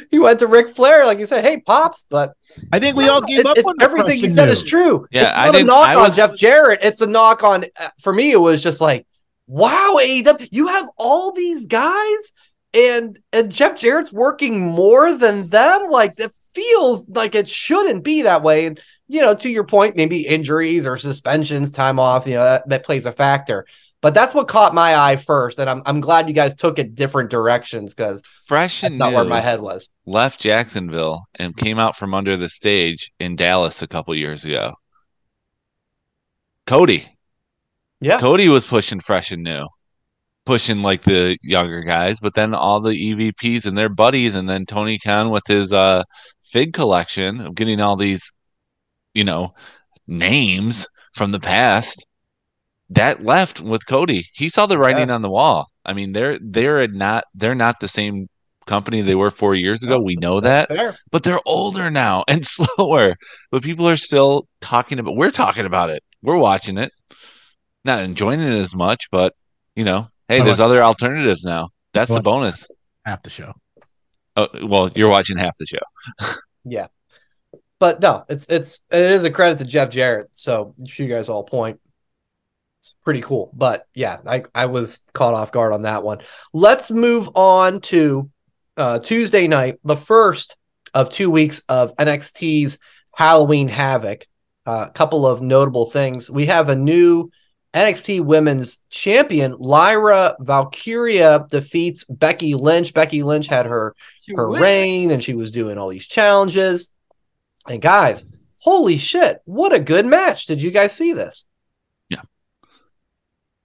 he 0.09 0.19
went 0.19 0.39
to 0.39 0.47
Ric 0.47 0.69
Flair, 0.75 1.05
like 1.05 1.19
you 1.19 1.25
said, 1.25 1.43
hey, 1.45 1.59
Pops, 1.59 2.05
but 2.09 2.33
I 2.71 2.79
think 2.79 2.95
we 2.95 3.09
all 3.09 3.21
It- 3.23 3.27
gave 3.27 3.45
up 3.45 3.57
it- 3.57 3.65
on 3.65 3.75
everything 3.81 4.05
fresh 4.05 4.21
you 4.21 4.29
said 4.29 4.45
new. 4.45 4.51
is 4.51 4.63
true. 4.63 5.05
Yeah, 5.11 5.25
it's 5.25 5.33
I 5.35 5.45
not 5.45 5.49
a 5.49 5.51
didn't- 5.57 5.67
knock 5.67 5.87
I 5.87 5.95
on 5.95 6.07
was- 6.09 6.15
Jeff 6.15 6.35
Jarrett. 6.35 6.79
It's 6.81 7.01
a 7.01 7.07
knock 7.07 7.43
on, 7.43 7.65
uh, 7.79 7.89
for 8.01 8.13
me, 8.13 8.31
it 8.31 8.39
was 8.39 8.63
just 8.63 8.79
like, 8.81 9.05
wow, 9.47 9.99
AEW, 10.01 10.47
you 10.51 10.67
have 10.67 10.87
all 10.97 11.31
these 11.33 11.65
guys 11.65 12.31
and 12.73 13.19
and 13.31 13.51
Jeff 13.51 13.79
Jarrett's 13.79 14.11
working 14.11 14.61
more 14.65 15.13
than 15.13 15.49
them. 15.49 15.89
Like, 15.91 16.19
it 16.19 16.31
feels 16.55 17.07
like 17.09 17.35
it 17.35 17.47
shouldn't 17.49 18.03
be 18.03 18.23
that 18.23 18.41
way. 18.43 18.65
And, 18.67 18.79
you 19.07 19.21
know, 19.21 19.35
to 19.35 19.49
your 19.49 19.63
point, 19.63 19.95
maybe 19.95 20.25
injuries 20.27 20.85
or 20.85 20.97
suspensions, 20.97 21.71
time 21.71 21.99
off, 21.99 22.25
you 22.25 22.33
know, 22.33 22.43
that, 22.43 22.67
that 22.69 22.83
plays 22.83 23.05
a 23.05 23.11
factor. 23.11 23.65
But 24.01 24.13
that's 24.13 24.35
what 24.35 24.47
caught 24.47 24.73
my 24.73 24.95
eye 24.95 25.15
first. 25.15 25.57
And 25.57 25.69
I'm, 25.69 25.81
I'm 25.85 25.99
glad 25.99 26.27
you 26.27 26.33
guys 26.35 26.55
took 26.55 26.77
it 26.77 26.93
different 26.93 27.31
directions 27.31 27.93
because 27.93 28.21
Fresh 28.47 28.81
that's 28.81 28.91
and 28.91 28.99
not 28.99 29.13
where 29.13 29.25
my 29.25 29.39
head 29.39 29.61
was. 29.61 29.89
left 30.05 30.39
Jacksonville 30.39 31.25
and 31.35 31.57
came 31.57 31.79
out 31.79 31.95
from 31.95 32.13
under 32.13 32.37
the 32.37 32.49
stage 32.49 33.11
in 33.19 33.35
Dallas 33.35 33.81
a 33.81 33.87
couple 33.87 34.13
years 34.13 34.45
ago. 34.45 34.73
Cody. 36.67 37.07
Yeah. 38.01 38.19
Cody 38.19 38.47
was 38.49 38.65
pushing 38.65 38.99
fresh 38.99 39.31
and 39.31 39.43
new, 39.43 39.65
pushing 40.45 40.81
like 40.83 41.03
the 41.03 41.37
younger 41.41 41.81
guys, 41.81 42.19
but 42.19 42.33
then 42.35 42.53
all 42.53 42.81
the 42.81 42.91
EVPs 42.91 43.65
and 43.65 43.77
their 43.77 43.89
buddies, 43.89 44.35
and 44.35 44.47
then 44.49 44.65
Tony 44.65 44.99
Khan 44.99 45.31
with 45.31 45.43
his 45.47 45.71
uh 45.73 46.03
fig 46.43 46.73
collection 46.73 47.41
of 47.41 47.55
getting 47.55 47.81
all 47.81 47.95
these, 47.95 48.31
you 49.15 49.23
know, 49.23 49.55
names 50.07 50.87
from 51.15 51.31
the 51.31 51.39
past. 51.39 52.05
That 52.91 53.25
left 53.25 53.59
with 53.61 53.87
Cody. 53.87 54.27
He 54.33 54.47
saw 54.49 54.67
the 54.67 54.77
writing 54.77 55.07
Yes. 55.07 55.15
on 55.15 55.23
the 55.23 55.29
wall. 55.29 55.67
I 55.83 55.93
mean, 55.93 56.11
they're 56.13 56.37
they're 56.39 56.87
not 56.87 57.23
they're 57.33 57.55
not 57.55 57.79
the 57.79 57.87
same 57.87 58.27
company 58.67 59.01
they 59.01 59.15
were 59.15 59.31
four 59.31 59.55
years 59.55 59.81
ago. 59.83 59.99
we 59.99 60.15
know 60.15 60.39
that 60.41 60.67
fair. 60.67 60.95
but 61.11 61.23
they're 61.23 61.39
older 61.47 61.89
now 61.89 62.23
and 62.27 62.45
slower. 62.45 63.15
But 63.51 63.63
people 63.63 63.89
are 63.89 63.97
still 63.97 64.47
talking 64.61 64.99
about. 64.99 65.15
We're 65.15 65.31
talking 65.31 65.65
about 65.65 65.89
it. 65.89 66.03
We're 66.21 66.37
watching 66.37 66.77
it, 66.77 66.91
not 67.83 68.03
enjoying 68.03 68.39
it 68.41 68.53
as 68.59 68.75
much, 68.75 69.05
but 69.11 69.33
you 69.75 69.83
know, 69.83 70.07
hey, 70.27 70.41
there's 70.41 70.59
other 70.59 70.83
alternatives 70.83 71.43
now. 71.43 71.69
That's 71.93 72.11
the 72.11 72.21
bonus. 72.21 72.67
half 73.05 73.23
the 73.23 73.29
show. 73.31 73.53
Oh, 74.37 74.47
well, 74.63 74.91
you're 74.95 75.09
watching 75.09 75.37
half 75.37 75.53
the 75.57 75.65
show. 75.65 76.29
Yeah. 76.67 76.87
But 77.79 77.99
no, 77.99 78.25
it's 78.29 78.45
it's 78.47 78.79
it 78.91 79.11
is 79.11 79.23
a 79.23 79.31
credit 79.31 79.59
to 79.59 79.65
Jeff 79.65 79.89
Jarrett. 79.89 80.29
So 80.33 80.75
you 80.77 81.07
guys 81.07 81.29
all 81.29 81.43
point. 81.43 81.79
It's 82.79 82.95
pretty 83.03 83.21
cool. 83.21 83.51
But 83.53 83.87
yeah, 83.93 84.19
I, 84.25 84.43
I 84.53 84.67
was 84.67 84.99
caught 85.13 85.33
off 85.33 85.51
guard 85.51 85.73
on 85.73 85.83
that 85.83 86.03
one. 86.03 86.19
Let's 86.53 86.91
move 86.91 87.29
on 87.35 87.81
to 87.81 88.29
uh 88.77 88.99
Tuesday 88.99 89.47
night, 89.47 89.79
the 89.83 89.97
first 89.97 90.55
of 90.93 91.09
two 91.09 91.29
weeks 91.29 91.61
of 91.67 91.95
NXT's 91.97 92.77
Halloween 93.13 93.67
Havoc. 93.67 94.25
A 94.67 94.89
couple 94.93 95.27
of 95.27 95.41
notable 95.41 95.91
things. 95.91 96.27
We 96.27 96.47
have 96.47 96.69
a 96.69 96.75
new 96.75 97.29
NXT 97.75 98.21
Women's 98.21 98.77
Champion, 98.89 99.57
Lyra 99.59 100.37
Valkyria 100.39 101.45
defeats 101.51 102.05
Becky 102.05 102.55
Lynch. 102.55 102.93
Becky 102.93 103.21
Lynch 103.21 103.47
had 103.47 103.65
her 103.65 103.93
her 104.33 104.49
reign 104.49 105.11
and 105.11 105.21
she 105.21 105.35
was 105.35 105.51
doing 105.51 105.77
all 105.77 105.89
these 105.89 106.07
challenges. 106.07 106.89
And 107.67 107.81
guys, 107.81 108.25
holy 108.59 108.97
shit, 108.97 109.41
what 109.45 109.73
a 109.73 109.79
good 109.79 110.05
match. 110.05 110.45
Did 110.45 110.61
you 110.61 110.71
guys 110.71 110.93
see 110.93 111.13
this? 111.13 111.45
Yeah. 112.09 112.21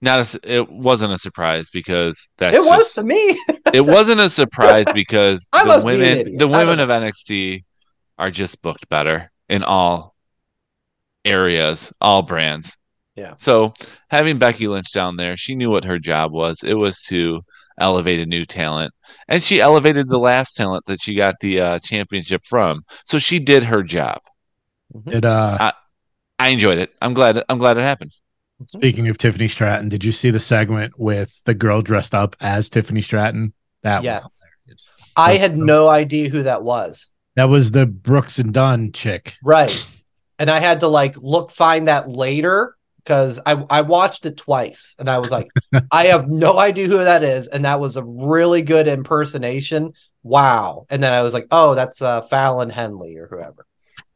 Not 0.01 0.35
a, 0.35 0.39
it 0.43 0.69
wasn't 0.69 1.13
a 1.13 1.19
surprise 1.19 1.69
because 1.71 2.29
that's 2.37 2.55
it 2.55 2.59
was 2.59 2.93
just- 2.93 2.95
to 2.95 3.03
me. 3.03 3.39
it 3.73 3.85
wasn't 3.85 4.21
a 4.21 4.29
surprise 4.29 4.85
because 4.93 5.47
the 5.53 5.65
must 5.65 5.85
be 5.85 5.93
women 5.93 6.37
the 6.37 6.47
women 6.47 6.79
of 6.79 6.89
NXT 6.89 7.63
are 8.17 8.31
just 8.31 8.61
booked 8.61 8.87
better 8.89 9.31
in 9.49 9.63
all 9.63 10.15
areas, 11.25 11.91
all 12.01 12.21
brands. 12.21 12.75
Yeah. 13.15 13.35
So 13.37 13.73
having 14.09 14.37
Becky 14.39 14.67
Lynch 14.67 14.91
down 14.93 15.17
there, 15.17 15.35
she 15.37 15.55
knew 15.55 15.69
what 15.69 15.83
her 15.85 15.99
job 15.99 16.31
was. 16.31 16.59
It 16.63 16.73
was 16.73 17.01
to 17.09 17.41
elevate 17.81 18.19
a 18.19 18.25
new 18.25 18.45
talent, 18.45 18.93
and 19.27 19.43
she 19.43 19.59
elevated 19.59 20.07
the 20.07 20.19
last 20.19 20.55
talent 20.55 20.85
that 20.85 21.01
she 21.01 21.15
got 21.15 21.35
the 21.41 21.59
uh, 21.59 21.79
championship 21.79 22.43
from. 22.45 22.83
So 23.05 23.19
she 23.19 23.39
did 23.39 23.63
her 23.65 23.83
job. 23.83 24.19
It 25.07 25.25
uh 25.25 25.71
I 26.39 26.49
enjoyed 26.49 26.77
it. 26.79 26.91
I'm 27.01 27.13
glad. 27.13 27.43
I'm 27.49 27.59
glad 27.59 27.77
it 27.77 27.81
happened. 27.81 28.11
speaking 28.67 29.07
of 29.09 29.17
Tiffany 29.17 29.47
Stratton, 29.47 29.89
did 29.89 30.03
you 30.03 30.11
see 30.11 30.31
the 30.31 30.39
segment 30.39 30.93
with 30.99 31.41
the 31.45 31.53
girl 31.53 31.81
dressed 31.81 32.15
up 32.15 32.35
as 32.41 32.67
Tiffany 32.69 33.01
Stratton? 33.01 33.53
That 33.83 34.03
Yes. 34.03 34.23
was 34.23 34.43
hilarious. 34.65 34.91
I 35.15 35.37
had 35.37 35.57
no 35.57 35.87
idea 35.87 36.29
who 36.29 36.43
that 36.43 36.63
was. 36.63 37.07
That 37.35 37.45
was 37.45 37.71
the 37.71 37.85
Brooks 37.85 38.39
and 38.39 38.53
Dunn 38.53 38.91
chick. 38.91 39.35
Right. 39.43 39.73
And 40.39 40.49
I 40.49 40.59
had 40.59 40.79
to 40.81 40.87
like 40.87 41.15
look 41.17 41.51
find 41.51 41.87
that 41.87 42.09
later 42.09 42.75
because 43.03 43.39
I, 43.45 43.53
I 43.69 43.81
watched 43.81 44.25
it 44.25 44.37
twice 44.37 44.95
and 44.99 45.09
I 45.09 45.19
was 45.19 45.31
like, 45.31 45.49
I 45.91 46.05
have 46.07 46.27
no 46.29 46.59
idea 46.59 46.87
who 46.87 46.97
that 46.97 47.23
is. 47.23 47.47
And 47.47 47.65
that 47.65 47.79
was 47.79 47.97
a 47.97 48.03
really 48.03 48.61
good 48.61 48.87
impersonation. 48.87 49.93
Wow. 50.23 50.85
And 50.89 51.03
then 51.03 51.13
I 51.13 51.21
was 51.21 51.33
like, 51.33 51.47
oh, 51.51 51.75
that's 51.75 52.01
uh, 52.01 52.21
Fallon 52.23 52.69
Henley 52.69 53.17
or 53.17 53.27
whoever. 53.27 53.65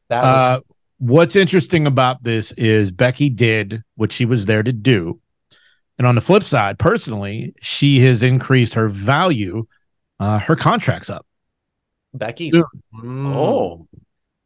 That 0.09 0.27
was 0.27 0.47
Uh, 0.47 0.59
what's 0.97 1.35
interesting 1.35 1.87
about 1.87 2.23
this 2.23 2.51
is 2.53 2.91
Becky 2.91 3.29
did 3.29 3.83
what 3.95 4.11
she 4.11 4.25
was 4.25 4.45
there 4.45 4.63
to 4.63 4.73
do. 4.73 5.19
And 5.97 6.07
on 6.07 6.15
the 6.15 6.21
flip 6.21 6.43
side, 6.43 6.79
personally, 6.79 7.53
she 7.61 7.99
has 8.01 8.23
increased 8.23 8.73
her 8.75 8.89
value. 8.89 9.65
Uh, 10.19 10.39
her 10.39 10.55
contract's 10.55 11.09
up. 11.09 11.25
Becky. 12.13 12.51
Mm. 12.51 13.35
Oh, 13.35 13.87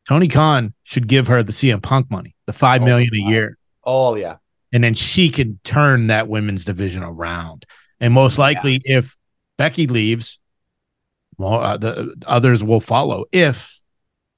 Tony 0.07 0.27
Khan 0.27 0.73
should 0.83 1.07
give 1.07 1.27
her 1.27 1.43
the 1.43 1.53
CM 1.53 1.81
Punk 1.81 2.09
money, 2.09 2.35
the 2.47 2.53
five 2.53 2.81
Oh, 2.81 2.85
million 2.85 3.13
a 3.15 3.21
wow. 3.23 3.29
year, 3.29 3.57
Oh, 3.83 4.15
yeah. 4.15 4.37
and 4.71 4.83
then 4.83 4.93
she 4.93 5.29
can 5.29 5.59
turn 5.63 6.07
that 6.07 6.27
women's 6.27 6.65
division 6.65 7.03
around. 7.03 7.65
And 7.99 8.13
most 8.13 8.37
likely, 8.37 8.81
if 8.85 9.15
Becky 9.57 9.87
leaves, 9.87 10.39
well, 11.37 11.55
uh, 11.61 11.77
the 11.77 12.15
others 12.27 12.63
will 12.63 12.79
follow 12.81 13.25
if 13.31 13.79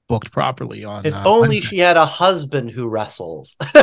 booked 0.08 0.32
properly. 0.32 0.84
On 0.84 1.04
If 1.06 1.14
uh, 1.14 1.22
only 1.24 1.56
Wednesday. 1.56 1.66
she 1.68 1.78
had 1.78 1.96
a 1.96 2.06
husband 2.06 2.70
who 2.70 2.88
wrestles. 2.88 3.56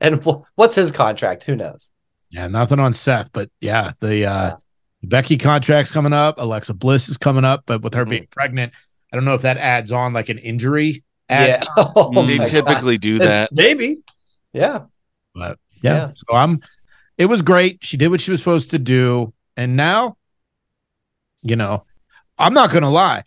and 0.00 0.22
wh- 0.24 0.40
what's 0.54 0.74
his 0.74 0.92
contract? 0.92 1.44
Who 1.44 1.56
knows? 1.56 1.90
Yeah, 2.30 2.48
nothing 2.48 2.78
on 2.80 2.92
Seth, 2.92 3.30
but 3.32 3.50
yeah, 3.60 3.92
the 4.00 4.26
uh 4.26 4.46
Yeah. 4.48 4.52
Becky 5.02 5.36
contract's 5.36 5.92
coming 5.92 6.12
up. 6.12 6.36
Alexa 6.38 6.74
Bliss 6.74 7.08
is 7.08 7.16
coming 7.18 7.44
up, 7.44 7.62
but 7.66 7.82
with 7.82 7.94
her 7.94 8.04
Mhm. 8.04 8.10
being 8.10 8.26
pregnant, 8.30 8.72
I 9.12 9.16
don't 9.16 9.24
know 9.24 9.34
if 9.34 9.42
that 9.42 9.56
adds 9.58 9.92
on 9.92 10.12
like 10.12 10.28
an 10.28 10.38
injury. 10.38 11.04
Add, 11.28 11.64
Yeah. 11.76 11.84
Oh 11.96 12.12
they 12.26 12.38
my 12.38 12.44
God. 12.44 12.48
typically 12.48 12.98
do 12.98 13.16
It's- 13.16 13.28
that. 13.28 13.52
Maybe. 13.52 13.98
Yeah. 14.52 14.84
But 15.34 15.58
yeah, 15.82 15.94
Yeah. 15.94 16.12
so 16.16 16.34
I'm. 16.36 16.60
It 17.18 17.26
was 17.26 17.42
great. 17.42 17.78
She 17.82 17.96
did 17.96 18.08
what 18.08 18.20
she 18.20 18.30
was 18.30 18.40
supposed 18.40 18.70
to 18.72 18.78
do, 18.78 19.32
and 19.56 19.76
now, 19.76 20.16
you 21.42 21.56
know, 21.56 21.84
I'm 22.38 22.52
not 22.54 22.70
gonna 22.70 22.90
lie. 22.90 23.22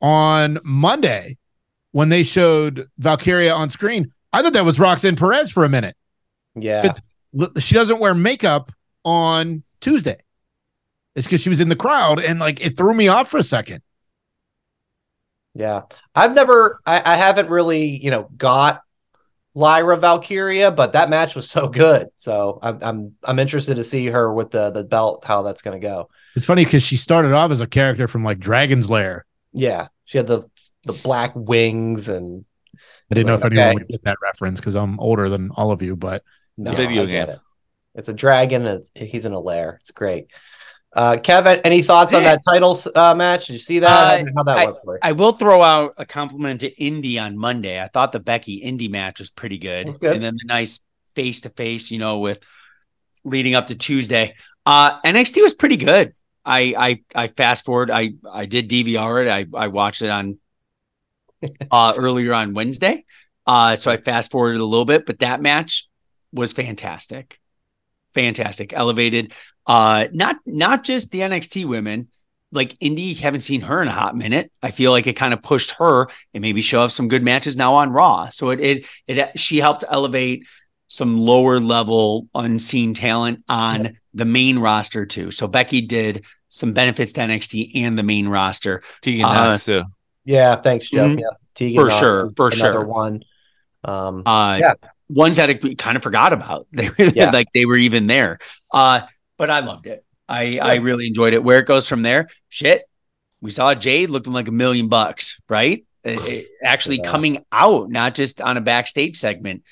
On 0.00 0.58
Monday, 0.64 1.38
when 1.92 2.08
they 2.08 2.22
showed 2.22 2.86
Valkyria 2.98 3.52
on 3.54 3.68
screen, 3.68 4.12
I 4.32 4.42
thought 4.42 4.52
that 4.54 4.64
was 4.64 4.78
Roxanne 4.80 5.16
Perez 5.16 5.50
for 5.52 5.64
a 5.64 5.68
minute. 5.68 5.96
Yeah. 6.54 6.86
It's- 6.86 7.00
She 7.64 7.74
doesn't 7.74 7.98
wear 8.00 8.14
makeup 8.14 8.70
on 9.04 9.62
Tuesday. 9.80 10.18
It's 11.16 11.26
because 11.26 11.40
she 11.40 11.48
was 11.48 11.60
in 11.60 11.68
the 11.68 11.76
crowd, 11.76 12.18
and 12.20 12.38
like 12.40 12.60
it 12.64 12.76
threw 12.76 12.94
me 12.94 13.08
off 13.08 13.28
for 13.30 13.38
a 13.38 13.44
second. 13.44 13.82
Yeah. 15.54 15.82
I've 16.14 16.34
never 16.34 16.80
I, 16.86 17.02
I 17.04 17.16
haven't 17.16 17.50
really, 17.50 18.02
you 18.02 18.10
know, 18.10 18.28
got 18.36 18.82
Lyra 19.54 19.96
Valkyria, 19.98 20.70
but 20.70 20.92
that 20.94 21.10
match 21.10 21.34
was 21.34 21.50
so 21.50 21.68
good. 21.68 22.08
So 22.16 22.58
I'm 22.62 22.78
I'm 22.82 23.16
I'm 23.24 23.38
interested 23.38 23.76
to 23.76 23.84
see 23.84 24.06
her 24.06 24.32
with 24.32 24.50
the 24.50 24.70
the 24.70 24.84
belt, 24.84 25.24
how 25.24 25.42
that's 25.42 25.62
gonna 25.62 25.78
go. 25.78 26.08
It's 26.34 26.46
funny 26.46 26.64
because 26.64 26.82
she 26.82 26.96
started 26.96 27.32
off 27.32 27.50
as 27.50 27.60
a 27.60 27.66
character 27.66 28.08
from 28.08 28.24
like 28.24 28.38
Dragon's 28.38 28.88
Lair. 28.90 29.26
Yeah. 29.52 29.88
She 30.04 30.18
had 30.18 30.26
the 30.26 30.42
the 30.84 30.92
black 30.92 31.32
wings 31.34 32.08
and 32.08 32.44
I 33.10 33.14
didn't 33.14 33.26
know 33.26 33.34
if 33.34 33.44
Okay. 33.44 33.56
anyone 33.56 33.74
would 33.74 33.88
get 33.88 34.04
that 34.04 34.16
reference 34.22 34.60
because 34.60 34.74
I'm 34.74 34.98
older 34.98 35.28
than 35.28 35.50
all 35.52 35.70
of 35.70 35.82
you, 35.82 35.96
but 35.96 36.22
no, 36.56 36.72
video 36.72 37.06
get 37.06 37.28
game. 37.28 37.28
it. 37.28 37.40
It's 37.94 38.08
a 38.08 38.14
dragon. 38.14 38.66
And 38.66 38.80
it's, 38.80 38.90
he's 38.94 39.24
in 39.24 39.32
a 39.32 39.40
lair. 39.40 39.78
It's 39.80 39.90
great. 39.90 40.28
Uh, 40.94 41.16
Kevin, 41.16 41.60
any 41.64 41.82
thoughts 41.82 42.12
on 42.12 42.24
that 42.24 42.42
title 42.46 42.78
uh, 42.94 43.14
match? 43.14 43.46
Did 43.46 43.54
you 43.54 43.58
see 43.58 43.78
that? 43.78 44.20
Uh, 44.20 44.24
How 44.36 44.42
that 44.42 44.66
went 44.66 44.76
for 44.84 44.94
you? 44.94 44.98
I 45.02 45.12
will 45.12 45.32
throw 45.32 45.62
out 45.62 45.94
a 45.96 46.04
compliment 46.04 46.60
to 46.60 46.82
Indy 46.82 47.18
on 47.18 47.38
Monday. 47.38 47.80
I 47.80 47.88
thought 47.88 48.12
the 48.12 48.20
Becky 48.20 48.56
Indy 48.56 48.88
match 48.88 49.18
was 49.18 49.30
pretty 49.30 49.56
good. 49.58 49.86
Was 49.86 49.96
good. 49.96 50.14
And 50.14 50.22
then 50.22 50.34
the 50.34 50.46
nice 50.46 50.80
face 51.14 51.42
to 51.42 51.48
face, 51.48 51.90
you 51.90 51.98
know, 51.98 52.18
with 52.18 52.40
leading 53.24 53.54
up 53.54 53.68
to 53.68 53.74
Tuesday. 53.74 54.34
Uh 54.66 55.00
NXT 55.00 55.42
was 55.42 55.54
pretty 55.54 55.76
good. 55.76 56.14
I 56.44 56.74
I 57.14 57.24
I 57.24 57.28
fast 57.28 57.64
forward. 57.64 57.90
I 57.90 58.14
I 58.30 58.46
did 58.46 58.68
DVR 58.68 59.24
it. 59.24 59.30
I 59.30 59.46
I 59.58 59.68
watched 59.68 60.02
it 60.02 60.10
on 60.10 60.38
uh 61.70 61.94
earlier 61.96 62.34
on 62.34 62.54
Wednesday. 62.54 63.04
Uh 63.46 63.76
so 63.76 63.90
I 63.90 63.96
fast 63.96 64.30
forwarded 64.30 64.60
a 64.60 64.64
little 64.64 64.84
bit, 64.84 65.06
but 65.06 65.20
that 65.20 65.40
match 65.40 65.88
was 66.32 66.52
fantastic. 66.52 67.40
Fantastic. 68.14 68.72
Elevated 68.72 69.32
uh 69.66 70.06
not 70.12 70.36
not 70.46 70.84
just 70.84 71.10
the 71.12 71.20
NXT 71.20 71.64
women, 71.66 72.08
like 72.50 72.74
Indy, 72.80 73.14
haven't 73.14 73.42
seen 73.42 73.60
her 73.62 73.80
in 73.80 73.88
a 73.88 73.92
hot 73.92 74.16
minute. 74.16 74.50
I 74.62 74.70
feel 74.72 74.90
like 74.90 75.06
it 75.06 75.14
kind 75.14 75.32
of 75.32 75.42
pushed 75.42 75.72
her 75.72 76.08
and 76.34 76.42
maybe 76.42 76.62
she'll 76.62 76.82
have 76.82 76.92
some 76.92 77.08
good 77.08 77.22
matches 77.22 77.56
now 77.56 77.74
on 77.74 77.90
Raw. 77.90 78.28
So 78.30 78.50
it 78.50 78.60
it 78.60 78.86
it 79.06 79.38
she 79.38 79.58
helped 79.58 79.84
elevate 79.88 80.44
some 80.88 81.16
lower 81.16 81.58
level 81.58 82.28
unseen 82.34 82.92
talent 82.92 83.44
on 83.48 83.98
the 84.12 84.24
main 84.26 84.58
roster 84.58 85.06
too. 85.06 85.30
So 85.30 85.46
Becky 85.46 85.80
did 85.80 86.24
some 86.48 86.74
benefits 86.74 87.14
to 87.14 87.22
NXT 87.22 87.70
and 87.76 87.96
the 87.98 88.02
main 88.02 88.28
roster 88.28 88.82
Tegan 89.00 89.24
Uh, 89.24 89.32
Knox 89.32 89.64
too. 89.64 89.82
yeah, 90.26 90.56
thanks, 90.56 90.90
Joe. 90.90 91.08
Mhm. 91.08 91.20
Yeah, 91.20 91.26
Tegan 91.54 91.76
For 91.80 91.88
Knox 91.88 91.98
sure, 91.98 92.30
for 92.36 92.48
another 92.48 92.58
sure. 92.80 92.84
One. 92.86 93.22
Um, 93.84 94.22
uh 94.26 94.58
Yeah. 94.60 94.74
Ones 95.14 95.36
that 95.36 95.50
I 95.50 95.54
kind 95.54 95.96
of 95.96 96.02
forgot 96.02 96.32
about. 96.32 96.66
They 96.72 96.88
were 96.88 96.94
Yeah. 97.14 97.30
like 97.30 97.48
they 97.54 97.64
were 97.66 97.76
even 97.76 98.06
there. 98.06 98.38
Uh 98.72 99.02
but 99.38 99.50
I 99.50 99.60
loved 99.60 99.86
it. 99.86 100.04
I 100.28 100.58
I 100.58 100.74
really 100.76 101.06
enjoyed 101.06 101.34
it. 101.34 101.42
Where 101.44 101.58
it 101.58 101.66
goes 101.66 101.88
from 101.88 102.02
there, 102.02 102.28
shit. 102.48 102.82
We 103.40 103.50
saw 103.50 103.74
Jade 103.74 104.10
looking 104.10 104.32
like 104.32 104.48
a 104.48 104.52
million 104.52 104.88
bucks, 104.88 105.40
right? 105.48 105.84
It- 106.04 106.18
it- 106.28 106.46
actually 106.64 106.98
Yeah. 106.98 107.10
coming 107.10 107.44
out, 107.52 107.90
not 107.90 108.14
just 108.14 108.40
on 108.40 108.56
a 108.56 108.60
backstage 108.60 109.16
segment. 109.16 109.62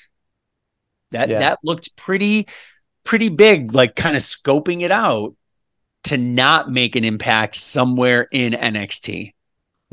That 1.11 1.29
Yeah. 1.29 1.39
that 1.39 1.59
looked 1.63 1.95
pretty 1.97 2.47
pretty 3.03 3.29
big, 3.29 3.73
like 3.73 3.95
kind 3.95 4.15
of 4.15 4.21
scoping 4.21 4.81
it 4.81 4.91
out 4.91 5.35
to 6.05 6.17
not 6.17 6.69
make 6.69 6.95
an 6.95 7.03
impact 7.03 7.55
somewhere 7.55 8.27
in 8.31 8.53
NXT. 8.53 9.33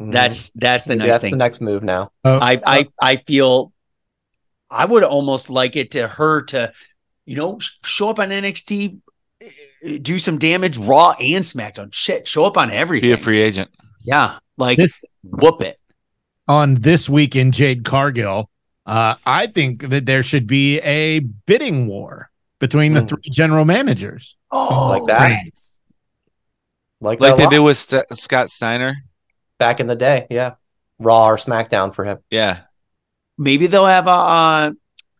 mhm. 0.00 0.12
That's 0.12 0.50
that's 0.54 0.84
the 0.84 0.90
Maybe 0.96 0.98
nice 0.98 1.14
that's 1.14 1.22
thing. 1.22 1.30
the 1.32 1.36
next 1.38 1.60
move 1.60 1.82
now. 1.82 2.12
uh, 2.24 2.38
I 2.40 2.60
I 2.66 2.86
I 3.00 3.16
feel 3.16 3.72
I 4.70 4.84
would 4.84 5.04
almost 5.04 5.48
like 5.50 5.76
it 5.76 5.92
to 5.92 6.06
her 6.08 6.42
to, 6.42 6.72
you 7.26 7.36
know, 7.36 7.58
show 7.84 8.10
up 8.10 8.18
on 8.18 8.28
NXT, 8.30 8.98
eh, 9.40 9.98
do 10.02 10.18
some 10.18 10.38
damage, 10.38 10.76
Raw 10.78 11.12
and 11.20 11.44
SmackDown. 11.44 11.92
Shit, 11.92 12.28
show 12.28 12.44
up 12.44 12.56
on 12.56 12.70
everything. 12.70 13.08
Be 13.08 13.12
a 13.12 13.16
free 13.16 13.40
agent. 13.40 13.70
yeah, 14.04 14.38
like 14.56 14.76
This- 14.78 14.92
whoop 15.22 15.62
it. 15.62 15.78
on 16.46 16.74
this 16.74 17.08
week 17.08 17.34
in 17.36 17.52
Jade 17.52 17.84
Cargill, 17.84 18.50
uh, 18.86 19.14
I 19.26 19.46
think 19.46 19.88
that 19.90 20.06
there 20.06 20.22
should 20.22 20.46
be 20.46 20.80
a 20.80 21.20
bidding 21.20 21.86
war 21.86 22.30
between 22.58 22.94
the 22.94 23.00
Mm. 23.00 23.08
three 23.08 23.30
general 23.30 23.64
managers. 23.64 24.36
Oh, 24.50 24.88
Like 24.98 25.06
that? 25.06 25.42
Like, 27.00 27.20
Like 27.20 27.36
they 27.36 27.44
lot 27.44 27.50
did 27.50 27.58
with 27.60 27.78
St- 27.78 28.04
Scott 28.18 28.50
Steiner. 28.50 28.94
back 29.58 29.78
in 29.80 29.86
the 29.86 29.94
day. 29.96 30.26
Yeah, 30.30 30.54
Raw 30.98 31.26
or 31.28 31.36
SmackDown 31.36 31.94
for 31.94 32.04
him. 32.04 32.18
Yeah. 32.30 32.60
Maybe 33.38 33.66
they'll 33.68 33.86
have 33.86 34.06
a 34.06 34.10
uh, 34.10 34.72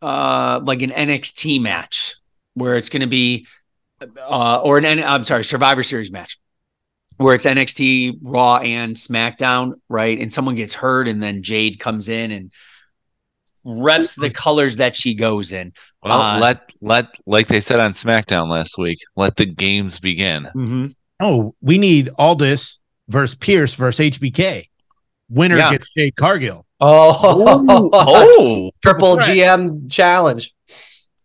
uh 0.03 0.61
like 0.64 0.83
an 0.83 0.91
NXT 0.91 1.61
match 1.61 2.16
where 2.55 2.77
it's 2.77 2.89
going 2.89 3.01
to 3.03 3.07
be 3.09 3.47
uh 4.21 4.61
or 4.62 4.79
an 4.79 4.85
N- 4.85 5.03
I'm 5.03 5.25
sorry, 5.25 5.45
Survivor 5.45 5.83
Series 5.83 6.12
match 6.12 6.39
where 7.19 7.35
it's 7.35 7.47
NXT, 7.47 8.19
Raw 8.23 8.59
and 8.59 8.95
SmackDown, 8.95 9.73
right? 9.89 10.19
And 10.21 10.33
someone 10.33 10.55
gets 10.55 10.75
hurt 10.75 11.09
and 11.09 11.21
then 11.23 11.43
Jade 11.43 11.81
comes 11.81 12.09
in 12.09 12.31
and 12.31 12.53
reps 13.64 14.14
the 14.14 14.31
colors 14.31 14.77
that 14.77 14.97
she 14.97 15.14
goes 15.14 15.53
in. 15.53 15.73
Well, 16.03 16.21
Uh, 16.21 16.39
let 16.39 16.73
let 16.81 17.07
like 17.27 17.49
they 17.49 17.61
said 17.61 17.81
on 17.81 17.95
SmackDown 17.95 18.49
last 18.49 18.79
week, 18.79 18.99
let 19.16 19.37
the 19.37 19.47
games 19.47 19.99
begin. 19.99 20.45
Mm-hmm. 20.55 20.87
Oh, 21.21 21.55
we 21.61 21.77
need 21.77 22.09
Aldis 22.19 22.79
versus 23.09 23.35
Pearce 23.35 23.75
versus 23.75 23.99
HBK. 24.16 24.69
Winner 25.29 25.57
Yeah. 25.57 25.73
gets 25.73 25.93
Jade 25.93 26.14
Cargill. 26.14 26.66
Oh, 26.81 27.91
Oh, 27.93 28.70
triple 28.83 29.16
Correct. 29.16 29.29
GM 29.31 29.91
challenge. 29.91 30.55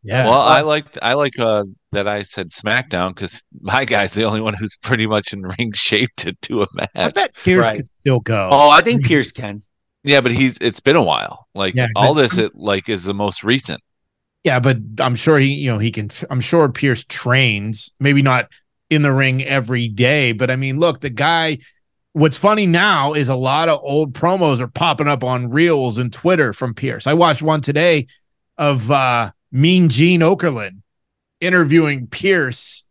Yeah. 0.03 0.25
Well, 0.25 0.41
I 0.41 0.61
like 0.61 0.85
I 1.01 1.13
like 1.13 1.39
uh, 1.39 1.63
that 1.91 2.07
I 2.07 2.23
said 2.23 2.49
SmackDown 2.51 3.15
because 3.15 3.41
my 3.61 3.85
guy's 3.85 4.11
the 4.11 4.23
only 4.23 4.41
one 4.41 4.53
who's 4.53 4.75
pretty 4.81 5.07
much 5.07 5.31
in 5.31 5.41
ring 5.43 5.71
shape 5.73 6.09
to 6.17 6.33
do 6.41 6.61
a 6.63 6.67
match. 6.73 6.89
I 6.95 7.09
bet 7.09 7.35
Pearce 7.35 7.65
Right. 7.65 7.75
could 7.77 7.87
still 8.01 8.19
go. 8.19 8.49
oh, 8.51 8.69
I 8.69 8.81
think 8.81 9.05
Pearce 9.05 9.31
can. 9.31 9.63
Yeah, 10.03 10.19
but 10.19 10.31
he's 10.33 10.57
it's 10.59 10.81
been 10.81 10.97
a 10.97 11.03
while. 11.03 11.47
Like 11.55 11.75
Yeah, 11.75 11.87
all 11.95 12.13
this, 12.13 12.37
it 12.37 12.53
like 12.55 12.89
is 12.89 13.03
the 13.03 13.13
most 13.13 13.43
recent. 13.43 13.79
Yeah, 14.43 14.59
but 14.59 14.77
I'm 14.99 15.15
sure 15.15 15.39
he, 15.39 15.53
you 15.53 15.71
know, 15.71 15.77
he 15.79 15.89
can. 15.91 16.09
I'm 16.29 16.41
sure 16.41 16.67
Pearce 16.67 17.05
trains, 17.05 17.93
maybe 18.01 18.21
not 18.21 18.49
in 18.89 19.01
the 19.01 19.13
ring 19.13 19.41
every 19.43 19.87
day, 19.87 20.33
but 20.33 20.51
I 20.51 20.57
mean, 20.57 20.79
look, 20.79 20.99
the 21.01 21.09
guy. 21.09 21.59
What's 22.13 22.37
funny 22.37 22.67
now 22.67 23.13
is 23.13 23.29
a 23.29 23.35
lot 23.35 23.69
of 23.69 23.79
old 23.81 24.13
promos 24.13 24.59
are 24.61 24.67
popping 24.67 25.07
up 25.07 25.23
on 25.23 25.49
reels 25.49 25.97
and 25.97 26.13
Twitter 26.13 26.53
from 26.53 26.73
Pearce. 26.75 27.07
I 27.07 27.13
watched 27.15 27.41
one 27.41 27.61
today 27.61 28.07
of 28.57 28.89
uh 28.91 29.31
Mean 29.51 29.89
Gene 29.89 30.21
Okerlund 30.21 30.81
interviewing 31.41 32.07
Pearce. 32.07 32.83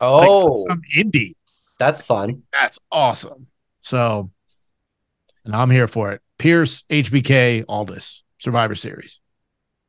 like, 0.00 0.10
Oh, 0.28 0.64
some 0.68 0.82
indie. 0.96 1.32
that's 1.78 2.00
fun. 2.02 2.42
That's 2.52 2.78
awesome. 2.92 3.46
So, 3.80 4.30
and 5.46 5.56
I'm 5.56 5.70
here 5.70 5.88
for 5.88 6.12
it. 6.12 6.20
Pearce, 6.36 6.84
HBK, 6.90 7.64
Aldis, 7.68 8.22
Survivor 8.38 8.74
Series. 8.74 9.20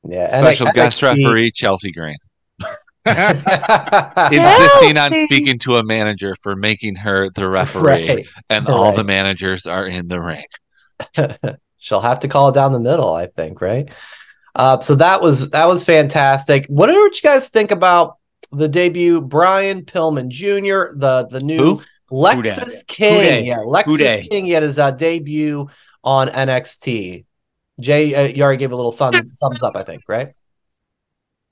Yeah, 0.07 0.27
Special 0.39 0.65
like, 0.67 0.75
guest 0.75 1.01
NXT 1.01 1.25
referee 1.25 1.51
Chelsea 1.51 1.91
Green 1.91 2.11
right, 2.11 2.17
insisting 3.05 3.19
on 4.97 5.11
Chelsea! 5.11 5.25
speaking 5.25 5.59
to 5.59 5.75
a 5.77 5.83
manager 5.83 6.35
for 6.41 6.55
making 6.55 6.95
her 6.95 7.29
the 7.29 7.47
referee, 7.47 8.27
and 8.49 8.67
all 8.67 8.85
Right. 8.89 8.95
the 8.95 9.03
managers 9.03 9.65
are 9.65 9.87
in 9.87 10.07
the 10.07 10.19
ring. 10.21 10.45
She'll 11.77 12.01
have 12.01 12.19
to 12.19 12.27
call 12.27 12.49
it 12.49 12.53
down 12.55 12.73
the 12.73 12.79
middle, 12.79 13.13
I 13.13 13.27
think, 13.27 13.61
right? 13.61 13.87
Uh, 14.55 14.79
so 14.81 14.95
that 14.95 15.21
was 15.21 15.51
that 15.51 15.65
was 15.67 15.83
fantastic. 15.83 16.65
What 16.67 16.87
did 16.87 16.95
you 16.95 17.11
guys 17.23 17.49
think 17.49 17.71
about 17.71 18.17
the 18.51 18.67
debut 18.67 19.21
Brian 19.21 19.85
Pillman 19.85 20.27
Jr., 20.29 20.97
the 20.97 21.27
the 21.29 21.39
new 21.39 21.77
Who? 21.77 21.83
Lexis 22.11 22.79
Who 22.79 22.83
King? 22.87 23.21
dey? 23.23 23.41
Yeah, 23.43 23.59
Lexis 23.59 23.97
dey? 23.97 24.27
King. 24.29 24.45
He 24.45 24.51
had 24.51 24.63
his 24.63 24.79
uh, 24.79 24.91
debut 24.91 25.69
on 26.03 26.27
NXT. 26.27 27.25
Jay, 27.79 28.15
uh, 28.15 28.27
you 28.27 28.43
already 28.43 28.57
gave 28.57 28.71
a 28.71 28.75
little 28.75 28.91
thumbs 28.91 29.37
thumbs 29.39 29.61
up, 29.63 29.75
I 29.75 29.83
think, 29.83 30.01
right? 30.07 30.29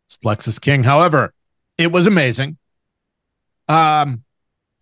It's 0.08 0.18
Lexis 0.26 0.60
King. 0.60 0.84
However, 0.84 1.34
it 1.78 1.92
was 1.92 2.08
amazing. 2.08 2.58
Um, 3.70 4.24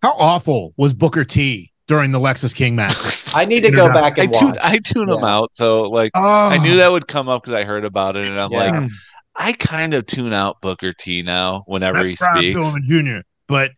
how 0.02 0.12
awful 0.18 0.72
was 0.76 0.92
Booker 0.92 1.24
T 1.24 1.72
during 1.88 2.12
the 2.12 2.20
Lexis 2.20 2.54
King 2.54 2.76
match? 2.76 2.94
I 3.34 3.44
need 3.44 3.60
to 3.62 3.70
go 3.70 3.88
back 3.92 4.18
I 4.18 4.24
and 4.24 4.32
tune 4.32 4.48
watch. 4.50 4.58
I 4.62 4.78
tune 4.78 5.06
them 5.08 5.20
Yeah. 5.20 5.36
out, 5.36 5.50
so 5.54 5.82
like 5.82 6.12
Oh, 6.14 6.20
I 6.48 6.58
knew 6.58 6.76
that 6.76 6.90
would 6.92 7.08
come 7.08 7.28
up 7.28 7.42
because 7.42 7.54
I 7.54 7.64
heard 7.64 7.84
about 7.84 8.16
it, 8.16 8.26
and 8.26 8.38
I'm 8.38 8.50
Yeah. 8.52 8.58
like, 8.80 8.90
I 9.34 9.52
kind 9.52 9.92
of 9.94 10.06
tune 10.06 10.32
out 10.32 10.60
Booker 10.60 10.92
T 10.92 11.22
now 11.22 11.62
whenever 11.66 11.98
that's 11.98 12.08
he 12.08 12.16
speaks. 12.16 12.58
Pillman 12.58 12.82
Jr., 12.84 13.20
but 13.48 13.72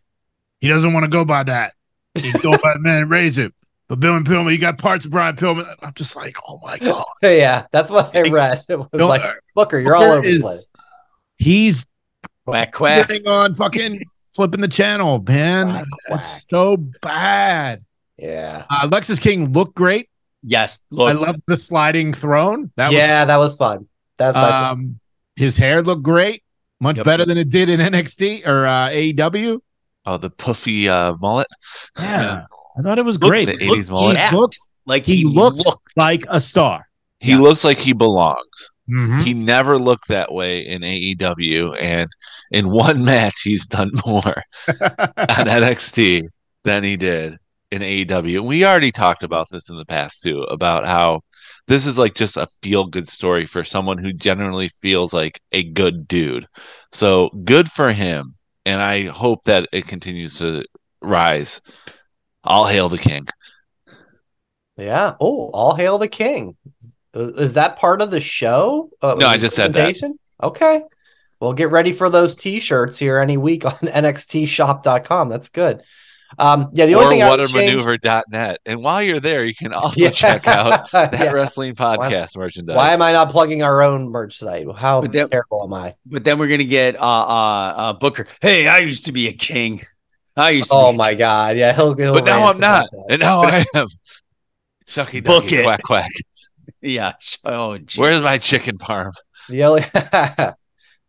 he 0.61 0.67
doesn't 0.67 0.93
want 0.93 1.03
to 1.05 1.09
go 1.09 1.25
by 1.25 1.43
that. 1.43 1.73
He 2.15 2.31
go 2.31 2.51
by 2.51 2.73
the 2.73 2.79
man 2.79 3.01
that 3.01 3.07
raised 3.07 3.37
him. 3.39 3.53
But 3.87 3.99
Bill 3.99 4.15
and 4.15 4.25
Pillman, 4.25 4.51
you 4.51 4.57
got 4.59 4.77
parts 4.77 5.05
of 5.05 5.11
Brian 5.11 5.35
Pillman. 5.35 5.73
I'm 5.81 5.93
just 5.95 6.15
like, 6.15 6.37
oh 6.47 6.59
my 6.63 6.77
god, 6.77 7.03
yeah, 7.23 7.65
that's 7.71 7.89
what 7.89 8.15
I 8.15 8.21
read. 8.29 8.63
It 8.69 8.75
was 8.77 8.87
Bill- 8.91 9.07
like 9.07 9.21
Booker, 9.55 9.79
you're 9.79 9.95
all 9.95 10.03
Booker 10.03 10.17
over 10.19 10.31
the 10.31 10.39
place. 10.41 10.71
he's 11.37 11.85
Quack 12.49 12.71
quack. 12.73 13.07
getting 13.07 13.27
on 13.27 13.55
fucking 13.55 14.01
flipping 14.35 14.61
the 14.61 14.67
channel, 14.67 15.23
man. 15.27 15.85
Quack, 16.07 16.19
It's 16.19 16.45
so 16.49 16.77
bad. 16.77 17.83
Yeah, 18.17 18.65
Uh, 18.69 18.87
Lexis 18.89 19.19
King 19.21 19.51
looked 19.53 19.75
great. 19.75 20.09
Yes, 20.43 20.81
I 20.97 21.11
love 21.13 21.35
the 21.47 21.57
sliding 21.57 22.13
throne. 22.13 22.71
That 22.75 22.89
was 22.89 22.95
yeah, 22.97 23.25
that 23.25 23.37
was 23.37 23.55
fun. 23.55 23.87
That's 24.17 24.35
my 24.35 24.69
Um, 24.69 24.99
his 25.35 25.55
hair 25.57 25.81
looked 25.81 26.03
great, 26.03 26.43
much 26.81 26.97
Yep. 26.97 27.05
better 27.05 27.25
than 27.25 27.37
it 27.37 27.49
did 27.49 27.69
in 27.69 27.79
NXT 27.79 28.45
or 28.45 28.65
uh, 28.65 28.89
AEW. 28.89 29.59
Oh, 30.05 30.17
the 30.17 30.29
puffy 30.29 30.87
uh, 30.89 31.15
mullet. 31.21 31.47
Yeah, 31.97 32.45
I 32.77 32.81
thought 32.81 32.99
it 32.99 33.05
was 33.05 33.15
Looked- 33.15 33.29
great. 33.31 33.45
The 33.45 33.65
looked 33.65 33.79
80s 33.81 33.89
mullet. 33.89 34.15
jacked. 34.15 34.33
looked 34.33 34.57
like 34.85 35.05
he 35.05 35.17
he, 35.17 35.25
looked 35.25 35.57
looked. 35.65 35.91
like 35.97 36.23
a 36.29 36.39
star. 36.41 36.87
He 37.19 37.31
Yeah. 37.31 37.39
looks 37.39 37.63
like 37.63 37.77
he 37.77 37.91
belongs. 37.93 38.71
Mhm. 38.89 39.21
He 39.23 39.33
never 39.33 39.77
looked 39.77 40.07
that 40.07 40.31
way 40.33 40.65
in 40.65 40.83
AEW, 40.83 41.73
and 41.73 42.09
in 42.51 42.69
one 42.69 43.03
match, 43.05 43.41
he's 43.43 43.65
done 43.65 43.91
more 44.05 44.43
on 44.67 45.47
NXT 45.47 46.23
than 46.63 46.83
he 46.83 46.97
did 46.97 47.37
in 47.71 47.81
AEW. 47.83 48.41
We 48.43 48.65
already 48.65 48.91
talked 48.91 49.23
about 49.23 49.47
this 49.51 49.69
in 49.69 49.77
the 49.77 49.85
past 49.85 50.21
too, 50.23 50.41
about 50.43 50.85
how 50.85 51.21
this 51.67 51.85
is 51.85 51.97
like 51.97 52.15
just 52.15 52.37
a 52.37 52.47
feel 52.63 52.85
good 52.87 53.07
story 53.09 53.45
for 53.45 53.63
someone 53.63 53.97
who 53.99 54.11
generally 54.13 54.69
feels 54.81 55.13
like 55.13 55.39
a 55.51 55.63
good 55.63 56.07
dude. 56.07 56.47
So 56.91 57.29
good 57.45 57.71
for 57.71 57.91
him. 57.91 58.33
And 58.65 58.81
I 58.81 59.05
hope 59.07 59.43
that 59.45 59.67
it 59.71 59.87
continues 59.87 60.37
to 60.39 60.63
rise. 61.01 61.61
All 62.43 62.65
hail 62.65 62.89
the 62.89 62.97
king. 62.97 63.27
Yeah. 64.77 65.15
Oh, 65.19 65.49
all 65.51 65.75
hail 65.75 65.97
the 65.97 66.07
king. 66.07 66.55
Is 67.13 67.53
that 67.55 67.77
part 67.77 68.01
of 68.01 68.11
the 68.11 68.19
show? 68.19 68.89
Uh, 69.01 69.15
No, 69.17 69.27
I 69.27 69.37
just 69.37 69.55
said 69.55 69.73
that. 69.73 69.95
Okay. 70.43 70.83
Well, 71.39 71.53
get 71.53 71.71
ready 71.71 71.93
for 71.93 72.09
those 72.09 72.35
t-shirts 72.35 72.97
here 72.97 73.17
any 73.19 73.37
week 73.37 73.65
on 73.65 73.71
nxtshop.com. 73.81 75.29
That's 75.29 75.49
good. 75.49 75.83
Um, 76.37 76.69
yeah, 76.73 76.85
the 76.85 76.93
or 76.95 77.03
only 77.03 77.15
thing 77.15 77.23
I 77.23 77.29
would 77.31 77.39
And 78.65 78.83
while 78.83 79.01
you're 79.01 79.19
there, 79.19 79.43
you 79.45 79.55
can 79.55 79.73
also 79.73 79.99
Yeah. 79.99 80.11
check 80.11 80.45
out 80.47 80.91
that 80.91 81.13
Yeah. 81.13 81.31
wrestling 81.31 81.73
podcast 81.75 82.37
merchandise. 82.37 82.75
Why 82.77 82.93
am 82.93 83.01
I 83.01 83.13
not 83.13 83.31
plugging 83.31 83.63
our 83.63 83.81
own 83.81 84.09
merch 84.09 84.37
site? 84.37 84.67
How 84.75 85.01
But 85.01 85.11
that- 85.13 85.31
terrible 85.31 85.63
am 85.63 85.73
I? 85.73 85.95
But 86.05 86.23
then 86.25 86.37
we're 86.37 86.47
gonna 86.49 86.65
get 86.65 86.99
uh 86.99 87.03
uh, 87.03 87.73
uh 87.77 87.93
Booker. 87.93 88.27
Hey, 88.41 88.67
I 88.67 88.77
used 88.79 89.05
to 89.05 89.11
be 89.11 89.27
a 89.27 89.33
king. 89.33 89.81
I 90.37 90.51
used 90.51 90.69
to 90.69 90.77
Oh 90.77 90.91
be 90.91 90.95
a 90.95 90.97
my 90.99 91.13
god. 91.15 91.57
Yeah, 91.57 91.73
he'll, 91.73 91.95
he'll 91.95 92.13
But 92.13 92.25
now 92.25 92.45
I'm 92.45 92.59
not. 92.59 92.89
that. 92.91 93.05
And 93.09 93.19
now 93.21 93.41
I 93.43 93.65
am. 93.73 93.87
Shucky 94.87 95.23
Book 95.23 95.43
ducky 95.45 95.57
it. 95.57 95.63
quack 95.63 95.81
quack. 95.83 96.11
Yeah. 96.81 97.13
Oh, 97.45 97.77
geez. 97.77 97.97
Where's 97.99 98.21
my 98.21 98.37
chicken 98.37 98.77
parm? 98.77 99.11
The 99.47 99.63
only 99.63 99.81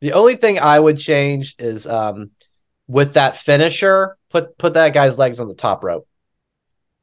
the 0.01 0.13
only 0.13 0.37
thing 0.37 0.59
I 0.59 0.79
would 0.79 0.99
change 0.99 1.57
is 1.59 1.87
um 1.87 2.31
with 2.89 3.15
that 3.15 3.37
finisher, 3.37 4.17
put 4.31 4.57
put 4.59 4.75
that 4.75 4.95
guy's 4.95 5.19
legs 5.19 5.41
on 5.41 5.49
the 5.49 5.55
top 5.55 5.85
rope. 5.85 6.07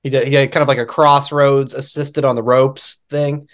He 0.03 0.09
did 0.09 0.27
he 0.27 0.33
had 0.35 0.51
kind 0.51 0.61
of 0.61 0.67
like 0.67 0.77
a 0.77 0.85
crossroads 0.85 1.73
assisted 1.73 2.25
on 2.25 2.35
the 2.35 2.43
ropes 2.43 2.97
thing. 3.09 3.47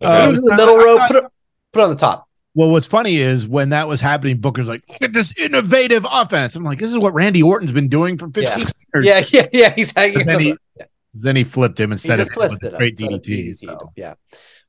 Uh, 0.00 0.26
Put 0.26 0.34
it 0.34 0.38
in 0.38 0.44
the 0.44 0.56
middle 0.56 0.74
I- 0.76 0.80
I 0.80 0.84
rope, 0.84 1.00
put 1.08 1.16
it, 1.16 1.24
put 1.72 1.80
it 1.80 1.84
on 1.84 1.90
the 1.90 1.96
top. 1.96 2.24
Well, 2.54 2.70
what's 2.70 2.86
funny 2.86 3.16
is 3.18 3.46
when 3.46 3.68
that 3.70 3.86
was 3.86 4.00
happening, 4.00 4.38
Booker's 4.40 4.66
like, 4.68 4.82
look 4.88 5.02
at 5.02 5.12
this 5.12 5.36
innovative 5.38 6.04
offense. 6.10 6.56
I'm 6.56 6.64
like, 6.64 6.78
this 6.80 6.90
is 6.90 6.98
what 6.98 7.14
Randy 7.14 7.40
Orton's 7.42 7.70
been 7.70 7.88
doing 7.88 8.18
for 8.18 8.28
15 8.30 8.66
years. 8.94 9.04
Yeah, 9.04 9.24
yeah, 9.32 9.46
yeah. 9.52 9.74
He's 9.74 9.92
hanging. 9.92 10.26
Then, 10.26 10.40
he, 10.40 10.54
yeah. 10.76 10.86
Then 11.22 11.36
he 11.36 11.44
flipped 11.44 11.78
him 11.78 11.90
He 11.90 11.94
instead 11.94 12.20
of 12.20 12.28
just 12.28 12.36
with 12.38 12.62
a 12.62 12.70
him 12.70 12.76
great 12.76 13.00
instead 13.00 13.22
DDT. 13.22 13.50
DDT'd 13.50 13.58
So. 13.58 13.90
Yeah. 13.96 14.14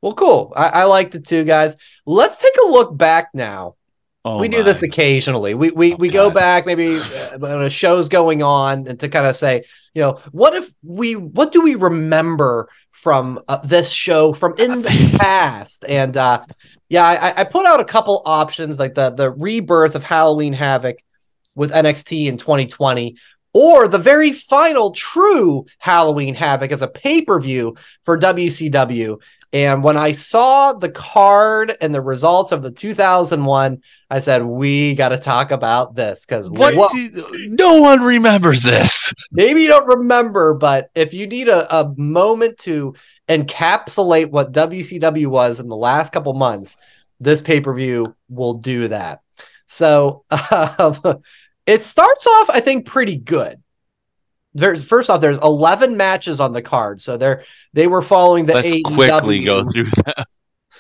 Well, 0.02 0.14
cool. 0.14 0.54
I, 0.56 0.68
I 0.70 0.84
like 0.86 1.12
the 1.12 1.20
two 1.20 1.44
guys. 1.44 1.76
Let's 2.06 2.38
take 2.38 2.56
a 2.64 2.68
look 2.68 2.96
back 2.96 3.30
now. 3.34 3.76
Oh, 4.26 4.38
we 4.38 4.50
do 4.50 4.64
this 4.64 4.84
occasionally. 4.84 5.54
We 5.54 5.72
we 5.72 5.94
Oh, 5.94 5.98
we 5.98 6.10
go 6.10 6.30
back 6.30 6.66
maybe 6.66 6.98
uh, 6.98 7.38
when 7.38 7.62
a 7.62 7.70
show's 7.70 8.10
going 8.10 8.44
on 8.44 8.86
and 8.88 9.00
to 9.00 9.08
kind 9.08 9.26
of 9.26 9.38
say, 9.38 9.64
you 9.94 10.02
know, 10.02 10.20
what 10.32 10.54
if 10.54 10.70
we 10.84 11.16
what 11.16 11.54
do 11.54 11.62
we 11.62 11.76
remember 11.76 12.70
from 12.92 13.40
uh, 13.48 13.58
this 13.64 13.92
show 13.92 14.34
from 14.34 14.56
in 14.58 14.82
the 14.82 15.18
past? 15.20 15.86
And 15.88 16.18
uh 16.18 16.44
yeah, 16.90 17.06
I, 17.06 17.42
I 17.42 17.44
put 17.46 17.66
out 17.66 17.80
a 17.80 17.86
couple 17.86 18.22
options 18.26 18.78
like 18.78 18.94
the 18.94 19.10
the 19.10 19.32
rebirth 19.32 19.96
of 19.96 20.04
Halloween 20.04 20.54
Havoc 20.54 20.98
with 21.56 21.72
NXT 21.72 22.26
in 22.26 22.38
2020 22.38 23.16
or 23.54 23.88
the 23.88 23.98
very 23.98 24.32
final 24.32 24.92
true 24.92 25.66
Halloween 25.80 26.36
Havoc 26.36 26.72
as 26.72 26.82
a 26.82 26.88
pay-per-view 26.88 27.76
for 28.04 28.18
WCW. 28.20 29.20
And 29.52 29.84
when 29.84 29.98
I 29.98 30.12
saw 30.12 30.74
the 30.74 30.92
card 30.92 31.76
and 31.82 31.94
the 31.94 32.02
results 32.02 32.52
of 32.52 32.62
the 32.62 32.70
2001 32.72 33.82
I 34.12 34.20
said, 34.20 34.44
we 34.44 34.96
got 34.96 35.10
to 35.10 35.18
talk 35.18 35.52
about 35.52 35.94
this 35.96 36.26
because 36.26 36.50
What? 36.50 36.92
no 37.34 37.80
one 37.80 38.02
remembers 38.02 38.64
this. 38.64 39.14
maybe 39.32 39.62
you 39.62 39.68
don't 39.68 40.00
remember, 40.00 40.56
but 40.56 40.90
if 40.96 41.14
you 41.14 41.28
need 41.28 41.48
a, 41.48 41.76
a 41.76 41.94
moment 41.96 42.58
to 42.60 42.96
encapsulate 43.28 44.32
what 44.32 44.52
WCW 44.52 45.28
was 45.28 45.60
in 45.60 45.68
the 45.68 45.76
last 45.76 46.12
couple 46.12 46.34
months, 46.34 46.78
this 47.20 47.42
pay 47.42 47.62
per 47.62 47.74
view 47.74 48.16
will 48.30 48.56
do 48.56 48.88
that. 48.88 49.22
So 49.68 50.24
um, 50.52 51.22
it 51.66 51.84
starts 51.84 52.26
off, 52.28 52.50
I 52.50 52.60
think, 52.60 52.86
pretty 52.86 53.16
good. 53.18 53.62
There's 54.54 54.84
first 54.84 55.10
off, 55.10 55.22
there's 55.22 55.38
11 55.38 55.96
matches 55.96 56.40
on 56.40 56.54
the 56.54 56.62
card, 56.62 57.02
so 57.02 57.18
they're 57.18 57.44
they 57.74 57.86
were 57.88 58.02
following 58.02 58.46
the 58.48 58.54
Let's 58.56 58.68
AEW. 58.68 58.96
quickly 58.96 59.44
go 59.44 59.64
through 59.70 59.84
them. 60.06 60.26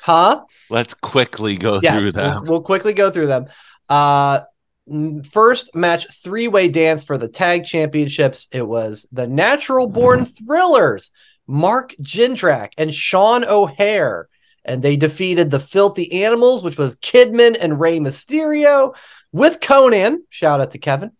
huh? 0.02 0.42
Let's 0.72 0.94
quickly 0.96 1.56
go 1.58 1.80
Yes, 1.82 1.94
through 1.94 2.02
we'll- 2.06 2.12
them. 2.14 2.46
We'll, 2.46 2.62
quickly 2.62 2.94
go 2.94 3.12
through 3.12 3.28
them. 3.28 3.46
Uh, 3.88 4.42
first 5.32 5.76
match, 5.76 6.08
three 6.24 6.48
way 6.48 6.68
dance 6.68 7.04
for 7.04 7.18
the 7.18 7.28
tag 7.28 7.64
championships. 7.66 8.48
It 8.52 8.68
was 8.68 9.08
the 9.12 9.28
Natural 9.28 9.88
Born 9.88 10.26
Thrillers, 10.26 11.12
Mark 11.48 11.94
Jindrak 12.02 12.72
and 12.78 12.94
Sean 12.94 13.46
O'Haire, 13.46 14.30
and 14.66 14.82
they 14.82 14.96
defeated 14.96 15.52
the 15.52 15.60
Filthy 15.60 16.24
Animals, 16.24 16.64
which 16.64 16.78
was 16.78 16.98
Kidman 16.98 17.56
and 17.60 17.80
Rey 17.80 18.00
Mysterio, 18.00 18.94
with 19.32 19.60
Konnan. 19.60 20.18
Shout 20.30 20.62
out 20.62 20.72
to 20.72 20.78
Kevin. 20.78 21.12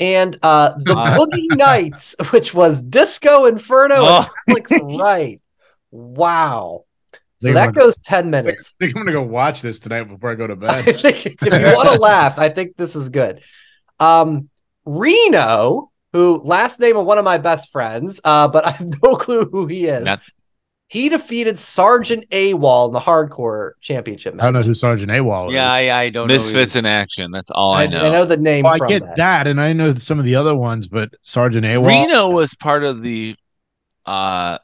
And 0.00 0.38
uh, 0.42 0.74
the 0.78 0.94
Uh. 0.96 1.16
Boogie 1.18 1.56
Knights, 1.56 2.14
which 2.30 2.54
was 2.54 2.82
Disco 2.82 3.46
Inferno 3.46 3.96
Oh. 3.98 4.26
and 4.46 4.56
Alex 4.56 4.72
Wright. 4.98 5.40
Wow. 5.90 6.84
So 7.40 7.48
They 7.48 7.52
that 7.54 7.66
were- 7.68 7.72
goes 7.72 7.98
10 7.98 8.30
minutes. 8.30 8.74
I 8.80 8.84
think 8.84 8.96
I'm 8.96 9.02
gonna 9.02 9.12
go 9.12 9.22
watch 9.22 9.62
this 9.62 9.78
tonight 9.78 10.04
before 10.04 10.30
I 10.30 10.34
go 10.34 10.46
to 10.46 10.54
I 10.68 10.82
bed. 10.82 10.84
think 11.00 11.26
it's- 11.26 11.46
if 11.46 11.52
you 11.70 11.76
want 11.76 11.88
to 11.88 11.98
laugh, 11.98 12.38
I 12.38 12.48
think 12.48 12.76
this 12.76 12.94
is 12.96 13.08
good. 13.08 13.42
Um, 14.00 14.48
Reno, 14.84 15.90
who 16.12 16.40
last 16.44 16.80
name 16.80 16.96
of 16.96 17.04
one 17.06 17.18
of 17.18 17.24
my 17.24 17.38
best 17.38 17.70
friends, 17.70 18.20
uh, 18.24 18.48
but 18.48 18.64
I 18.66 18.70
have 18.70 18.88
no 19.02 19.16
clue 19.24 19.44
who 19.50 19.66
he 19.66 19.86
is. 19.86 20.04
Not- 20.04 20.20
he 20.88 21.08
defeated 21.10 21.58
Sergeant 21.58 22.24
AWOL 22.30 22.88
in 22.88 22.92
the 22.94 23.00
hardcore 23.00 23.72
championship 23.80 24.34
match. 24.34 24.42
I 24.42 24.46
don't 24.46 24.54
know 24.54 24.66
who 24.66 24.74
Sergeant 24.74 25.10
AWOL 25.10 25.48
is. 25.48 25.54
Yeah, 25.54 25.70
I, 25.70 26.00
I 26.04 26.08
don't 26.10 26.28
know. 26.28 26.34
Misfits 26.34 26.76
in 26.76 26.86
action. 26.86 27.30
That's 27.30 27.50
all 27.50 27.74
I, 27.74 27.82
I, 27.82 27.86
know. 27.86 28.06
I 28.06 28.08
know 28.08 28.24
the 28.24 28.36
name 28.38 28.64
Well, 28.64 28.82
I 28.82 28.88
get 28.88 29.02
that. 29.04 29.16
that. 29.16 29.46
and 29.46 29.60
I 29.60 29.72
know 29.74 29.94
some 29.94 30.18
of 30.18 30.24
the 30.24 30.34
other 30.34 30.56
ones, 30.56 30.88
but 30.88 31.10
Sergeant 31.22 31.66
AWOL. 31.66 31.86
Reno 31.86 32.30
was 32.30 32.54
part 32.54 32.84
of 32.84 33.02
the 33.02 33.36
uh 34.06 34.58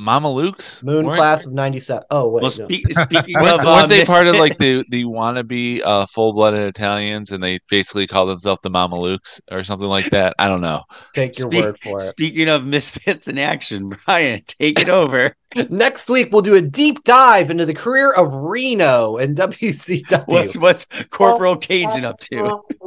Mama 0.00 0.32
Luke's 0.32 0.84
Moon 0.84 1.06
weren't- 1.06 1.16
class 1.16 1.44
of 1.44 1.52
97. 1.52 2.04
Oh, 2.12 2.28
wait. 2.28 2.34
Well, 2.34 2.42
no. 2.42 2.48
speak, 2.50 2.84
speaking 2.92 3.34
Weren't, 3.34 3.60
of, 3.62 3.66
uh, 3.66 3.70
weren't 3.78 3.88
they 3.88 4.04
part 4.04 4.28
of 4.28 4.36
like 4.36 4.56
the 4.56 4.84
the 4.90 5.02
wannabe 5.02 5.80
uh, 5.84 6.06
full 6.06 6.32
blooded 6.34 6.60
Italians, 6.68 7.32
and 7.32 7.42
they 7.42 7.58
basically 7.68 8.06
call 8.06 8.26
themselves 8.26 8.60
the 8.62 8.70
Mama 8.70 8.94
Lukes 8.94 9.40
or 9.50 9.64
something 9.64 9.88
like 9.88 10.04
that? 10.10 10.36
I 10.38 10.46
don't 10.46 10.60
know. 10.60 10.84
Take 11.14 11.36
your 11.36 11.50
Speak- 11.50 11.64
word 11.64 11.76
for 11.82 11.98
it. 11.98 12.02
Speaking 12.02 12.48
of 12.48 12.64
misfits 12.64 13.26
in 13.26 13.38
action, 13.38 13.88
Brian, 14.06 14.40
take 14.46 14.78
it 14.78 14.88
over. 14.88 15.34
Next 15.70 16.10
week, 16.10 16.30
we'll 16.30 16.42
do 16.42 16.56
a 16.56 16.60
deep 16.60 17.04
dive 17.04 17.50
into 17.50 17.64
the 17.64 17.72
career 17.72 18.12
of 18.12 18.34
Reno 18.34 19.16
and 19.16 19.34
WCW. 19.36 20.26
What's 20.26 20.56
what's 20.58 20.86
Corporal 21.10 21.56
Cajun 21.56 22.04
up 22.04 22.20
to? 22.20 22.60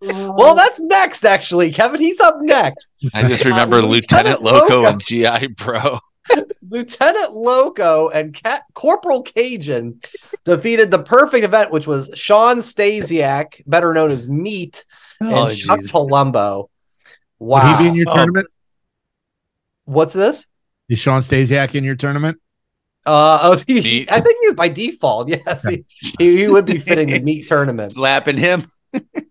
well, 0.00 0.54
that's 0.54 0.78
next, 0.80 1.24
actually. 1.24 1.72
Kevin, 1.72 2.00
he's 2.00 2.20
up 2.20 2.36
next. 2.40 2.90
I 3.14 3.26
just 3.26 3.44
remember 3.46 3.78
um, 3.78 3.86
Lieutenant 3.86 4.42
Lieutenant 4.42 4.42
Loco 4.42 4.82
Loco. 4.82 4.90
and 4.90 5.02
GI 5.04 5.46
Bro. 5.56 6.00
Lieutenant 6.68 7.32
Loco 7.32 8.08
and 8.10 8.34
Cat- 8.34 8.64
Corporal 8.74 9.22
Cajun 9.22 10.00
defeated 10.44 10.90
the 10.90 11.02
perfect 11.02 11.44
event, 11.44 11.70
which 11.70 11.86
was 11.86 12.10
Sean 12.14 12.58
Stasiak, 12.58 13.62
better 13.66 13.94
known 13.94 14.10
as 14.10 14.28
Meat, 14.28 14.84
Oh, 15.22 15.48
and 15.48 15.56
Chuck 15.58 15.78
Jesus. 15.78 15.92
Palumbo. 15.92 16.68
Would 17.38 17.62
he 17.62 17.82
be 17.82 17.88
in 17.88 17.94
your 17.94 18.06
Oh. 18.10 18.16
tournament? 18.16 18.46
What's 19.86 20.14
this? 20.14 20.46
Is 20.88 20.98
Sean 20.98 21.20
Stasiak 21.22 21.74
in 21.74 21.84
your 21.84 21.94
tournament? 21.96 22.38
Uh, 23.06 23.38
oh, 23.42 23.62
he, 23.66 24.08
I 24.10 24.20
think 24.20 24.36
he 24.40 24.46
was 24.46 24.56
by 24.56 24.68
default. 24.68 25.28
Yes, 25.46 25.66
he, 25.66 25.84
he, 26.18 26.38
he 26.38 26.48
would 26.48 26.64
be 26.64 26.78
fitting 26.78 27.10
the 27.10 27.20
meat 27.22 27.48
tournament. 27.48 27.92
Slapping 27.92 28.36
him. 28.36 28.64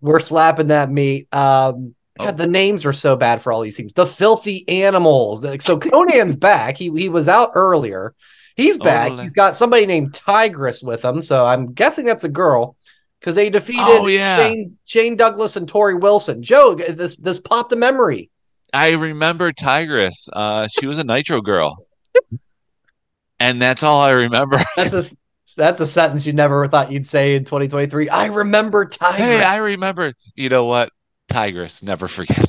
We're 0.02 0.20
slapping 0.20 0.68
that 0.68 0.90
meat. 0.90 1.34
Um, 1.34 1.96
Oh. 2.20 2.26
God, 2.26 2.38
the 2.38 2.46
names 2.46 2.86
are 2.86 2.94
so 2.94 3.16
bad 3.16 3.42
for 3.42 3.52
all 3.52 3.62
these 3.62 3.76
teams. 3.76 3.94
The 3.94 4.06
filthy 4.06 4.70
animals. 4.70 5.44
So 5.64 5.80
Konnan's 5.80 6.36
back. 6.36 6.78
He 6.78 6.92
he 6.92 7.10
was 7.10 7.28
out 7.28 7.50
earlier. 7.56 8.14
He's 8.56 8.78
back. 8.78 9.14
Oh, 9.14 9.18
He's 9.18 9.34
got 9.34 9.58
somebody 9.58 9.88
named 9.88 10.14
Tigress 10.14 10.84
with 10.84 11.04
him. 11.04 11.24
So 11.24 11.44
I'm 11.44 11.74
guessing 11.74 12.06
that's 12.06 12.24
a 12.24 12.30
girl 12.30 12.76
because 13.20 13.34
they 13.34 13.50
defeated 13.50 13.82
Oh, 13.84 14.06
yeah. 14.06 14.38
Shane, 14.38 14.78
Shane 14.86 15.16
Douglas 15.16 15.56
and 15.56 15.68
Torrie 15.68 16.00
Wilson. 16.00 16.44
Joe, 16.44 16.76
this 16.76 17.16
this 17.16 17.40
popped 17.40 17.72
the 17.72 17.78
memory. 17.78 18.30
I 18.74 18.92
remember 18.92 19.52
Tigress. 19.52 20.28
Uh, 20.34 20.68
she 20.68 20.88
was 20.88 20.98
a 20.98 21.04
Nitro 21.04 21.42
girl, 21.42 21.86
and 23.40 23.62
that's 23.62 23.84
all 23.84 24.02
I 24.02 24.12
remember. 24.12 24.58
That's 24.76 24.94
a 24.94 25.16
that's 25.56 25.80
a 25.80 25.86
sentence 25.86 26.26
you 26.26 26.34
never 26.34 26.68
thought 26.68 26.92
you'd 26.92 27.06
say 27.06 27.36
in 27.36 27.44
2023. 27.46 28.10
I 28.10 28.26
remember 28.26 28.86
Tigress. 28.86 29.20
hey, 29.20 29.44
I 29.44 29.58
remember. 29.58 30.14
You 30.34 30.50
know 30.50 30.66
what? 30.66 30.90
Tigress, 31.30 31.84
never 31.84 32.08
forget. 32.08 32.48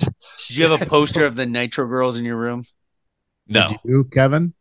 Did 0.49 0.57
you 0.57 0.67
have 0.67 0.81
a 0.81 0.87
poster 0.87 1.27
of 1.27 1.37
the 1.37 1.45
Nitro 1.45 1.87
Girls 1.87 2.17
in 2.17 2.25
your 2.25 2.37
room? 2.39 2.65
No, 3.47 3.69
Did 3.69 3.79
you, 3.85 4.05
Kevin? 4.05 4.55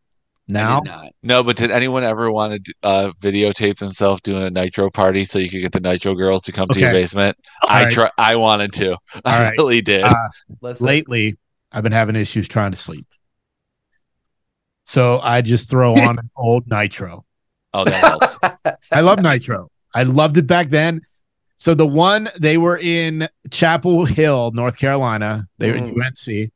Now? 0.47 0.82
no. 1.22 1.41
But 1.43 1.55
did 1.55 1.72
anyone 1.72 2.03
ever 2.03 2.30
want 2.30 2.66
to 2.66 2.74
uh, 2.84 3.11
videotape 3.22 3.78
themselves 3.78 4.22
doing 4.22 4.43
a 4.43 4.49
Nitro 4.49 4.89
party 4.89 5.24
so 5.24 5.39
you 5.39 5.49
could 5.49 5.61
get 5.61 5.72
the 5.72 5.80
Nitro 5.80 6.16
girls 6.16 6.41
to 6.43 6.51
come 6.51 6.68
to 6.68 6.80
your 6.80 6.91
basement? 6.91 7.38
All 7.64 7.70
I 7.70 7.84
right. 7.84 7.93
try. 7.93 8.09
I 8.18 8.36
wanted 8.36 8.74
to. 8.74 8.97
I 9.26 9.41
right. 9.41 9.53
really 9.57 9.82
did. 9.82 10.03
Uh, 10.03 10.14
Listen, 10.61 10.86
Lately, 10.86 11.38
I've 11.74 11.84
been 11.84 11.91
having 11.91 12.15
issues 12.15 12.47
trying 12.47 12.71
to 12.71 12.78
sleep. 12.78 13.07
So 14.86 15.19
I 15.19 15.41
just 15.41 15.69
throw 15.69 15.95
on 16.05 16.19
an 16.19 16.30
old 16.38 16.67
Nitro. 16.67 17.26
Oh, 17.74 17.84
that 17.86 18.03
helps. 18.03 18.38
I 18.91 19.01
love 19.01 19.19
Nitro. 19.19 19.69
I 19.95 20.03
loved 20.03 20.38
it 20.38 20.47
back 20.47 20.69
then. 20.69 21.01
So 21.57 21.74
the 21.74 21.88
one 21.88 22.30
they 22.39 22.57
were 22.57 22.78
in 22.78 23.28
Chapel 23.49 24.05
Hill, 24.05 24.51
North 24.53 24.78
Carolina. 24.78 25.47
They 25.57 25.71
were 25.71 25.78
in 25.78 26.01
UNC, 26.01 26.51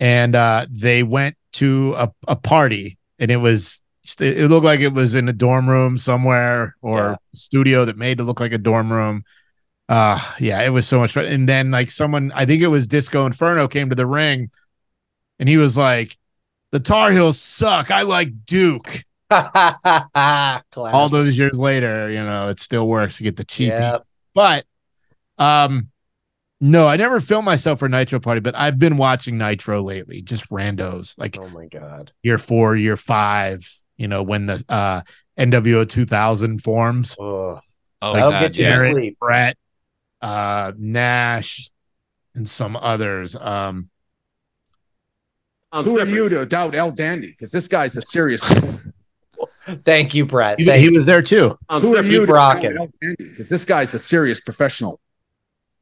and 0.00 0.34
uh, 0.34 0.66
they 0.70 1.02
went 1.02 1.36
to 1.54 1.94
a, 1.96 2.10
a 2.26 2.36
party, 2.36 2.98
and 3.18 3.30
it 3.30 3.36
was 3.36 3.80
it 4.20 4.48
looked 4.48 4.64
like 4.64 4.80
it 4.80 4.94
was 4.94 5.14
in 5.14 5.28
a 5.28 5.32
dorm 5.34 5.68
room 5.68 5.98
somewhere 5.98 6.76
or 6.80 6.96
Yeah. 6.96 7.16
studio 7.34 7.84
that 7.84 7.98
made 7.98 8.20
it 8.20 8.24
look 8.24 8.40
like 8.40 8.52
a 8.52 8.58
dorm 8.58 8.90
room. 8.90 9.24
Uh 9.88 10.20
yeah, 10.38 10.60
it 10.62 10.70
was 10.70 10.86
so 10.86 10.98
much 10.98 11.12
fun. 11.12 11.24
And 11.24 11.48
then 11.48 11.70
like 11.70 11.90
someone, 11.90 12.30
I 12.34 12.44
think 12.44 12.62
it 12.62 12.68
was 12.68 12.86
Disco 12.86 13.24
Inferno, 13.26 13.68
came 13.68 13.88
to 13.88 13.94
the 13.94 14.06
ring, 14.06 14.50
and 15.38 15.48
he 15.48 15.56
was 15.56 15.76
like, 15.76 16.16
"The 16.72 16.80
Tar 16.80 17.10
Heels 17.12 17.40
suck. 17.40 17.90
I 17.90 18.02
like 18.02 18.44
Duke." 18.44 19.04
Class. 19.30 20.62
all 20.76 21.08
those 21.08 21.36
years 21.36 21.58
later, 21.58 22.10
you 22.10 22.22
know, 22.22 22.48
it 22.48 22.60
still 22.60 22.86
works 22.86 23.18
to 23.18 23.22
get 23.22 23.36
the 23.36 23.44
cheap. 23.44 23.70
Yeah. 23.70 23.98
But 24.34 24.64
um 25.38 25.88
no, 26.60 26.88
I 26.88 26.96
never 26.96 27.20
filmed 27.20 27.46
myself 27.46 27.78
for 27.78 27.88
Nitro 27.88 28.18
Party, 28.18 28.40
but 28.40 28.56
I've 28.56 28.78
been 28.80 28.96
watching 28.96 29.38
Nitro 29.38 29.80
lately, 29.82 30.22
just 30.22 30.48
randos, 30.50 31.14
like 31.16 31.38
Oh 31.38 31.48
my 31.48 31.66
god. 31.66 32.12
year 32.22 32.38
four, 32.38 32.74
year 32.74 32.96
five, 32.96 33.70
you 33.96 34.08
know, 34.08 34.22
when 34.22 34.46
the 34.46 34.64
uh 34.68 35.02
NWO 35.38 35.88
2000 35.88 36.62
forms. 36.62 37.12
Ugh. 37.18 37.24
Oh 37.24 37.60
I'll 38.00 38.30
god, 38.30 38.40
get 38.40 38.56
you 38.56 38.64
yeah. 38.64 38.82
to 38.82 38.92
sleep. 38.92 39.18
Bret, 39.18 39.56
uh 40.20 40.72
Nash, 40.76 41.70
and 42.34 42.48
some 42.48 42.76
others. 42.76 43.36
Um 43.36 43.90
Who 45.72 45.98
are 45.98 46.06
you 46.06 46.28
to 46.28 46.46
doubt 46.46 46.74
El 46.74 46.90
Dandy? 46.92 47.28
Because 47.28 47.50
this 47.50 47.68
guy's 47.68 47.96
a 47.96 48.02
serious. 48.02 48.42
Thank 49.84 50.14
you, 50.14 50.24
Bret. 50.24 50.58
he, 50.58 50.64
Thank 50.64 50.80
he 50.80 50.88
was 50.88 51.04
there 51.06 51.20
too. 51.22 51.58
Who 51.70 51.94
are 51.96 52.02
you 52.02 52.24
to 52.26 52.32
rocking. 52.32 52.70
doubt 52.74 52.80
El 52.80 52.88
Dandy? 53.02 53.24
Because 53.30 53.48
this 53.50 53.64
guy's 53.64 53.92
a 53.94 53.98
serious 53.98 54.40
professional. 54.40 54.98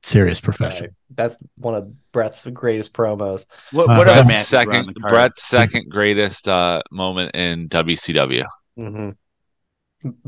Serious 0.03 0.39
Right. 0.39 0.45
professional. 0.45 0.91
That's 1.15 1.37
one 1.57 1.75
of 1.75 2.13
Bret's 2.13 2.45
great's 2.47 2.89
promos. 2.89 3.47
What, 3.73 3.89
Uh, 3.89 3.97
what 3.97 4.09
other 4.09 4.25
Bret's 4.25 4.51
matches 4.53 4.53
were 4.53 4.59
on 4.59 4.67
second 4.67 4.95
the 4.95 5.01
card? 5.01 5.13
Bret's 5.13 5.43
second 5.49 5.89
greatest 5.91 6.49
uh, 6.49 6.83
moment 6.91 7.35
in 7.35 7.69
WCW. 7.69 8.45
hmm 8.77 9.11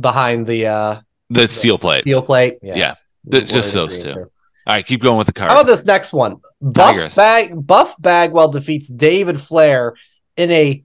Behind 0.00 0.46
the 0.46 0.66
uh, 0.66 1.00
The 1.30 1.46
steel 1.48 1.78
plate. 1.78 2.00
steel 2.02 2.22
plate. 2.22 2.58
Yeah. 2.62 2.94
Th- 3.30 3.48
just 3.48 3.72
those 3.72 4.02
two. 4.02 4.08
with 4.08 4.16
All 4.18 4.28
right, 4.66 4.86
keep 4.86 5.02
going 5.02 5.16
with 5.18 5.26
the 5.26 5.32
card. 5.32 5.50
How 5.50 5.60
about 5.60 5.66
this 5.66 5.84
next 5.84 6.12
one? 6.12 6.40
Buff 6.60 6.94
Tigers. 6.96 7.14
Bag 7.14 7.66
Buff 7.66 7.94
Bagwell 8.00 8.48
defeats 8.50 8.88
David 8.88 9.40
Flair 9.40 9.94
in 10.36 10.50
a 10.50 10.82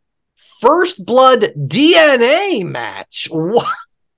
first 0.62 1.06
blood 1.06 1.42
DNA 1.58 2.64
match. 2.66 3.28
What? 3.32 3.68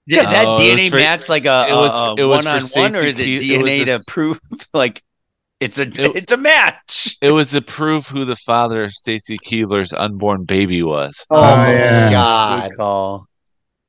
Is 0.08 0.30
that 0.30 0.46
Oh, 0.46 0.54
it 0.62 0.72
was 0.74 0.80
DNA 0.82 0.90
for- 0.92 0.96
match 0.98 1.30
like 1.30 1.46
a, 1.46 1.66
it 1.68 1.74
was- 1.74 2.20
a, 2.20 2.22
it 2.22 2.26
was 2.26 2.46
one 2.46 2.48
on 2.48 2.64
one, 2.76 2.96
or 2.96 3.00
is 3.08 3.18
it 3.18 3.24
Keith- 3.26 3.42
it 3.42 3.58
was 3.58 3.66
DNA 3.68 3.80
to 3.80 3.86
just- 3.86 4.08
prove 4.08 4.40
like 4.74 5.02
it's 5.60 5.80
a 5.80 5.84
It- 5.88 5.96
it's 6.16 6.32
a 6.32 6.38
match? 6.38 7.18
It 7.22 7.32
was 7.32 7.50
to 7.52 7.62
prove 7.64 8.06
who 8.06 8.24
the 8.24 8.36
father 8.36 8.84
of 8.84 8.92
Stacy 8.92 9.38
Keibler's 9.40 9.94
unborn 9.94 10.44
baby 10.44 10.84
was. 10.84 11.26
Oh, 11.32 11.38
Oh, 11.42 11.56
my 11.56 11.72
yeah. 11.74 12.12
god! 12.12 12.70
Good 12.70 12.78
call. 12.78 13.28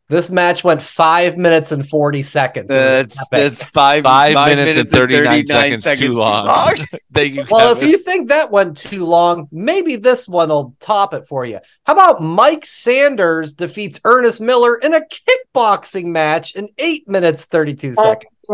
This 0.08 0.30
match 0.30 0.62
went 0.62 0.80
five 0.80 1.36
minutes 1.36 1.72
and 1.72 1.88
forty 1.88 2.22
seconds. 2.22 2.70
It 2.70 2.74
was 2.74 2.78
That's 3.16 3.28
that's 3.28 3.62
five 3.64 4.04
Five, 4.04 4.34
minutes, 4.56 4.78
and 4.78 4.88
39, 4.88 5.46
seconds, 5.78 5.98
too 5.98 6.12
long. 6.12 6.46
Thank 7.12 7.34
you. 7.34 7.44
Well, 7.50 7.72
if 7.72 7.78
Kevin. 7.78 7.90
you 7.90 7.98
think 7.98 8.28
that 8.28 8.52
went 8.52 8.76
too 8.76 9.04
long, 9.04 9.48
maybe 9.50 9.96
this 9.96 10.28
one 10.28 10.48
will 10.50 10.76
top 10.78 11.12
it 11.12 11.26
for 11.26 11.44
you. 11.44 11.58
How 11.84 11.94
about 11.94 12.22
Mike 12.22 12.64
Sanders 12.64 13.52
defeats 13.54 13.98
Ernest 14.04 14.40
Miller 14.40 14.76
in 14.76 14.94
a 14.94 15.00
kickboxing 15.00 16.04
match 16.04 16.54
in 16.54 16.68
eight 16.78 17.08
minutes, 17.08 17.44
32 17.46 17.94
seconds? 17.94 18.46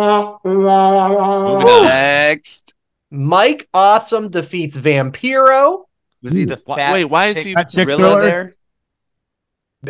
Next, 1.82 2.74
Mike 3.10 3.68
Awesome 3.74 4.30
defeats 4.30 4.78
Vampiro. 4.78 5.84
was 6.22 6.32
he 6.34 6.44
the 6.46 6.56
fat 6.56 6.92
wait, 6.94 7.04
why 7.04 7.26
is 7.28 7.44
he- 7.44 7.54
Fat 7.54 7.72
gorilla 7.74 8.20
there? 8.22 8.56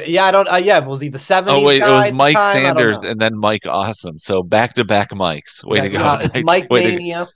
Yeah, 0.06 0.24
I 0.24 0.30
don't, 0.30 0.48
uh, 0.50 0.56
yeah, 0.56 0.78
was 0.78 1.00
he 1.00 1.08
the 1.08 1.18
70s? 1.18 1.44
Oh 1.48 1.64
wait, 1.64 1.82
it 1.82 1.86
was 1.86 2.12
Mike 2.12 2.34
time? 2.34 2.56
I 2.56 2.62
don't 2.62 2.76
Sanders 2.76 3.02
and 3.04 3.20
then 3.20 3.36
Mike 3.36 3.66
Awesome. 3.66 4.18
So 4.18 4.42
back 4.42 4.74
to 4.74 4.84
back 4.84 5.14
Mikes. 5.14 5.62
Way 5.64 5.80
to 5.80 5.88
go! 5.90 5.98
Yeah, 5.98 6.20
it's 6.22 6.36
Mike 6.44 6.70
Way 6.70 6.82
to- 6.84 6.96
Mania, 6.96 7.28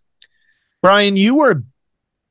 Brian, 0.82 1.16
you 1.16 1.34
were 1.34 1.62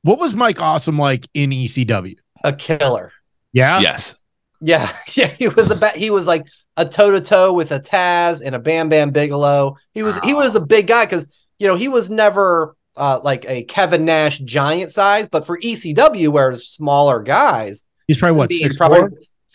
what 0.02 0.18
was 0.18 0.34
Mike 0.34 0.60
Awesome 0.60 0.98
like 0.98 1.26
in 1.34 1.50
ECW? 1.50 2.16
a 2.44 2.52
killer. 2.52 3.12
Yeah. 3.52 3.80
Yes. 3.80 4.14
Yeah, 4.60 4.92
yeah, 5.14 5.28
he 5.38 5.48
was 5.48 5.70
a 5.70 5.76
ba- 5.76 5.90
he 5.90 6.10
was 6.10 6.26
like 6.26 6.44
a 6.76 6.86
toe 6.86 7.10
to 7.10 7.20
toe 7.20 7.52
with 7.52 7.72
a 7.72 7.80
Taz 7.80 8.42
and 8.44 8.54
a 8.54 8.58
Bam 8.58 8.88
Bam 8.88 9.10
Bigelow. 9.10 9.76
He 9.94 10.02
was 10.02 10.18
he 10.20 10.34
was 10.34 10.56
a 10.56 10.60
big 10.60 10.86
guy 10.86 11.04
because 11.04 11.28
you 11.58 11.66
know 11.66 11.76
he 11.76 11.88
was 11.88 12.10
never 12.10 12.76
uh, 12.96 13.20
like 13.22 13.44
a 13.46 13.64
Kevin 13.64 14.04
Nash 14.04 14.38
giant 14.40 14.90
size, 14.92 15.28
but 15.28 15.46
for 15.46 15.58
ECW, 15.58 16.28
where 16.28 16.50
it's 16.50 16.68
smaller 16.68 17.22
guys, 17.22 17.84
He's 18.06 18.18
probably 18.18 18.36
what 18.38 18.52
six 18.52 18.76
probably 18.76 19.00
four? 19.00 19.10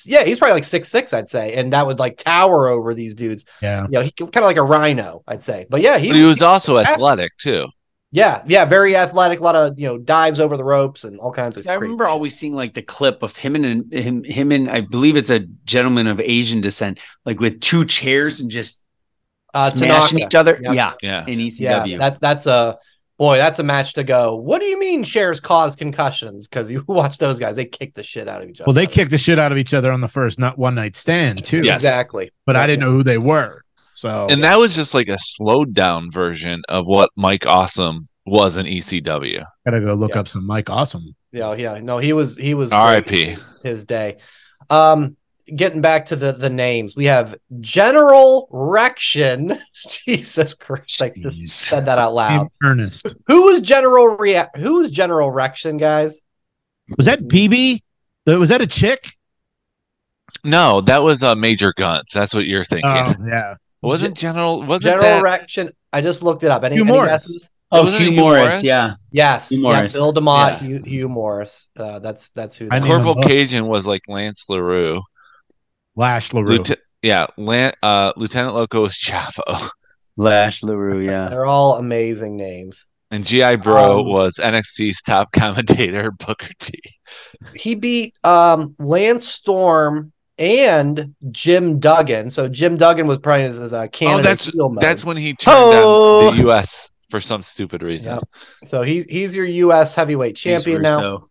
Yeah, 0.05 0.23
he's 0.23 0.39
probably 0.39 0.53
like 0.55 0.63
six 0.63 0.89
six, 0.89 1.13
I'd 1.13 1.29
say, 1.29 1.53
and 1.53 1.73
that 1.73 1.85
would 1.85 1.99
like 1.99 2.17
tower 2.17 2.67
over 2.67 2.93
these 2.93 3.15
dudes. 3.15 3.45
Yeah. 3.61 3.83
You 3.83 3.89
know, 3.91 4.01
he 4.01 4.11
kind 4.11 4.37
of 4.37 4.43
like 4.43 4.57
a 4.57 4.63
rhino, 4.63 5.23
I'd 5.27 5.43
say. 5.43 5.65
But 5.69 5.81
yeah, 5.81 5.97
he, 5.97 6.09
But 6.09 6.17
he 6.17 6.23
was 6.23 6.41
also 6.41 6.75
fast. 6.77 6.89
athletic 6.89 7.31
too. 7.37 7.67
yeah, 8.11 8.43
yeah, 8.45 8.65
very 8.65 8.95
athletic, 8.95 9.39
a 9.39 9.43
lot 9.43 9.55
of 9.55 9.79
you 9.79 9.87
know 9.87 9.97
dives 9.97 10.39
over 10.39 10.57
the 10.57 10.63
ropes 10.63 11.03
and 11.05 11.19
all 11.19 11.31
kinds 11.31 11.55
of. 11.57 11.63
'Cause 11.63 11.67
I 11.67 11.73
remember 11.75 12.03
shit. 12.05 12.11
always 12.11 12.37
seeing 12.37 12.53
like 12.53 12.73
the 12.73 12.81
clip 12.81 13.23
of 13.23 13.37
him 13.37 13.55
and 13.55 13.91
him, 13.93 14.23
him 14.23 14.51
and 14.51 14.69
I 14.69 14.81
believe 14.81 15.15
it's 15.15 15.29
a 15.29 15.39
gentleman 15.65 16.07
of 16.07 16.19
Asian 16.19 16.61
descent, 16.61 16.99
like 17.25 17.39
with 17.39 17.61
two 17.61 17.85
chairs 17.85 18.39
and 18.41 18.51
just 18.51 18.83
Uh, 19.53 19.59
smashing 19.69 20.17
Tanaka. 20.19 20.25
each 20.27 20.35
other. 20.35 20.59
Yep. 20.63 20.73
Yeah, 20.75 20.93
Yeah. 21.01 21.25
in 21.27 21.39
E 21.41 21.51
Yeah, 21.59 21.83
ECW. 21.83 21.97
that's 21.99 22.19
that's 22.19 22.45
a 22.47 22.77
boy. 23.21 23.37
That's 23.37 23.59
a 23.59 23.63
match 23.63 23.93
to 23.93 24.03
go. 24.03 24.35
What 24.35 24.61
do 24.61 24.65
you 24.65 24.79
mean 24.79 25.03
shares 25.03 25.39
cause 25.39 25.75
concussions? 25.75 26.47
Because 26.47 26.71
you 26.71 26.83
watch 26.87 27.19
those 27.19 27.37
guys, 27.39 27.55
they 27.55 27.65
kick 27.65 27.93
the 27.93 28.01
shit 28.01 28.27
out 28.27 28.41
of 28.41 28.49
each 28.49 28.59
other. 28.59 28.67
Well, 28.67 28.73
they 28.73 28.87
kicked 28.87 29.11
the 29.11 29.19
shit 29.19 29.37
out 29.37 29.51
of 29.51 29.59
each 29.59 29.73
other 29.75 29.91
on 29.91 30.01
the 30.01 30.07
first 30.07 30.39
not 30.39 30.57
one 30.57 30.73
night 30.73 30.95
stand 30.95 31.45
too. 31.45 31.61
Yes. 31.63 31.75
exactly. 31.77 32.31
But 32.47 32.55
I 32.55 32.65
didn't 32.65 32.79
know 32.81 32.91
who 32.91 33.03
they 33.03 33.19
were. 33.19 33.61
So 33.93 34.25
And 34.29 34.41
that 34.41 34.57
was 34.57 34.73
just 34.73 34.95
like 34.95 35.07
a 35.09 35.17
slowed 35.19 35.75
down 35.75 36.09
version 36.11 36.63
of 36.67 36.87
what 36.87 37.11
Mike 37.15 37.45
Awesome 37.45 38.07
was 38.25 38.57
in 38.57 38.65
ECW. 38.65 39.43
gotta 39.65 39.79
go 39.81 39.93
look 39.93 40.15
Yeah. 40.15 40.21
up 40.21 40.27
some 40.27 40.47
Mike 40.47 40.69
Awesome. 40.71 41.15
Yeah, 41.31 41.53
yeah. 41.53 41.79
No, 41.79 41.99
he 41.99 42.13
was 42.13 42.35
he 42.35 42.55
was 42.55 42.71
R.I.P. 42.73 43.37
his 43.63 43.85
day. 43.85 44.17
Um, 44.69 45.15
getting 45.55 45.81
back 45.81 46.07
to 46.07 46.15
the 46.15 46.31
the 46.31 46.49
names, 46.49 46.95
we 46.95 47.05
have 47.05 47.35
General 47.59 48.47
Rection. 48.51 49.59
Jesus 50.05 50.53
Christ! 50.53 51.01
I 51.01 51.09
just 51.21 51.47
said 51.49 51.85
that 51.85 51.99
out 51.99 52.13
loud. 52.13 52.47
Ernest. 52.63 53.15
Who 53.27 53.43
was 53.43 53.61
General 53.61 54.15
Rea- 54.17 54.47
Who 54.57 54.75
was 54.75 54.91
General 54.91 55.31
Rection, 55.31 55.77
guys? 55.79 56.21
Was 56.97 57.05
that 57.05 57.21
PB? 57.21 57.79
Was 58.27 58.49
that 58.49 58.61
a 58.61 58.67
chick? 58.67 59.07
No, 60.43 60.81
that 60.81 61.03
was 61.03 61.21
uh, 61.23 61.35
Major 61.35 61.73
Guns. 61.75 62.05
That's 62.13 62.33
what 62.33 62.45
you're 62.45 62.65
thinking. 62.65 62.89
Oh, 62.89 63.13
yeah. 63.25 63.55
wasn't 63.81 64.17
General? 64.17 64.61
Wasn't 64.63 64.83
General 64.83 65.03
that? 65.03 65.23
Rection. 65.23 65.71
I 65.93 66.01
just 66.01 66.23
looked 66.23 66.43
it 66.43 66.49
up. 66.51 66.63
Any, 66.63 66.75
Hugh 66.75 66.83
any 66.83 66.91
Morris. 66.91 67.11
guesses? 67.11 67.49
oh, 67.71 67.85
Hugh 67.85 68.09
Hugh 68.09 68.17
Morris, 68.17 68.39
Morris? 68.41 68.63
yeah. 68.63 68.93
Yes, 69.11 69.49
Hugh 69.49 69.57
yeah, 69.57 69.61
Morris. 69.63 69.93
Bill 69.93 70.13
DeMott, 70.13 70.49
Yeah. 70.61 70.67
Hugh, 70.67 70.83
Hugh 70.85 71.09
Morris. 71.09 71.69
Uh, 71.77 71.99
that's 71.99 72.29
that's 72.29 72.57
who. 72.57 72.69
That 72.69 72.81
need 72.83 72.87
Corporal. 72.87 73.15
Cajun 73.23 73.67
was 73.67 73.85
like 73.85 74.01
Lance 74.07 74.45
Larue. 74.49 75.01
Lash 75.95 76.33
LaRue. 76.33 76.49
Lieutenant, 76.57 76.79
yeah, 77.01 77.27
Lan- 77.37 77.73
uh, 77.83 78.13
Lieutenant 78.15 78.55
Loco 78.55 78.81
was 78.81 78.95
Chavo, 78.97 79.69
Lash 80.17 80.61
Larue, 80.63 80.99
yeah. 81.05 81.29
They're 81.29 81.45
all 81.45 81.77
amazing 81.77 82.37
names. 82.37 82.85
and 83.11 83.25
GI 83.25 83.57
Bro 83.57 84.01
Um, 84.01 84.07
was 84.07 84.35
NXT's 84.35 85.01
top 85.01 85.31
commentator 85.33 86.11
Booker 86.11 86.49
T. 86.59 86.79
He 87.55 87.75
beat 87.75 88.15
um, 88.23 88.75
Lance 88.79 89.27
Storm 89.27 90.11
and 90.37 91.13
Jim 91.31 91.79
Duggan. 91.79 92.29
So 92.29 92.47
Jim 92.47 92.77
Duggan 92.77 93.05
was 93.07 93.19
probably 93.19 93.43
his, 93.43 93.57
his 93.57 93.73
uh, 93.73 93.87
Canada 93.87 94.19
Oh, 94.19 94.21
that's 94.21 94.49
that's 94.79 95.05
when 95.05 95.17
he 95.17 95.33
turned 95.33 95.57
Oh. 95.57 96.29
on 96.29 96.35
the 96.37 96.43
U.S. 96.43 96.89
for 97.09 97.19
some 97.19 97.43
stupid 97.43 97.83
reason. 97.83 98.13
Yep. 98.15 98.23
So 98.65 98.81
he's 98.81 99.03
he's 99.05 99.35
your 99.35 99.45
U.S. 99.45 99.93
heavyweight 99.93 100.35
champion 100.35 100.81
now. 100.83 101.27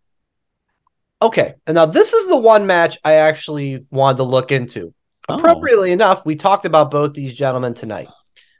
Okay, 1.21 1.53
and 1.67 1.75
now 1.75 1.85
this 1.85 2.13
is 2.13 2.27
the 2.27 2.37
one 2.37 2.65
match 2.65 2.97
I 3.03 3.13
actually 3.13 3.85
wanted 3.91 4.17
to 4.17 4.23
look 4.23 4.51
into. 4.51 4.93
Oh. 5.29 5.37
Appropriately 5.37 5.91
enough, 5.91 6.25
we 6.25 6.35
talked 6.35 6.65
about 6.65 6.89
both 6.89 7.13
these 7.13 7.35
gentlemen 7.35 7.73
tonight. 7.73 8.09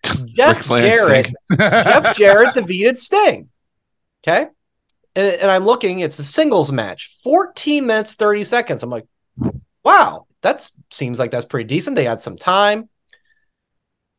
Jeff 0.35 0.67
Jarrett 0.67 1.31
Jeff 1.57 2.17
Jarrett 2.17 2.53
defeated 2.53 2.97
Sting. 2.97 3.49
Okay. 4.23 4.47
And, 5.15 5.27
and 5.27 5.51
I'm 5.51 5.65
looking, 5.65 5.99
it's 5.99 6.19
a 6.19 6.23
singles 6.23 6.71
match, 6.71 7.17
14 7.23 7.85
minutes, 7.85 8.13
30 8.13 8.45
seconds. 8.45 8.83
I'm 8.83 8.89
like, 8.89 9.07
wow, 9.83 10.27
that 10.41 10.69
seems 10.91 11.19
like 11.19 11.31
that's 11.31 11.45
pretty 11.45 11.67
decent. 11.67 11.95
They 11.95 12.05
had 12.05 12.21
some 12.21 12.37
time. 12.37 12.89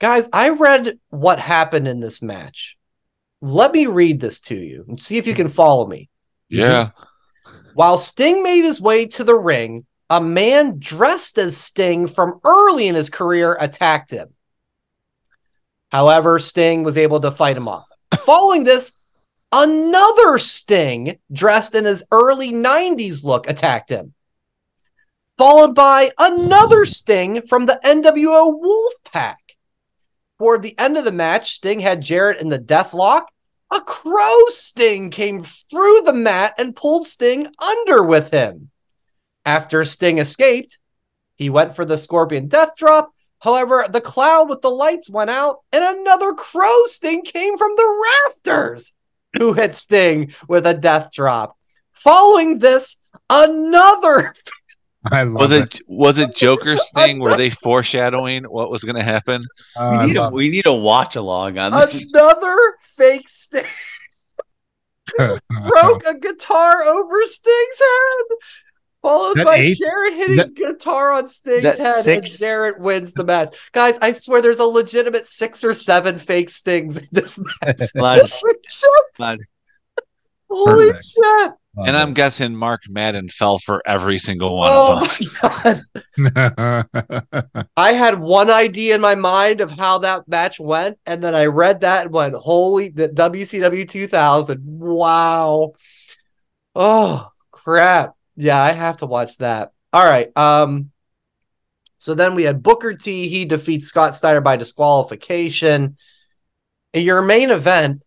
Guys, 0.00 0.28
I 0.32 0.50
read 0.50 0.98
what 1.10 1.38
happened 1.38 1.86
in 1.86 2.00
this 2.00 2.20
match. 2.22 2.76
Let 3.40 3.72
me 3.72 3.86
read 3.86 4.20
this 4.20 4.40
to 4.40 4.56
you 4.56 4.84
and 4.88 5.00
see 5.00 5.16
if 5.16 5.26
you 5.26 5.34
can 5.34 5.48
follow 5.48 5.86
me. 5.86 6.10
Yeah, 6.48 6.90
While 7.74 7.98
Sting 7.98 8.42
made 8.42 8.64
his 8.64 8.80
way 8.80 9.06
to 9.06 9.24
the 9.24 9.34
ring, 9.34 9.86
a 10.10 10.20
man 10.20 10.78
dressed 10.78 11.38
as 11.38 11.56
Sting 11.56 12.06
from 12.06 12.40
early 12.44 12.88
in 12.88 12.94
his 12.94 13.08
career 13.08 13.56
attacked 13.58 14.10
him. 14.10 14.34
However, 15.90 16.38
Sting 16.38 16.84
was 16.84 16.98
able 16.98 17.20
to 17.20 17.30
fight 17.30 17.56
him 17.56 17.68
off. 17.68 17.86
Following 18.24 18.64
this, 18.64 18.92
another 19.52 20.38
Sting 20.38 21.18
dressed 21.32 21.74
in 21.74 21.84
his 21.84 22.04
early 22.10 22.52
90s 22.52 23.24
look 23.24 23.48
attacked 23.48 23.90
him. 23.90 24.14
Followed 25.38 25.74
by 25.74 26.12
another 26.18 26.84
Sting 26.84 27.42
from 27.46 27.66
the 27.66 27.80
NWO 27.84 28.60
Wolfpack. 28.60 29.36
Toward 30.38 30.62
the 30.62 30.78
end 30.78 30.96
of 30.96 31.04
the 31.04 31.12
match, 31.12 31.54
Sting 31.54 31.80
had 31.80 32.02
Jarrett 32.02 32.40
in 32.40 32.48
the 32.48 32.58
death 32.58 32.92
lock. 32.94 33.30
A 33.72 33.80
crow 33.80 34.38
Sting 34.48 35.10
came 35.10 35.44
through 35.44 36.02
the 36.02 36.12
mat 36.12 36.52
and 36.58 36.76
pulled 36.76 37.06
Sting 37.06 37.46
under 37.58 38.02
with 38.02 38.30
him. 38.30 38.70
After 39.46 39.82
Sting 39.86 40.18
escaped, 40.18 40.78
he 41.36 41.48
went 41.48 41.74
for 41.74 41.86
the 41.86 41.96
Scorpion 41.96 42.48
Death 42.48 42.76
Drop. 42.76 43.14
However, 43.38 43.86
the 43.88 44.02
cloud 44.02 44.50
with 44.50 44.60
the 44.60 44.68
lights 44.68 45.08
went 45.08 45.30
out, 45.30 45.60
and 45.72 45.82
another 45.82 46.34
crow 46.34 46.84
Sting 46.84 47.22
came 47.22 47.56
from 47.56 47.72
the 47.74 48.04
rafters, 48.26 48.92
who 49.38 49.54
hit 49.54 49.74
Sting 49.74 50.34
with 50.46 50.66
a 50.66 50.74
Death 50.74 51.10
Drop. 51.10 51.56
Following 51.92 52.58
this, 52.58 52.98
another 53.30 54.34
I 55.10 55.22
love 55.24 55.50
Was 55.50 55.52
it. 55.52 55.74
it 55.74 55.80
was 55.88 56.18
it 56.18 56.34
Joker's 56.36 56.92
thing? 56.92 57.18
Were 57.18 57.36
they 57.36 57.50
foreshadowing 57.50 58.44
what 58.44 58.70
was 58.70 58.84
going 58.84 58.96
to 58.96 59.02
happen? 59.02 59.44
Uh, 59.76 59.98
We 60.00 60.06
need, 60.06 60.16
a, 60.16 60.30
we 60.30 60.48
need 60.48 60.66
a 60.66 60.74
watch 60.74 61.16
along 61.16 61.58
on 61.58 61.72
this. 61.72 62.04
another 62.12 62.56
fake 62.82 63.28
Sting 63.28 63.64
broke 65.18 66.04
a 66.06 66.14
guitar 66.18 66.82
over 66.84 67.22
Sting's 67.24 67.78
head. 67.78 68.36
Followed 69.02 69.36
That 69.38 69.46
by 69.46 69.56
eight- 69.56 69.78
Jarrett 69.78 70.14
hitting 70.14 70.36
that- 70.36 70.54
guitar 70.54 71.10
on 71.12 71.26
Sting's 71.26 71.64
head, 71.64 72.02
six- 72.04 72.40
and 72.40 72.46
Jarrett 72.46 72.78
wins 72.80 73.12
the 73.12 73.24
match. 73.24 73.56
Guys, 73.72 73.98
I 74.00 74.12
swear 74.12 74.40
there's 74.40 74.60
a 74.60 74.64
legitimate 74.64 75.26
six 75.26 75.64
or 75.64 75.74
seven 75.74 76.18
fake 76.18 76.48
Stings 76.50 76.98
in 76.98 77.08
this 77.10 77.40
match. 77.62 77.80
A 77.96 78.00
lot 78.00 78.18
Holy 80.48 80.90
shit! 81.02 81.52
Lot- 81.76 81.86
Holy 81.88 81.88
Perfect. 81.88 81.88
shit! 81.88 81.88
And 81.88 81.96
I'm 81.96 82.14
guessing 82.14 82.54
Mark 82.56 82.82
Madden 82.88 83.28
fell 83.30 83.58
for 83.58 83.82
every 83.86 84.18
single 84.18 84.58
one 84.58 84.70
Oh 84.72 85.00
of 85.02 85.18
them. 85.18 85.82
my 86.18 86.30
god! 86.30 87.66
I 87.76 87.92
had 87.92 88.18
one 88.18 88.50
idea 88.50 88.94
in 88.94 89.00
my 89.00 89.14
mind 89.14 89.60
of 89.60 89.70
how 89.70 89.98
that 89.98 90.28
match 90.28 90.60
went, 90.60 90.98
and 91.06 91.22
then 91.22 91.34
I 91.34 91.46
read 91.46 91.80
that 91.80 92.06
and 92.06 92.14
went, 92.14 92.34
"Holy, 92.34 92.88
the 92.90 93.08
WCW 93.08 93.88
2000! 93.88 94.60
Wow! 94.64 95.72
Oh 96.74 97.28
crap! 97.50 98.14
Yeah, 98.36 98.60
I 98.62 98.72
have 98.72 98.98
to 98.98 99.06
watch 99.06 99.36
that. 99.38 99.72
All 99.92 100.04
right. 100.04 100.34
Um. 100.36 100.90
So 101.98 102.14
then 102.14 102.34
we 102.34 102.42
had 102.42 102.62
Booker 102.64 102.94
T. 102.94 103.28
He 103.28 103.44
defeats 103.44 103.86
Scott 103.86 104.16
Steiner 104.16 104.40
by 104.40 104.56
disqualification. 104.56 105.96
In 106.92 107.04
your 107.04 107.22
main 107.22 107.50
event, 107.50 108.02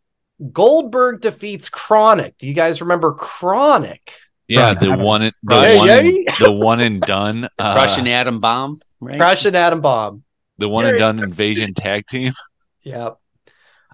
Goldberg 0.52 1.22
defeats 1.22 1.70
KroniK. 1.70 2.38
Do 2.38 2.48
you 2.48 2.54
guys 2.54 2.82
remember 2.82 3.14
KroniK? 3.14 4.00
Yeah, 4.48 4.74
the 4.74 4.98
one, 4.98 5.22
the 5.22 5.34
Right, 5.44 5.78
one, 5.78 6.24
yeah. 6.24 6.36
the 6.40 6.52
one 6.52 6.80
and 6.82 7.02
done, 7.02 7.46
uh, 7.60 7.74
Russian 7.76 8.08
atom 8.08 8.40
bomb, 8.40 8.80
right? 9.00 9.18
Crash 9.18 9.46
and 9.46 9.56
Atom 9.56 9.82
Bomb. 9.82 10.24
the 10.60 10.70
one 10.70 10.86
and 10.86 11.00
done 11.00 11.24
invasion 11.24 11.74
tag 11.74 12.06
team. 12.08 12.34
Yep. 12.84 13.18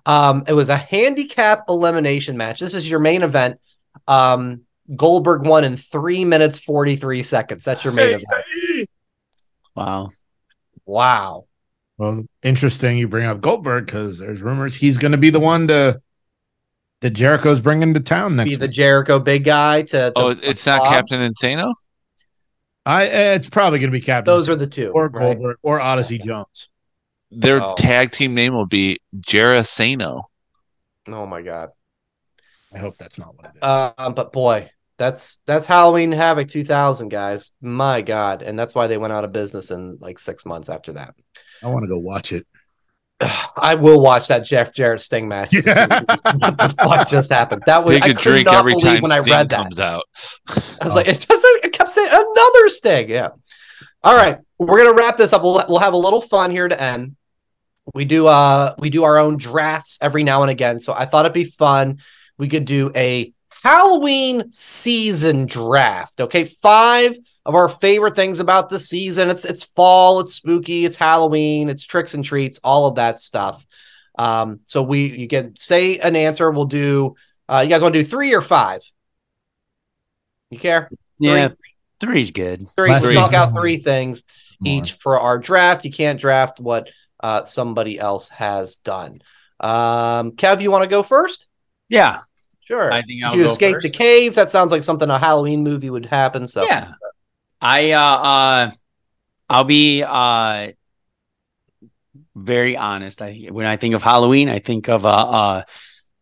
Um, 0.06 0.44
it 0.50 0.54
was 0.54 0.68
a 0.68 0.76
handicap 0.76 1.64
elimination 1.70 2.36
match. 2.36 2.60
This 2.60 2.74
is 2.76 2.90
your 2.90 3.00
main 3.00 3.22
event. 3.24 3.58
Um, 4.06 4.64
Goldberg 4.94 5.48
won 5.48 5.64
in 5.64 5.78
three 5.78 6.26
minutes, 6.26 6.60
43 6.60 7.24
seconds. 7.24 7.64
That's 7.64 7.86
your 7.86 7.94
main 7.94 8.16
event. 8.20 8.90
Wow. 9.76 10.10
Wow. 10.86 11.46
well, 11.98 12.26
interesting 12.44 12.98
you 12.98 13.08
bring 13.08 13.28
up 13.28 13.40
Goldberg 13.40 13.86
because 13.86 14.20
there's 14.20 14.42
rumors 14.42 14.76
he's 14.76 14.98
going 14.98 15.14
to 15.14 15.18
be 15.18 15.30
the 15.30 15.40
one 15.40 15.70
to 15.70 16.02
that 17.02 17.12
Jericho's 17.12 17.60
bringing 17.62 17.94
to 17.94 18.00
town 18.00 18.36
next 18.36 18.50
Be 18.52 18.56
the 18.56 18.66
week. 18.68 18.72
Jericho 18.76 19.20
big 19.20 19.44
guy 19.44 19.82
to, 19.84 20.12
to 20.12 20.14
Oh, 20.16 20.30
it's 20.30 20.66
not 20.66 20.80
Hobbs. 20.80 21.12
Captain 21.12 21.32
Insano. 21.32 21.74
I 22.86 23.04
it's 23.06 23.50
probably 23.50 23.80
going 23.80 23.92
to 23.92 23.98
be 23.98 24.02
Captain 24.04 24.32
Those 24.34 24.50
are 24.50 24.56
the 24.56 24.68
two. 24.68 24.92
or 24.92 25.08
right? 25.10 25.34
Goldberg 25.36 25.58
or 25.62 25.80
Odyssey 25.80 26.18
Jones. 26.18 26.70
Their 27.32 27.62
Oh. 27.62 27.76
tag 27.76 28.12
team 28.12 28.34
name 28.34 28.54
will 28.54 28.66
be 28.66 29.00
Jarasano. 29.20 30.24
Oh 31.08 31.26
my 31.26 31.42
god. 31.42 31.70
I 32.74 32.78
hope 32.80 32.98
that's 32.98 33.20
not 33.20 33.36
what 33.36 33.46
it 33.48 33.52
is. 33.58 33.64
Um, 33.64 34.14
but 34.14 34.32
boy, 34.32 34.70
that's 34.98 35.38
that's 35.46 35.66
Halloween 35.66 36.12
Havoc 36.12 36.48
2000, 36.48 37.10
guys. 37.10 37.52
My 37.62 38.02
god, 38.02 38.42
and 38.42 38.58
that's 38.58 38.74
why 38.74 38.88
they 38.88 38.98
went 38.98 39.14
out 39.14 39.24
of 39.26 39.32
business 39.34 39.72
in 39.72 39.98
like 40.00 40.20
six 40.20 40.46
months 40.46 40.70
after 40.70 40.94
that. 40.94 41.16
I 41.62 41.68
want 41.68 41.84
to 41.84 41.90
go 41.90 41.98
watch 42.00 42.32
it. 42.34 42.48
I 43.58 43.76
will 43.76 44.02
watch 44.02 44.28
that 44.28 44.46
Jeff 44.46 44.74
Jarrett 44.74 45.02
Sting 45.02 45.28
match. 45.28 45.52
to 45.52 45.62
see 45.62 45.70
what 45.70 46.58
the 46.58 46.76
fuck 46.78 47.10
just 47.10 47.32
happened? 47.32 47.64
That 47.66 47.84
was 47.84 47.96
Take 47.96 48.04
I 48.04 48.08
a 48.08 48.14
could 48.14 48.24
drink 48.24 48.46
not 48.46 48.56
every 48.56 48.74
believe 48.74 48.94
time 48.96 49.02
when 49.02 49.12
I 49.12 49.20
read 49.20 49.50
that. 49.50 49.56
comes 49.58 49.80
out. 49.80 50.04
I 50.48 50.86
was 50.86 50.96
like, 50.96 51.08
it, 51.08 51.26
it 51.30 51.74
kept 51.74 51.90
saying 51.92 52.10
another 52.12 52.70
Sting. 52.70 53.10
Yeah. 53.10 53.30
All 54.04 54.16
right, 54.16 54.40
we're 54.58 54.80
gonna 54.84 54.98
wrap 54.98 55.18
this 55.18 55.32
up. 55.34 55.44
We'll 55.44 55.64
we'll 55.70 55.80
have 55.80 55.94
a 55.94 55.98
little 55.98 56.22
fun 56.22 56.50
here 56.50 56.68
to 56.68 56.82
end. 56.82 57.16
We 57.94 58.06
do 58.06 58.28
uh 58.28 58.74
we 58.80 58.90
do 58.90 59.04
our 59.04 59.18
own 59.20 59.38
drafts 59.38 60.00
every 60.02 60.24
now 60.24 60.42
and 60.42 60.50
again, 60.52 60.80
so 60.80 60.94
I 60.94 61.06
thought 61.06 61.26
it'd 61.26 61.34
be 61.34 61.44
fun. 61.46 62.00
We 62.38 62.48
could 62.48 62.66
do 62.66 62.92
a 62.96 63.32
Halloween 63.50 64.52
season 64.52 65.46
draft. 65.46 66.20
Okay, 66.20 66.46
five 66.46 67.16
of 67.46 67.56
our 67.56 67.70
favorite 67.70 68.16
things 68.16 68.40
about 68.40 68.70
the 68.70 68.80
season. 68.80 69.30
It's 69.30 69.46
it's 69.46 69.64
fall, 69.64 70.20
it's 70.20 70.36
spooky, 70.36 70.86
it's 70.86 70.96
Halloween, 70.96 71.70
it's 71.70 71.84
tricks 71.84 72.14
and 72.14 72.24
treats, 72.24 72.60
all 72.64 72.88
of 72.88 72.96
that 72.96 73.20
stuff. 73.20 73.66
Um, 74.18 74.60
so 74.68 74.84
we 74.84 75.08
you 75.08 75.28
can 75.28 75.56
say 75.56 75.98
an 76.00 76.16
answer. 76.16 76.50
We'll 76.52 76.66
do. 76.66 77.16
Uh, 77.50 77.62
you 77.64 77.70
guys 77.70 77.82
want 77.82 77.94
to 77.94 78.02
do 78.02 78.08
three 78.08 78.34
or 78.34 78.42
five? 78.42 78.82
You 80.50 80.60
care? 80.60 80.90
Yeah. 81.20 81.50
Three's 82.00 82.32
good. 82.32 82.68
Three. 82.76 82.90
Last 82.90 83.04
Let's 83.04 83.16
knock 83.16 83.34
out 83.34 83.54
three 83.54 83.78
things 83.78 84.24
each 84.64 84.94
for 84.94 85.20
our 85.20 85.38
draft. 85.38 85.86
You 85.86 85.92
can't 85.92 86.20
draft 86.20 86.60
what 86.60 86.90
uh, 87.20 87.46
somebody 87.46 88.00
else 88.00 88.30
has 88.30 88.78
done. 88.78 89.22
Um, 89.60 90.32
Kev, 90.32 90.62
you 90.62 90.72
want 90.72 90.84
to 90.84 90.88
go 90.88 91.04
first? 91.04 91.48
Yeah. 91.90 92.22
Sure. 92.62 92.92
I 92.92 93.02
think 93.04 93.24
I'll 93.24 93.36
you 93.36 93.44
go 93.44 93.52
escape 93.52 93.76
first. 93.76 93.84
the 93.84 93.90
cave. 93.90 94.36
That 94.36 94.50
sounds 94.50 94.72
like 94.72 94.84
something 94.84 95.10
a 95.10 95.20
Halloween 95.20 95.64
movie 95.64 95.90
would 95.90 96.06
happen. 96.06 96.48
So 96.48 96.64
Yeah. 96.64 96.94
I 97.62 97.92
uh 97.92 98.00
uh 98.00 98.72
I'll 99.50 99.64
be 99.64 100.04
uh 100.04 100.72
very 102.36 102.76
honest. 102.78 103.22
I 103.22 103.48
when 103.52 103.66
I 103.66 103.78
think 103.78 103.94
of 103.96 104.02
Halloween, 104.02 104.50
I 104.50 104.60
think 104.60 104.90
of 104.90 105.06
uh 105.06 105.64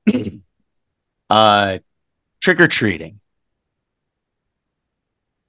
uh 0.07 0.11
uh 1.29 1.79
trick 2.41 2.59
or 2.59 2.67
treating. 2.67 3.19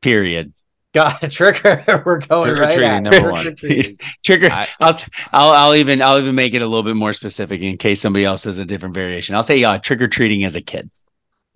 Period. 0.03 0.53
got 0.95 1.23
it. 1.23 1.29
Trigger. 1.33 2.03
We're 2.07 2.19
going 2.19 2.51
right 2.51 2.57
Trick-or-treating, 2.57 2.91
at 2.91 3.03
number 3.03 3.31
one. 3.33 3.43
Trick-or-treating. 3.45 3.99
Trick 4.25 4.43
or 4.45 4.51
I- 4.53 4.69
I'll, 4.81 4.97
I'll 5.33 5.51
I'll 5.51 5.75
even 5.75 6.01
I'll 6.03 6.19
even 6.19 6.35
make 6.35 6.55
it 6.55 6.63
a 6.63 6.67
little 6.67 6.83
bit 6.83 6.97
more 6.97 7.13
specific 7.13 7.61
in 7.61 7.77
case 7.79 8.01
somebody 8.01 8.25
else 8.25 8.45
has 8.45 8.59
a 8.59 8.65
different 8.65 8.95
variation. 8.95 9.35
I'll 9.35 9.43
say 9.43 9.63
uh 9.65 9.79
trick 9.79 10.01
or 10.01 10.09
treating 10.09 10.45
as 10.45 10.57
a 10.57 10.61
kid. 10.63 10.91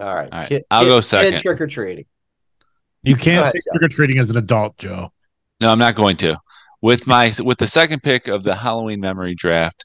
All 0.00 0.12
right. 0.14 0.28
All 0.32 0.38
right, 0.40 0.48
Kid- 0.48 0.64
I'll 0.70 0.82
kid- 0.82 0.88
go 0.88 1.00
second. 1.00 1.40
Trick 1.40 1.60
or 1.60 1.66
treating. 1.66 2.04
You 3.04 3.16
can't 3.16 3.42
ahead, 3.42 3.52
say 3.52 3.60
trick 3.72 3.82
or 3.82 3.88
treating 3.88 4.18
as 4.18 4.30
an 4.30 4.36
adult, 4.36 4.76
Joe. 4.78 5.12
No, 5.60 5.70
I'm 5.70 5.78
not 5.78 5.94
going 5.94 6.16
to. 6.18 6.36
With 6.82 7.06
my 7.06 7.32
with 7.42 7.58
the 7.58 7.66
second 7.68 8.02
pick 8.02 8.28
of 8.28 8.42
the 8.44 8.54
Halloween 8.54 9.00
memory 9.00 9.34
draft, 9.34 9.84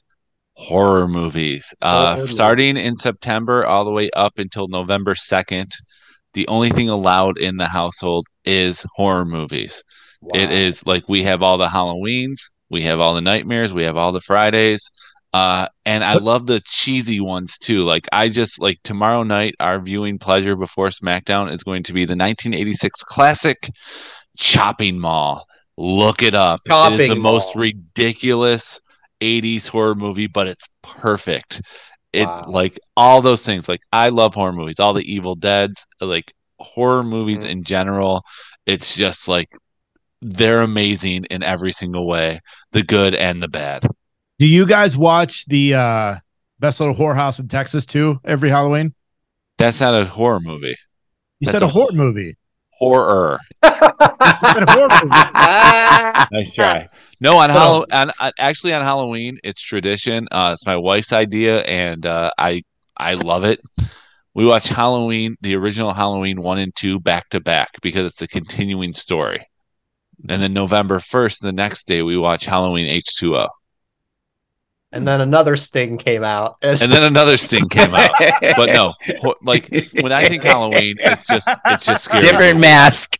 horror 0.54 1.08
movies. 1.08 1.72
Uh, 1.80 2.16
Horror 2.16 2.26
starting 2.26 2.76
in 2.76 2.96
September 2.96 3.64
all 3.64 3.84
the 3.84 3.90
way 3.92 4.10
up 4.14 4.34
until 4.38 4.68
November 4.68 5.14
2nd, 5.14 5.72
the 6.34 6.46
only 6.48 6.70
thing 6.70 6.88
allowed 6.90 7.38
in 7.38 7.56
the 7.56 7.68
household 7.68 8.26
is 8.44 8.84
horror 8.96 9.24
movies. 9.24 9.82
It 10.34 10.48
Wow. 10.50 10.54
is 10.54 10.84
like 10.86 11.08
we 11.08 11.22
have 11.24 11.42
all 11.42 11.56
the 11.56 11.68
Halloweens, 11.68 12.36
we 12.68 12.82
have 12.82 13.00
all 13.00 13.14
the 13.14 13.22
nightmares, 13.22 13.72
we 13.72 13.84
have 13.84 13.96
all 13.96 14.12
the 14.12 14.20
Fridays. 14.20 14.90
Uh, 15.32 15.68
and 15.86 16.02
I 16.02 16.14
love 16.14 16.46
the 16.46 16.60
cheesy 16.66 17.20
ones 17.20 17.56
too. 17.58 17.84
Like 17.84 18.08
I 18.12 18.28
just 18.28 18.60
like 18.60 18.78
tomorrow 18.82 19.22
night, 19.22 19.54
our 19.60 19.80
viewing 19.80 20.18
pleasure 20.18 20.56
before 20.56 20.88
SmackDown 20.88 21.52
is 21.52 21.62
going 21.62 21.84
to 21.84 21.92
be 21.92 22.00
the 22.04 22.16
1986 22.16 23.02
classic 23.04 23.70
Chopping 24.36 24.98
Mall. 24.98 25.46
Look 25.76 26.22
it 26.22 26.34
up. 26.34 26.60
Chopping 26.66 26.94
it 26.98 27.02
is 27.02 27.08
the 27.10 27.14
most 27.16 27.54
ridiculous 27.54 28.80
80s 29.20 29.66
horror 29.68 29.94
movie, 29.94 30.26
but 30.26 30.46
it's 30.48 30.66
perfect. 30.82 31.62
It 32.12 32.24
Wow. 32.26 32.44
like 32.48 32.80
all 32.96 33.22
those 33.22 33.42
things. 33.42 33.68
Like 33.68 33.82
I 33.92 34.08
love 34.08 34.34
horror 34.34 34.52
movies, 34.52 34.80
all 34.80 34.92
the 34.94 35.12
Evil 35.12 35.36
Deads, 35.36 35.84
like 36.00 36.32
horror 36.58 37.04
movies 37.04 37.40
Mhm. 37.44 37.50
in 37.50 37.64
general. 37.64 38.24
It's 38.66 38.94
just 38.94 39.28
like 39.28 39.48
they're 40.20 40.62
amazing 40.62 41.24
in 41.30 41.42
every 41.42 41.72
single 41.72 42.06
way, 42.06 42.40
the 42.72 42.82
good 42.82 43.14
and 43.14 43.42
the 43.42 43.48
bad. 43.48 43.86
Do 44.40 44.46
you 44.46 44.66
guys 44.66 44.96
watch 44.96 45.44
the 45.46 45.74
uh 45.74 46.14
Best 46.58 46.80
Little 46.80 46.94
Whorehouse 46.94 47.38
in 47.38 47.46
Texas 47.48 47.86
too 47.86 48.18
every 48.24 48.48
Halloween? 48.48 48.94
That's 49.58 49.78
not 49.80 49.94
a 49.94 50.04
horror 50.06 50.40
movie. 50.40 50.74
You 51.38 51.44
That's 51.46 51.52
said 51.52 51.62
a 51.62 51.66
a- 51.66 51.68
horror 51.68 51.92
movie. 51.92 52.36
horror. 52.72 53.38
nice 56.32 56.52
try. 56.54 56.88
No, 57.20 57.36
on 57.36 57.50
Oh. 57.50 57.54
Halloween, 57.54 57.86
on, 57.92 58.10
on- 58.20 58.32
actually 58.38 58.72
on 58.72 58.82
Halloween, 58.82 59.38
it's 59.44 59.60
tradition. 59.60 60.26
Uh, 60.30 60.50
it's 60.54 60.64
my 60.66 60.76
wife's 60.76 61.12
idea, 61.12 61.60
and 61.60 62.06
uh, 62.06 62.30
I 62.38 62.62
I 62.96 63.14
love 63.14 63.44
it. 63.44 63.60
We 64.34 64.46
watch 64.46 64.68
Halloween, 64.68 65.36
the 65.42 65.54
original 65.56 65.92
Halloween 65.92 66.40
one 66.40 66.58
and 66.58 66.74
two, 66.74 67.00
back 67.00 67.28
to 67.30 67.40
back 67.40 67.68
because 67.82 68.10
it's 68.12 68.22
a 68.22 68.28
continuing 68.28 68.92
story. 68.94 69.46
And 70.28 70.40
then 70.42 70.52
November 70.52 71.00
first, 71.00 71.40
the 71.42 71.52
next 71.52 71.86
day, 71.86 72.02
we 72.02 72.16
watch 72.16 72.44
Halloween 72.46 72.86
H 72.86 73.06
two 73.18 73.36
O, 73.36 73.48
and 74.92 75.06
then 75.06 75.20
another 75.20 75.56
sting 75.56 75.98
came 75.98 76.24
out. 76.24 76.56
and 76.62 76.78
then 76.78 77.04
another 77.04 77.36
Sting 77.36 77.68
came 77.68 77.94
out. 77.94 78.10
But 78.40 78.70
no, 78.70 78.94
like 79.42 79.68
when 80.00 80.12
I 80.12 80.28
think 80.28 80.42
Halloween, 80.42 80.96
it's 80.98 81.26
just 81.26 81.48
it's 81.66 81.84
just 81.84 82.04
scary. 82.04 82.22
Different 82.22 82.60
mask. 82.60 83.16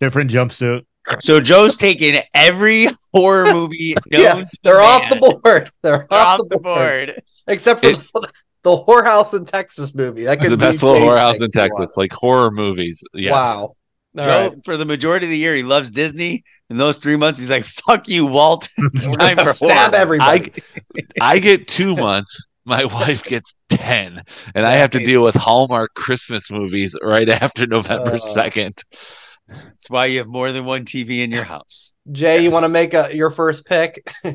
Different 0.00 0.30
jumpsuit. 0.30 0.84
So 1.20 1.40
Joe's 1.40 1.76
taking 1.76 2.20
every 2.34 2.86
horror 3.12 3.52
movie 3.52 3.94
known 4.10 4.22
yeah, 4.22 4.44
they're 4.62 4.80
off 4.80 5.08
the 5.08 5.16
board. 5.16 5.42
They're, 5.44 5.70
They're 5.82 6.06
off, 6.10 6.40
off 6.40 6.48
the, 6.48 6.56
the 6.56 6.58
board. 6.58 7.06
board. 7.06 7.22
except 7.46 7.80
for 7.80 7.92
the, 7.92 8.28
the 8.62 8.76
whorehouse 8.76 9.32
in 9.32 9.44
Texas 9.44 9.94
movie. 9.94 10.24
That 10.24 10.40
could 10.40 10.50
the 10.50 10.56
be 10.56 10.66
best 10.66 10.82
little 10.82 10.98
Jay's 10.98 11.08
whorehouse 11.08 11.42
in 11.42 11.50
Texas, 11.52 11.96
like 11.96 12.12
horror 12.12 12.50
movies. 12.50 13.02
Yes. 13.14 13.32
Wow. 13.32 13.76
All 14.18 14.24
Joe, 14.24 14.48
right. 14.48 14.64
for 14.64 14.76
the 14.76 14.84
majority 14.84 15.26
of 15.26 15.30
the 15.30 15.38
year, 15.38 15.54
he 15.54 15.62
loves 15.62 15.90
Disney. 15.90 16.44
In 16.68 16.76
those 16.78 16.96
three 16.98 17.16
months, 17.16 17.38
he's 17.38 17.50
like, 17.50 17.64
"Fuck 17.64 18.08
you, 18.08 18.26
Walt. 18.26 18.68
It's 18.78 19.08
time 19.16 19.36
for 19.38 19.52
stab 19.52 19.90
horror." 19.92 20.00
everybody. 20.02 20.52
I 21.20 21.38
get 21.38 21.68
two 21.68 21.94
months. 21.94 22.48
My 22.64 22.84
wife 22.98 23.22
gets 23.22 23.54
ten, 23.68 24.22
and 24.54 24.66
I 24.66 24.74
have 24.76 24.90
to 24.90 24.98
deal 24.98 25.22
with 25.22 25.34
Hallmark 25.36 25.94
Christmas 25.94 26.50
movies 26.50 26.96
right 27.02 27.28
after 27.28 27.66
November 27.66 28.16
Uh. 28.16 28.18
second. 28.18 28.74
That's 29.48 29.88
why 29.88 30.06
you 30.06 30.18
have 30.18 30.26
more 30.26 30.50
than 30.50 30.64
one 30.64 30.84
TV 30.84 31.22
in 31.22 31.30
your 31.30 31.44
house. 31.44 31.94
Jay, 32.10 32.42
you 32.42 32.50
want 32.50 32.64
to 32.64 32.68
make 32.68 32.94
a 32.94 33.10
your 33.14 33.30
first 33.30 33.64
pick? 33.64 34.12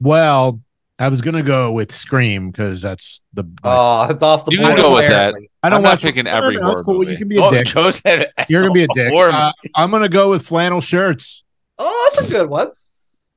Well, 0.00 0.60
I 1.02 1.08
was 1.08 1.20
gonna 1.20 1.42
go 1.42 1.72
with 1.72 1.90
Scream 1.92 2.50
because 2.50 2.80
that's 2.80 3.20
the. 3.32 3.44
Oh, 3.64 4.04
it's 4.04 4.22
off 4.22 4.44
the 4.44 4.52
You 4.52 4.58
board. 4.58 4.74
can 4.74 4.76
go 4.82 4.94
with 4.94 5.08
that. 5.08 5.34
I 5.62 5.68
don't 5.68 5.78
I'm 5.78 5.82
watch 5.82 6.02
picking 6.02 6.24
no, 6.26 6.30
no, 6.30 6.36
every 6.36 6.56
no, 6.56 6.68
that's 6.68 6.82
cool. 6.82 7.00
movie. 7.00 7.12
You 7.12 7.18
can 7.18 7.28
be 7.28 7.38
a 7.38 7.42
Oh, 7.42 7.50
dick. 7.50 7.66
Joe 7.66 7.90
said 7.90 8.30
You're 8.48 8.62
gonna 8.62 8.72
be 8.72 8.84
a 8.84 8.88
dick. 8.94 9.12
Uh. 9.12 9.52
I'm 9.74 9.90
gonna 9.90 10.08
go 10.08 10.30
with 10.30 10.46
flannel 10.46 10.80
shirts. 10.80 11.42
Oh, 11.78 12.10
that's 12.14 12.28
a 12.28 12.30
good 12.30 12.48
one. 12.48 12.70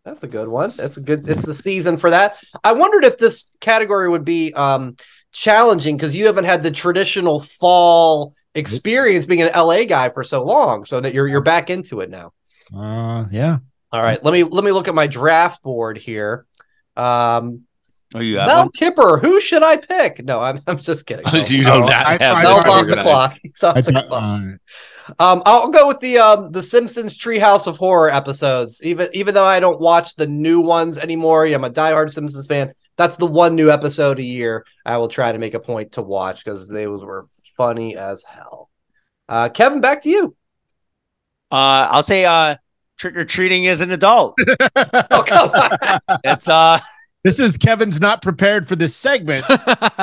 That's 0.03 0.22
a 0.22 0.28
good 0.28 0.47
one. 0.47 0.74
That's 0.78 0.97
a 0.97 1.01
good. 1.01 1.28
It's 1.28 1.43
the 1.43 1.55
season 1.55 1.97
for 1.97 2.11
that. 2.11 2.38
I 2.63 2.74
wondered 2.74 3.03
if 3.03 3.18
this 3.18 3.49
category 3.61 4.07
would 4.09 4.26
be 4.26 4.53
um 4.53 4.95
challenging 5.32 5.97
because 5.97 6.16
you 6.16 6.28
haven't 6.28 6.45
had 6.45 6.61
the 6.61 6.70
traditional 6.72 7.39
fall 7.39 8.36
experience 8.53 9.26
being 9.26 9.41
an 9.41 9.49
LA 9.55 9.86
guy 9.86 10.09
for 10.09 10.24
so 10.24 10.43
long, 10.43 10.86
so 10.86 11.01
that 11.01 11.16
you're 11.16 11.28
you're 11.28 11.41
back 11.41 11.72
into 11.72 12.01
it 12.01 12.11
now. 12.11 12.32
Uh, 12.76 13.26
yeah. 13.32 13.57
All 13.91 14.01
right, 14.03 14.24
let 14.24 14.32
me 14.34 14.43
let 14.43 14.63
me 14.63 14.72
look 14.72 14.88
at 14.88 14.93
my 14.95 15.07
draft 15.07 15.63
board 15.63 15.97
here. 15.97 16.45
Um, 16.98 17.62
Oh, 18.14 18.20
you 18.20 18.38
have 18.38 18.48
Mel 18.48 18.60
one? 18.64 18.72
Kipper, 18.72 19.18
who 19.18 19.41
should 19.41 19.62
I 19.64 19.76
pick? 19.76 20.24
No, 20.24 20.39
I'm 20.39 20.62
I'm 20.68 20.78
just 20.78 21.06
kidding. 21.06 21.26
No. 21.32 21.39
you 21.39 21.64
do 21.64 21.70
Oh, 21.70 21.80
not 21.80 22.06
I- 22.06 22.12
have 22.24 22.36
I- 22.38 22.43
Mel's 22.43 22.66
off 22.66 22.86
the 22.88 22.96
clock. 23.02 23.38
He's 23.41 23.64
off 23.64 23.76
the 23.84 23.91
clock. 23.91 24.41
Um, 25.20 25.43
I'll 25.46 25.70
go 25.70 25.88
with 25.88 26.00
the 26.00 26.18
um 26.20 26.52
the 26.52 26.64
Simpsons 26.64 27.18
Treehouse 27.18 27.68
of 27.68 27.78
Horror 27.78 28.10
episodes. 28.10 28.82
Even 28.84 29.10
even 29.14 29.34
though 29.34 29.43
I 29.46 29.60
don't 29.60 29.82
watch 29.82 30.16
the 30.16 30.28
new 30.28 30.62
ones 30.62 30.98
anymore, 30.98 31.46
I'm 31.46 31.64
a 31.66 31.70
diehard 31.70 32.10
Simpsons 32.12 32.48
fan. 32.48 32.74
That's 32.96 33.18
the 33.18 33.26
one 33.28 33.56
new 33.56 33.70
episode 33.70 34.20
a 34.20 34.24
year 34.24 34.66
I 34.86 34.98
will 34.98 35.10
try 35.10 35.32
to 35.34 35.38
make 35.38 35.54
a 35.54 35.60
point 35.60 35.91
to 35.93 36.02
watch 36.02 36.46
because 36.46 36.68
they 36.70 36.88
was 36.88 37.04
were 37.04 37.28
funny 37.58 37.98
as 37.98 38.24
hell. 38.24 38.70
Uh, 39.28 39.50
Kevin, 39.50 39.82
back 39.82 40.04
to 40.04 40.10
you. 40.10 40.36
Uh, 41.52 41.88
I'll 41.91 42.04
say 42.04 42.24
uh, 42.26 42.56
trick 42.98 43.18
or 43.18 43.26
treating 43.26 43.68
as 43.68 43.82
an 43.82 43.91
adult. 43.91 44.38
Oh 45.12 45.24
come 45.26 45.50
on! 45.52 46.20
It's 46.24 46.48
uh, 46.48 46.80
this 47.24 47.39
is 47.39 47.58
Kevin's 47.58 48.00
not 48.00 48.22
prepared 48.22 48.68
for 48.68 48.76
this 48.76 48.96
segment. 48.96 49.46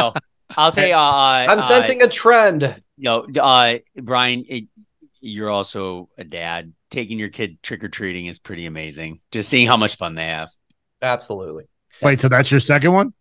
I'll 0.57 0.71
say 0.71 0.93
uh, 0.93 0.99
I'm 1.01 1.59
uh, 1.59 1.63
sensing 1.63 2.03
a 2.03 2.09
trend. 2.09 2.63
you 2.97 3.05
know, 3.05 3.27
uh, 3.41 3.79
Brian, 3.97 4.45
it, 4.49 4.65
you're 5.21 5.51
also 5.51 6.09
a 6.19 6.25
dad. 6.25 6.73
Taking 6.91 7.19
your 7.19 7.31
kid 7.31 7.63
trick 7.63 7.83
or 7.85 7.89
treating 7.89 8.27
is 8.27 8.39
pretty 8.39 8.67
amazing. 8.67 9.21
Just 9.31 9.49
seeing 9.49 9.67
how 9.67 9.77
much 9.77 9.97
fun 9.97 10.15
they 10.15 10.27
have. 10.27 10.51
Absolutely. 11.01 11.65
Wait, 12.03 12.21
so 12.21 12.29
that's 12.29 12.51
your 12.51 12.61
second 12.61 12.93
one? 12.93 13.15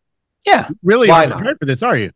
Yeah. 0.46 0.68
Really 0.84 1.08
Why 1.08 1.22
not 1.22 1.30
not? 1.30 1.38
prepared 1.38 1.58
for 1.60 1.66
this, 1.66 1.84
are 1.84 1.98
you? 1.98 2.12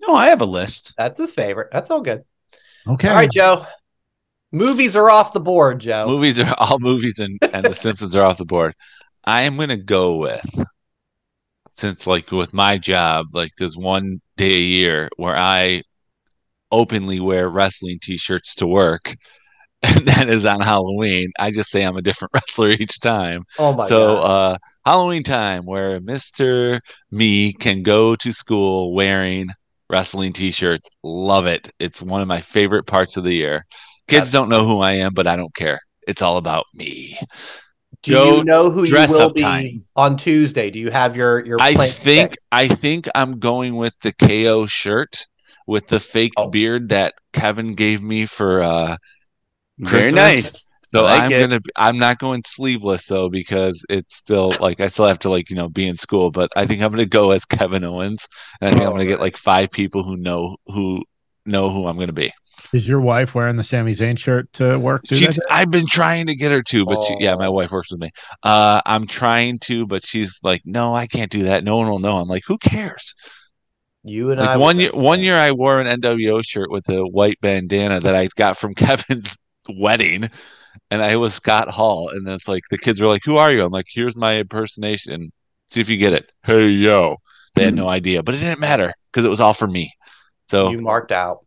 No, 0.00 0.14
I 0.14 0.28
have 0.28 0.40
a 0.40 0.46
list. 0.46 0.94
That's 0.96 1.18
his 1.18 1.34
favorite. 1.34 1.68
That's 1.72 1.90
all 1.90 2.00
good. 2.00 2.24
Okay. 2.88 3.08
All 3.08 3.14
right, 3.14 3.30
Joe. 3.30 3.66
Movies 4.52 4.94
are 4.96 5.10
off 5.10 5.32
the 5.32 5.40
board, 5.40 5.80
Joe. 5.80 6.06
movies 6.06 6.38
are 6.38 6.54
all 6.58 6.78
movies, 6.78 7.18
and 7.18 7.38
and 7.54 7.64
the 7.64 7.74
Simpsons 7.74 8.14
are 8.14 8.24
off 8.28 8.38
the 8.38 8.44
board. 8.44 8.74
I 9.24 9.42
am 9.42 9.56
gonna 9.56 9.76
go 9.76 10.16
with 10.18 10.44
since 11.72 12.06
like 12.06 12.30
with 12.30 12.52
my 12.52 12.78
job, 12.78 13.26
like 13.32 13.50
there's 13.58 13.76
one 13.76 14.20
day 14.36 14.54
a 14.54 14.60
year 14.60 15.08
where 15.16 15.36
I 15.36 15.82
openly 16.70 17.20
wear 17.20 17.48
wrestling 17.48 17.98
t-shirts 18.02 18.54
to 18.56 18.66
work, 18.66 19.14
and 19.82 20.06
that 20.06 20.28
is 20.28 20.46
on 20.46 20.60
Halloween. 20.60 21.30
I 21.38 21.50
just 21.50 21.70
say 21.70 21.82
I'm 21.84 21.96
a 21.96 22.02
different 22.02 22.32
wrestler 22.34 22.70
each 22.70 23.00
time. 23.00 23.44
Oh 23.58 23.72
my 23.72 23.88
so 23.88 24.16
god. 24.16 24.52
uh 24.52 24.58
Halloween 24.84 25.22
time 25.22 25.62
where 25.64 26.00
Mr. 26.00 26.80
Me 27.10 27.52
can 27.52 27.82
go 27.82 28.16
to 28.16 28.32
school 28.32 28.94
wearing 28.94 29.48
wrestling 29.88 30.32
t-shirts. 30.32 30.88
Love 31.02 31.46
it. 31.46 31.70
It's 31.78 32.02
one 32.02 32.20
of 32.20 32.28
my 32.28 32.40
favorite 32.40 32.86
parts 32.86 33.16
of 33.16 33.24
the 33.24 33.34
year. 33.34 33.64
Kids 34.08 34.30
don't 34.30 34.48
know 34.48 34.66
who 34.66 34.80
I 34.80 34.92
am, 34.92 35.12
but 35.14 35.26
I 35.26 35.36
don't 35.36 35.54
care. 35.54 35.80
It's 36.06 36.22
all 36.22 36.36
about 36.36 36.66
me. 36.74 37.18
Do 38.02 38.12
Joe, 38.12 38.38
you 38.38 38.44
know 38.44 38.70
who 38.70 38.84
you 38.84 38.92
dress 38.92 39.10
will 39.10 39.20
up 39.20 39.34
be 39.34 39.42
time. 39.42 39.84
on 39.94 40.16
Tuesday? 40.16 40.70
Do 40.70 40.78
you 40.78 40.90
have 40.90 41.16
your 41.16 41.44
your 41.46 41.58
I 41.60 41.74
think 41.74 42.02
picked? 42.28 42.38
I 42.50 42.68
think 42.68 43.08
I'm 43.14 43.38
going 43.38 43.76
with 43.76 43.94
the 44.02 44.12
KO 44.12 44.66
shirt 44.66 45.26
with 45.66 45.86
the 45.88 46.00
fake 46.00 46.32
Oh. 46.36 46.50
beard 46.50 46.88
that 46.90 47.14
Kevin 47.32 47.74
gave 47.74 48.02
me 48.02 48.26
for 48.26 48.62
uh 48.62 48.96
Very 49.78 50.12
nice. 50.12 50.68
So 50.94 51.04
I 51.04 51.04
like 51.04 51.24
I'm 51.24 51.30
it. 51.30 51.40
gonna. 51.40 51.60
I'm 51.76 51.98
not 51.98 52.18
going 52.18 52.42
sleeveless 52.46 53.06
though 53.06 53.28
because 53.30 53.82
it's 53.88 54.16
still 54.16 54.52
like 54.60 54.80
I 54.80 54.88
still 54.88 55.06
have 55.06 55.18
to 55.20 55.30
like 55.30 55.48
you 55.50 55.56
know 55.56 55.68
be 55.68 55.86
in 55.88 55.96
school. 55.96 56.30
But 56.30 56.50
I 56.56 56.66
think 56.66 56.82
I'm 56.82 56.90
gonna 56.90 57.06
go 57.06 57.30
as 57.32 57.44
Kevin 57.46 57.84
Owens, 57.84 58.26
and 58.60 58.68
I 58.68 58.72
think 58.72 58.84
I'm 58.84 58.92
gonna 58.92 59.06
get 59.06 59.20
like 59.20 59.38
five 59.38 59.70
people 59.70 60.02
who 60.04 60.16
know 60.16 60.56
who 60.66 61.02
know 61.46 61.70
who 61.70 61.86
I'm 61.86 61.98
gonna 61.98 62.12
be. 62.12 62.32
Is 62.72 62.88
your 62.88 63.00
wife 63.00 63.34
wearing 63.34 63.56
the 63.56 63.64
Sami 63.64 63.92
Zayn 63.92 64.18
shirt 64.18 64.52
to 64.54 64.78
work? 64.78 65.02
Too? 65.04 65.16
She, 65.16 65.28
I've 65.50 65.70
been 65.70 65.86
trying 65.86 66.26
to 66.28 66.34
get 66.34 66.52
her 66.52 66.62
to, 66.62 66.84
but 66.86 67.04
she, 67.06 67.16
yeah, 67.20 67.34
my 67.34 67.46
Oh. 67.46 67.52
wife 67.52 67.70
works 67.70 67.90
with 67.90 68.00
me. 68.00 68.10
Uh, 68.42 68.80
I'm 68.86 69.06
trying 69.06 69.58
to, 69.60 69.86
but 69.86 70.04
she's 70.04 70.38
like, 70.42 70.62
no, 70.64 70.94
I 70.94 71.06
can't 71.06 71.30
do 71.30 71.44
that. 71.44 71.64
No 71.64 71.76
one 71.76 71.88
will 71.88 71.98
know. 71.98 72.16
I'm 72.18 72.28
like, 72.28 72.44
who 72.46 72.56
cares? 72.58 73.14
You 74.04 74.30
and 74.32 74.40
I 74.40 74.56
one 74.56 74.80
year, 74.80 74.90
one 74.92 75.20
year 75.20 75.36
I 75.36 75.52
wore 75.52 75.80
an 75.80 76.00
NWO 76.00 76.42
shirt 76.44 76.70
with 76.70 76.88
a 76.88 77.02
white 77.06 77.38
bandana 77.40 78.00
that 78.00 78.16
I 78.16 78.28
got 78.36 78.58
from 78.58 78.74
Kevin's 78.74 79.36
wedding, 79.68 80.28
and 80.90 81.02
I 81.02 81.16
was 81.16 81.34
Scott 81.34 81.68
Hall, 81.68 82.08
and 82.08 82.26
it's 82.26 82.48
like 82.48 82.62
the 82.70 82.78
kids 82.78 83.00
were 83.00 83.06
like, 83.06 83.22
"Who 83.24 83.36
are 83.36 83.52
you?" 83.52 83.62
I'm 83.62 83.70
like, 83.70 83.86
"Here's 83.88 84.16
my 84.16 84.38
impersonation. 84.38 85.30
See 85.70 85.80
if 85.80 85.88
you 85.88 85.98
get 85.98 86.14
it." 86.14 86.32
Hey 86.42 86.66
yo, 86.66 87.18
they 87.54 87.64
had 87.64 87.74
no 87.74 87.88
idea, 87.88 88.24
but 88.24 88.34
it 88.34 88.38
didn't 88.38 88.58
matter 88.58 88.92
because 89.12 89.24
it 89.24 89.30
was 89.30 89.40
all 89.40 89.54
for 89.54 89.68
me. 89.68 89.92
So 90.50 90.70
you 90.70 90.80
marked 90.80 91.12
out. 91.12 91.46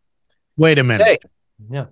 Wait 0.56 0.78
a 0.78 0.84
minute. 0.84 1.04
Hey, 1.06 1.18
yeah. 1.70 1.86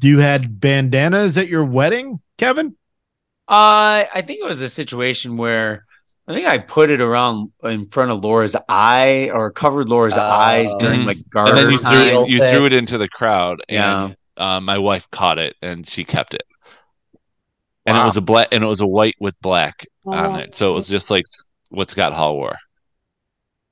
You 0.00 0.18
had 0.18 0.60
bandanas 0.60 1.36
at 1.38 1.48
your 1.48 1.64
wedding, 1.64 2.20
Kevin? 2.38 2.76
Uh, 3.48 4.06
I 4.14 4.22
think 4.26 4.40
it 4.40 4.44
was 4.46 4.62
a 4.62 4.68
situation 4.68 5.36
where 5.36 5.84
I 6.26 6.32
think 6.34 6.46
I 6.46 6.58
put 6.58 6.90
it 6.90 7.00
around 7.00 7.52
in 7.64 7.88
front 7.88 8.10
of 8.10 8.24
Laura's 8.24 8.56
eye 8.68 9.30
or 9.32 9.50
covered 9.50 9.88
Laura's 9.88 10.16
Oh. 10.16 10.20
eyes 10.22 10.74
during 10.76 11.04
like 11.04 11.18
and 11.34 11.56
then 11.56 11.70
you 11.70 11.78
threw 11.78 11.98
it, 12.22 12.28
you 12.30 12.38
threw 12.38 12.66
it 12.66 12.72
into 12.72 12.98
the 12.98 13.08
crowd, 13.08 13.60
Yeah. 13.68 14.04
and 14.06 14.16
uh, 14.36 14.60
my 14.60 14.78
wife 14.78 15.08
caught 15.10 15.38
it 15.38 15.56
and 15.62 15.88
she 15.88 16.04
kept 16.04 16.34
it. 16.34 16.44
And 17.84 17.96
Wow. 17.96 18.04
it 18.04 18.06
was 18.06 18.16
a 18.16 18.20
black, 18.22 18.48
and 18.52 18.62
it 18.62 18.68
was 18.68 18.80
a 18.80 18.86
white 18.86 19.16
with 19.20 19.38
black 19.40 19.86
on 20.06 20.38
it, 20.40 20.54
so 20.54 20.70
it 20.70 20.74
was 20.74 20.86
just 20.88 21.10
like 21.10 21.24
what 21.70 21.90
Scott 21.90 22.12
Hall 22.12 22.36
wore. 22.36 22.56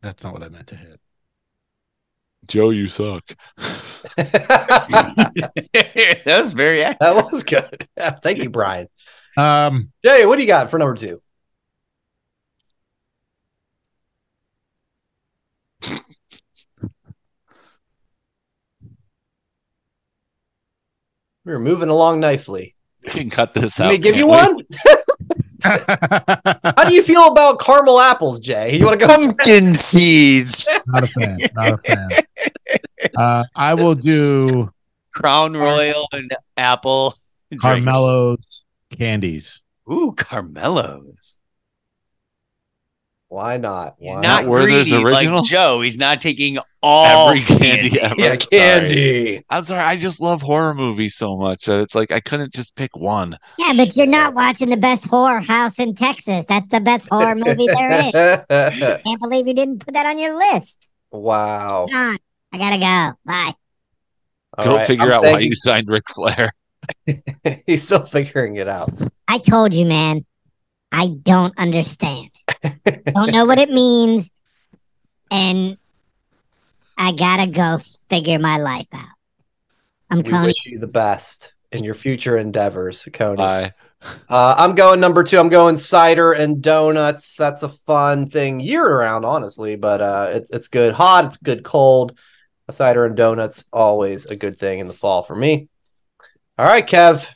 That's 0.03 0.23
not 0.25 0.33
what 0.33 0.43
I 0.43 0.49
meant 0.49 0.67
to 0.69 0.77
hit. 0.77 1.00
Joe, 2.51 2.71
you 2.71 2.89
suck. 2.89 3.23
that 4.17 5.31
was 6.27 6.53
very 6.53 6.83
accurate. 6.83 6.99
that 7.15 7.31
was 7.31 7.45
good. 7.45 7.87
Thank 8.23 8.39
you, 8.39 8.51
Brian. 8.51 8.89
Um, 9.37 9.93
Jay, 10.05 10.27
what 10.27 10.35
do 10.35 10.43
you 10.43 10.49
got 10.49 10.69
for 10.69 10.79
number 10.79 10.97
two? 10.97 11.23
We're 21.45 21.61
moving 21.61 21.89
along 21.89 22.19
nicely. 22.19 22.75
We 23.05 23.11
can 23.11 23.31
cut 23.31 23.55
this 23.55 23.79
out. 23.79 23.87
Let 23.87 23.87
out. 23.87 23.93
me 23.93 23.99
give 23.99 24.17
you 24.17 24.27
one. 24.27 24.67
How 26.77 26.85
do 26.89 26.95
you 26.95 27.03
feel 27.03 27.27
about 27.27 27.61
caramel 27.61 28.01
apples, 28.01 28.41
Jay? 28.41 28.77
You 28.79 28.85
want 28.87 29.01
to 29.01 29.07
go? 29.07 29.15
Pumpkin 29.15 29.75
seeds. 29.89 30.69
not 30.87 31.05
a 31.05 31.07
fan. 31.09 31.39
Not 31.55 31.73
a 31.73 31.79
fan. 31.79 32.11
Uh, 33.17 33.45
I 33.55 33.75
will 33.75 33.95
do 33.95 34.71
Crown 35.15 35.55
Royal 35.57 36.07
and 36.13 36.35
apple. 36.57 37.15
drinks. 37.51 37.63
Carmelo's 37.63 38.65
candies. 38.91 39.61
Ooh, 39.91 40.13
Carmelo's. 40.17 41.40
Why 43.31 43.59
not? 43.59 43.95
He's 44.01 44.17
Why 44.17 44.21
not 44.21 44.47
Werther's 44.49 44.89
greedy 44.91 45.05
original? 45.05 45.39
like 45.41 45.45
Joe. 45.49 45.81
He's 45.83 45.97
not 45.97 46.21
taking 46.21 46.59
all 46.83 47.29
Every 47.29 47.43
candy 47.43 48.01
ever. 48.01 48.15
Yeah, 48.19 48.27
Sorry. 48.31 48.39
candy. 48.39 49.45
I'm 49.49 49.65
sorry. 49.65 49.83
I 49.83 49.97
just 49.97 50.21
love 50.21 50.43
horror 50.43 50.75
movies 50.75 51.15
so 51.15 51.37
much 51.37 51.67
that 51.67 51.79
it's 51.81 51.95
like 51.95 52.11
I 52.11 52.19
couldn't 52.19 52.53
just 52.53 52.75
pick 52.75 52.91
one. 52.97 53.39
Yeah, 53.57 53.73
but 53.77 53.97
you're 53.97 54.07
not 54.09 54.35
watching 54.35 54.69
the 54.69 54.77
best 54.77 55.07
horror 55.09 55.39
house 55.41 55.79
in 55.79 55.95
Texas. 55.95 56.45
That's 56.49 56.69
the 56.71 56.81
best 56.81 57.09
horror 57.09 57.37
movie 57.37 57.69
there 57.69 57.93
is. 57.93 58.13
I 58.51 59.01
Can't 59.07 59.21
believe 59.21 59.47
you 59.47 59.55
didn't 59.55 59.79
put 59.87 59.95
that 59.95 60.07
on 60.07 60.19
your 60.19 60.37
list. 60.37 60.93
wow. 61.13 61.87
I 61.93 62.59
gotta 62.59 62.79
go. 62.79 63.17
Bye. 63.25 63.53
All 64.59 64.65
Go 64.65 64.75
right, 64.77 64.87
figure 64.89 65.05
I'm 65.07 65.13
out 65.13 65.23
why 65.23 65.39
you 65.39 65.55
signed 65.55 65.87
Ric 65.89 66.03
Flair. 66.11 66.51
He's 67.67 67.85
still 67.85 68.05
figuring 68.05 68.57
it 68.57 68.67
out. 68.69 68.93
I 69.29 69.39
told 69.39 69.73
you, 69.73 69.87
man. 69.87 70.25
I 70.93 71.09
don't 71.23 71.57
understand. 71.59 72.31
don't 72.85 73.33
know 73.33 73.45
what 73.45 73.59
it 73.59 73.71
means. 73.83 74.31
And 75.31 75.77
I 76.99 77.13
gotta 77.13 77.47
go 77.47 77.79
figure 78.09 78.39
my 78.39 78.59
life 78.59 78.89
out. 78.93 79.05
I'm 80.11 80.19
We 80.19 80.31
Coney. 80.31 80.47
wish 80.49 80.67
you 80.67 80.79
the 80.79 80.89
best 80.89 81.53
in 81.73 81.85
your 81.85 81.95
future 81.95 82.37
endeavors, 82.37 83.09
Coney. 83.13 83.37
Bye. 83.37 83.75
Uh, 84.29 84.55
I'm 84.59 84.75
going 84.75 84.99
number 84.99 85.23
two. 85.23 85.39
I'm 85.39 85.51
going 85.51 85.77
cider 85.77 86.33
and 86.33 86.63
donuts. 86.63 87.37
That's 87.37 87.63
a 87.63 87.69
fun 87.69 88.29
thing 88.29 88.59
year 88.59 88.99
round, 88.99 89.25
honestly, 89.25 89.77
but 89.77 90.01
uh, 90.01 90.31
it's 90.33 90.51
it's 90.51 90.69
good 90.69 90.95
hot. 90.95 91.27
It's 91.27 91.37
good 91.37 91.63
cold. 91.63 92.19
A 92.69 92.73
Cider 92.73 93.05
and 93.05 93.17
donuts 93.17 93.65
always 93.73 94.27
a 94.27 94.37
good 94.37 94.59
thing 94.59 94.79
in 94.79 94.89
the 94.89 94.95
fall 94.95 95.23
for 95.23 95.35
me. 95.35 95.69
All 96.57 96.67
right, 96.67 96.87
Kev. 96.87 97.27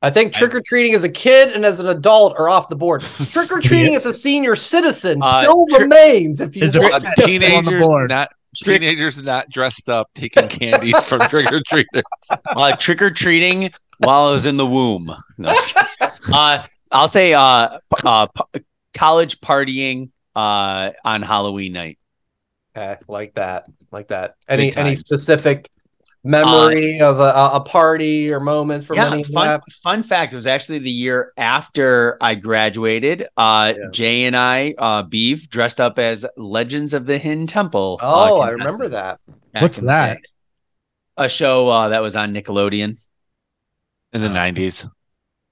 I 0.00 0.10
think 0.10 0.32
trick 0.32 0.54
or 0.54 0.60
treating 0.60 0.94
as 0.94 1.02
a 1.02 1.08
kid 1.08 1.52
and 1.54 1.64
as 1.64 1.80
an 1.80 1.86
adult 1.88 2.38
are 2.38 2.48
off 2.48 2.68
the 2.68 2.76
board. 2.76 3.02
Trick 3.30 3.50
or 3.50 3.60
treating 3.60 3.96
as 3.96 4.06
a 4.06 4.12
senior 4.12 4.54
citizen 4.54 5.18
Uh, 5.20 5.42
still 5.42 5.66
tri- 5.70 5.80
remains. 5.80 6.40
If 6.40 6.54
you 6.56 6.62
Is 6.62 6.72
there- 6.74 6.82
want. 6.88 6.94
Uh, 7.04 7.08
on 7.08 7.12
the 7.16 7.22
teenagers 7.26 7.80
board. 7.80 8.10
not 8.10 8.28
teenagers 8.54 9.18
not 9.20 9.50
dressed 9.50 9.88
up 9.88 10.08
taking 10.14 10.46
candies 10.48 10.96
from 11.02 11.20
trick 11.28 11.50
or 11.52 11.60
treaters. 11.66 12.02
uh, 12.46 12.76
trick 12.76 13.02
or 13.02 13.10
treating 13.10 13.72
while 13.98 14.28
I 14.28 14.32
was 14.32 14.46
in 14.46 14.56
the 14.56 14.66
womb. 14.66 15.12
No, 15.36 15.52
uh, 16.32 16.64
I'll 16.92 17.08
say 17.08 17.34
uh, 17.34 17.78
p- 17.94 18.02
uh, 18.04 18.26
p- 18.54 18.60
college 18.94 19.40
partying 19.40 20.10
uh, 20.36 20.90
on 21.04 21.22
Halloween 21.22 21.72
night. 21.72 21.98
Okay, 22.76 22.96
like 23.08 23.34
that, 23.34 23.66
like 23.90 24.08
that. 24.08 24.36
Any 24.48 24.74
any 24.76 24.94
specific 24.94 25.68
memory 26.28 27.00
of 27.00 27.18
a, 27.20 27.22
a 27.22 27.50
a 27.54 27.60
party 27.60 28.32
or 28.32 28.38
moment 28.40 28.84
from 28.84 28.96
yeah, 28.96 29.12
any 29.12 29.22
fun, 29.24 29.60
fun 29.82 30.02
fact. 30.02 30.32
It 30.32 30.36
was 30.36 30.46
actually 30.46 30.78
the 30.78 30.90
year 30.90 31.32
after 31.36 32.16
I 32.20 32.34
graduated. 32.34 33.26
Uh, 33.36 33.74
Yeah. 33.76 33.84
Jay 33.92 34.24
and 34.24 34.36
I, 34.36 34.74
uh, 34.78 35.02
Beef, 35.02 35.48
dressed 35.48 35.80
up 35.80 35.98
as 35.98 36.26
Legends 36.36 36.94
of 36.94 37.06
the 37.06 37.18
Hidden 37.18 37.46
Temple. 37.46 37.98
uh, 38.02 38.30
Oh, 38.32 38.40
I 38.40 38.50
remember 38.50 38.88
that. 38.90 39.20
What's 39.58 39.78
that? 39.78 40.18
A 41.16 41.28
show 41.28 41.68
uh, 41.68 41.88
that 41.88 42.00
was 42.02 42.14
on 42.14 42.32
Nickelodeon. 42.34 42.98
in 44.12 44.20
the 44.20 44.28
90s. 44.28 44.88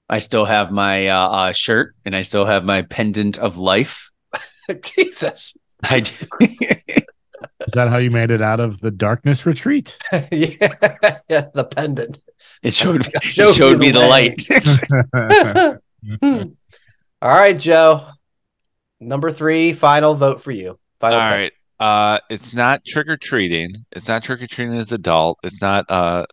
I 0.09 0.19
still 0.19 0.45
have 0.45 0.71
my 0.71 1.07
uh, 1.09 1.29
uh, 1.29 1.51
shirt 1.51 1.93
and 2.05 2.15
I 2.15 2.21
still 2.21 2.45
have 2.45 2.63
my 2.63 2.83
pendant 2.83 3.37
of 3.37 3.57
life. 3.57 4.09
Jesus. 4.81 5.57
I 5.83 5.99
do. 5.99 6.25
Is 7.67 7.73
that 7.73 7.89
how 7.89 7.97
you 7.97 8.09
made 8.11 8.31
it 8.31 8.41
out 8.41 8.59
of 8.59 8.79
the 8.81 8.91
darkness 8.91 9.45
retreat? 9.45 9.97
yeah, 10.11 10.19
yeah, 11.29 11.47
the 11.53 11.69
pendant. 11.75 12.19
it 12.63 12.73
showed, 12.73 13.07
it 13.13 13.23
Showed 13.23 13.53
showed 13.55 13.79
me 13.79 13.91
the 13.91 13.99
the 13.99 14.07
way. 14.07 14.35
light. 15.19 15.77
Hmm. 16.21 16.43
All 17.21 17.29
right, 17.29 17.57
Joe. 17.59 18.07
Number 18.99 19.31
three, 19.31 19.73
final 19.73 20.13
vote 20.15 20.41
for 20.41 20.51
you. 20.51 20.79
Final 20.99 21.19
All 21.19 21.27
pick. 21.29 21.31
right. 21.37 21.51
Uh, 21.79 22.19
it's 22.29 22.53
not 22.53 22.83
trick 22.85 23.07
or 23.07 23.17
treating. 23.17 23.73
It's 23.91 24.07
not 24.07 24.23
trick 24.23 24.41
or 24.41 24.47
treating 24.47 24.75
as 24.77 24.91
adult. 24.91 25.37
It's 25.43 25.61
not 25.61 25.85
uh, 25.89 26.25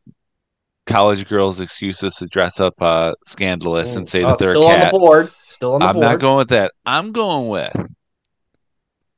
college 0.86 1.26
girls' 1.28 1.61
excuses 1.61 2.14
to 2.16 2.26
dress 2.28 2.61
up 2.61 2.74
uh, 2.80 3.14
scandalous 3.26 3.94
and 3.96 4.09
say 4.09 4.22
Oh, 4.22 4.28
that 4.28 4.38
they're 4.38 4.52
still 4.52 4.68
a 4.68 4.74
on 4.74 4.80
the 4.80 4.90
board. 4.90 5.32
Still 5.50 5.74
on 5.74 5.80
the 5.80 5.86
board. 5.92 5.96
I'm 5.96 6.00
not 6.12 6.20
going 6.20 6.36
with 6.36 6.48
that. 6.50 6.72
I'm 6.86 7.12
going 7.12 7.48
with 7.48 7.74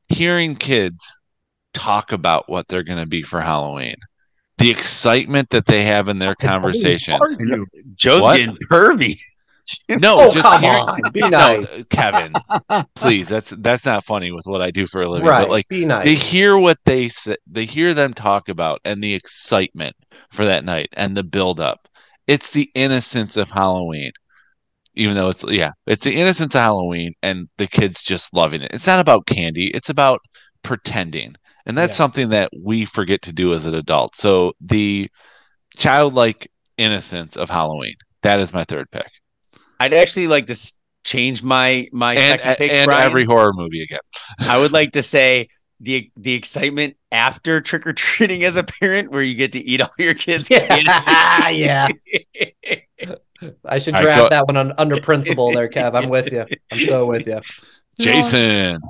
hearing 0.08 0.54
kids 0.56 1.04
talk 1.78 2.12
about 2.12 2.48
what 2.48 2.68
they're 2.68 2.82
going 2.82 2.98
to 2.98 3.06
be 3.06 3.22
for 3.22 3.40
Halloween. 3.40 3.96
The 4.58 4.70
excitement 4.70 5.50
that 5.50 5.66
they 5.66 5.84
have 5.84 6.08
in 6.08 6.18
their 6.18 6.34
conversations. 6.34 7.20
Joe's 7.94 8.22
What? 8.22 8.36
getting 8.38 8.56
pervy. 8.70 9.18
No, 9.88 10.14
Oh, 10.16 10.32
just 10.32 10.44
come 10.46 10.62
hearing- 10.62 10.78
on. 10.78 11.00
Be 11.12 11.20
No, 11.22 11.28
nice. 11.28 11.86
Kevin. 11.90 12.32
Please, 12.94 13.26
that's 13.28 13.50
that's 13.58 13.84
not 13.84 14.04
funny 14.04 14.30
with 14.30 14.46
what 14.46 14.62
I 14.62 14.70
do 14.70 14.86
for 14.86 15.02
a 15.02 15.10
living. 15.10 15.26
right. 15.26 15.40
But 15.42 15.50
like 15.50 15.66
be 15.66 15.84
nice. 15.84 16.04
they 16.04 16.14
hear 16.14 16.56
what 16.56 16.78
they 16.84 17.08
say, 17.08 17.34
they 17.50 17.64
hear 17.66 17.92
them 17.92 18.14
talk 18.14 18.48
about 18.48 18.80
and 18.84 19.02
the 19.02 19.12
excitement 19.12 19.96
for 20.30 20.44
that 20.46 20.64
night 20.64 20.90
and 20.92 21.16
the 21.16 21.24
build 21.24 21.58
up. 21.58 21.88
It's 22.28 22.52
the 22.52 22.70
innocence 22.76 23.36
of 23.36 23.50
Halloween. 23.50 24.12
Even 24.94 25.16
though 25.16 25.30
it's 25.30 25.42
yeah, 25.48 25.72
it's 25.84 26.04
the 26.04 26.14
innocence 26.14 26.54
of 26.54 26.60
Halloween 26.60 27.14
and 27.24 27.48
the 27.58 27.66
kids 27.66 28.02
just 28.04 28.32
loving 28.32 28.62
it. 28.62 28.70
It's 28.72 28.86
not 28.86 29.00
about 29.00 29.26
candy, 29.26 29.72
it's 29.74 29.90
about 29.90 30.20
pretending. 30.62 31.34
And 31.66 31.76
that's 31.76 31.92
Yeah. 31.92 31.96
something 31.96 32.28
that 32.30 32.50
we 32.64 32.84
forget 32.84 33.22
to 33.22 33.32
do 33.32 33.52
as 33.54 33.66
an 33.66 33.74
adult. 33.74 34.16
So 34.16 34.52
the 34.60 35.10
childlike 35.76 36.50
innocence 36.78 37.36
of 37.36 37.50
Halloween. 37.50 37.94
That 38.22 38.40
is 38.40 38.52
my 38.52 38.64
third 38.64 38.90
pick. 38.90 39.08
I'd 39.80 39.92
actually 39.94 40.26
like 40.28 40.46
to 40.46 40.72
change 41.04 41.42
my 41.42 41.88
my 41.92 42.12
And, 42.14 42.22
second 42.22 42.56
pick. 42.56 42.72
and 42.72 42.86
Brian. 42.86 43.02
every 43.02 43.24
horror 43.24 43.52
movie 43.52 43.82
again. 43.82 43.98
I 44.38 44.58
would 44.58 44.72
like 44.72 44.92
to 44.92 45.02
say 45.02 45.48
the 45.80 46.10
the 46.16 46.32
excitement 46.34 46.96
after 47.12 47.60
trick 47.60 47.86
or 47.86 47.92
treating 47.92 48.42
as 48.44 48.56
a 48.56 48.62
parent, 48.64 49.10
where 49.10 49.22
you 49.22 49.34
get 49.34 49.52
to 49.52 49.58
eat 49.60 49.80
all 49.80 49.90
your 49.98 50.14
kids' 50.14 50.48
Yeah, 50.50 50.66
candy. 50.66 51.58
yeah. 51.58 51.88
I 53.64 53.78
should 53.78 53.94
All 53.94 54.00
right, 54.00 54.06
draft 54.06 54.20
go- 54.22 54.28
that 54.30 54.46
one 54.46 54.56
on, 54.56 54.72
under 54.78 55.00
principle 55.00 55.52
there, 55.52 55.68
Kev. 55.68 55.94
I'm 55.94 56.08
with 56.08 56.32
you. 56.32 56.46
I'm 56.72 56.78
so 56.86 57.04
with 57.06 57.26
you. 57.26 57.40
Jason. 58.00 58.80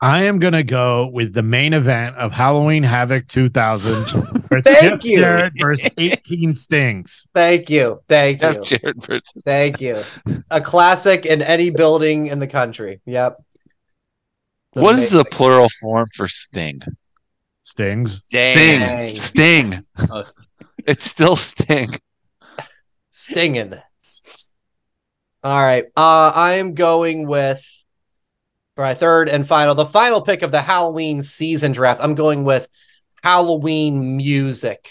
I 0.00 0.24
am 0.24 0.38
gonna 0.38 0.62
go 0.62 1.06
with 1.06 1.32
the 1.32 1.42
main 1.42 1.72
event 1.72 2.16
of 2.16 2.30
Halloween 2.32 2.82
Havoc 2.82 3.26
2000. 3.28 4.04
Thank 4.50 4.64
Jeff 4.64 5.04
you. 5.04 5.20
Jarrett 5.20 5.52
versus 5.58 5.90
18 5.96 6.54
Stings. 6.54 7.26
Thank 7.34 7.70
you. 7.70 8.02
Thank 8.08 8.40
Jeff 8.40 8.56
you. 8.56 8.64
Jarrett 8.64 9.06
versus 9.06 9.42
Thank 9.44 9.80
you. 9.80 10.02
A 10.50 10.60
classic 10.60 11.24
in 11.24 11.40
any 11.40 11.70
building 11.70 12.26
in 12.26 12.38
the 12.40 12.46
country. 12.46 13.00
Yep. 13.06 13.42
It's 14.74 14.82
What 14.82 14.98
is 14.98 15.10
the 15.10 15.20
amazing. 15.20 15.30
plural 15.32 15.68
form 15.80 16.06
for 16.14 16.28
sting? 16.28 16.82
Stings. 17.62 18.16
Sting. 18.26 18.80
Dang. 18.80 18.98
Sting. 19.00 19.84
Oh, 20.10 20.24
It's 20.86 21.10
still 21.10 21.36
sting. 21.36 21.88
Stinging. 23.10 23.72
All 25.42 25.62
right. 25.62 25.84
Uh, 25.96 26.32
I 26.34 26.54
am 26.54 26.74
going 26.74 27.26
with 27.26 27.64
for 28.76 28.82
my 28.82 28.94
third 28.94 29.28
and 29.28 29.48
final, 29.48 29.74
the 29.74 29.86
final 29.86 30.20
pick 30.20 30.42
of 30.42 30.52
the 30.52 30.62
Halloween 30.62 31.22
season 31.22 31.72
draft. 31.72 32.00
I'm 32.02 32.14
going 32.14 32.44
with 32.44 32.68
Halloween 33.22 34.16
music. 34.16 34.88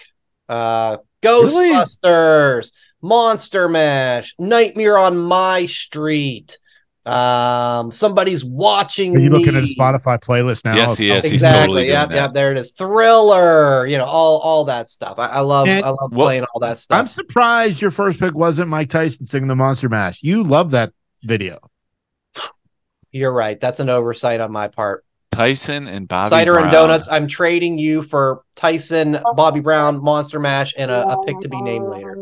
Uh, 0.49 0.97
Really? 1.23 1.69
Ghostbusters, 1.71 2.71
Monster 3.01 3.67
Mash, 3.67 4.35
Nightmare 4.37 4.95
on 4.97 5.17
My 5.17 5.65
Street. 5.65 6.55
Um, 7.03 7.91
somebody's 7.91 8.45
watching. 8.45 9.15
Are 9.15 9.19
you 9.19 9.29
looking 9.31 9.55
at 9.55 9.63
a. 9.63 9.65
Spotify 9.65 10.19
playlist 10.21 10.65
now? 10.65 10.75
Yes, 10.75 10.97
he 10.99 11.09
is. 11.09 11.23
He's 11.23 11.33
Exactly. 11.33 11.59
totally 11.61 11.81
doing 11.83 11.93
yep. 11.93 12.09
that. 12.09 12.15
Yep. 12.15 12.33
There 12.33 12.51
it 12.51 12.57
is. 12.59 12.71
Thriller. 12.71 13.87
You 13.87 13.97
know, 13.97 14.05
all 14.05 14.39
all 14.39 14.65
that 14.65 14.89
stuff. 14.91 15.17
I, 15.17 15.27
I 15.27 15.39
love. 15.39 15.67
And 15.67 15.83
I 15.83 15.89
love 15.89 16.11
what- 16.11 16.25
playing 16.25 16.43
all 16.53 16.59
that 16.61 16.77
stuff. 16.77 16.99
I'm 16.99 17.07
surprised 17.07 17.81
your 17.81 17.91
first 17.91 18.19
pick 18.19 18.35
wasn't 18.35 18.69
Mike 18.69 18.89
Tyson 18.89 19.25
singing 19.25 19.47
the 19.47 19.55
Monster 19.55 19.89
Mash. 19.89 20.21
You 20.21 20.43
love 20.43 20.71
that 20.71 20.93
video. 21.23 21.59
You're 23.15 23.31
right. 23.31 23.57
That's 23.57 23.79
an 23.79 23.87
oversight 23.89 24.41
on 24.41 24.51
my 24.51 24.67
part. 24.67 25.05
Tyson 25.31 25.87
and 25.87 26.05
Bobby 26.05 26.29
Brown. 26.29 26.39
Cider 26.39 26.57
and 26.59 26.69
donuts. 26.69 27.07
I'm 27.09 27.27
trading 27.27 27.77
you 27.77 28.01
for 28.01 28.41
Tyson, 28.55 29.19
Bobby 29.35 29.61
Brown, 29.61 30.03
Monster 30.03 30.37
Mash, 30.37 30.73
and 30.77 30.91
a, 30.91 31.07
a 31.07 31.23
pick 31.23 31.39
to 31.39 31.47
be 31.47 31.61
named 31.61 31.87
later. 31.87 32.17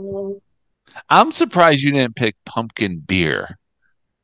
I'm 1.09 1.31
surprised 1.31 1.81
you 1.81 1.93
didn't 1.93 2.15
pick 2.15 2.35
pumpkin 2.45 2.99
beer. 2.99 3.57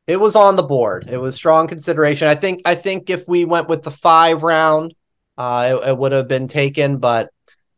It 0.06 0.18
was 0.18 0.36
on 0.36 0.58
the 0.58 0.64
board. 0.64 1.10
It 1.10 1.18
was 1.18 1.36
strong 1.36 1.68
consideration. 1.68 2.28
I 2.28 2.36
think. 2.36 2.62
I 2.66 2.76
think 2.76 3.10
if 3.10 3.28
we 3.28 3.46
went 3.46 3.68
with 3.68 3.82
the 3.82 3.92
five 3.92 4.44
round, 4.44 4.94
uh, 5.40 5.80
it, 5.82 5.90
it 5.90 5.98
would 5.98 6.12
have 6.12 6.28
been 6.28 6.48
taken. 6.48 6.98
But 6.98 7.32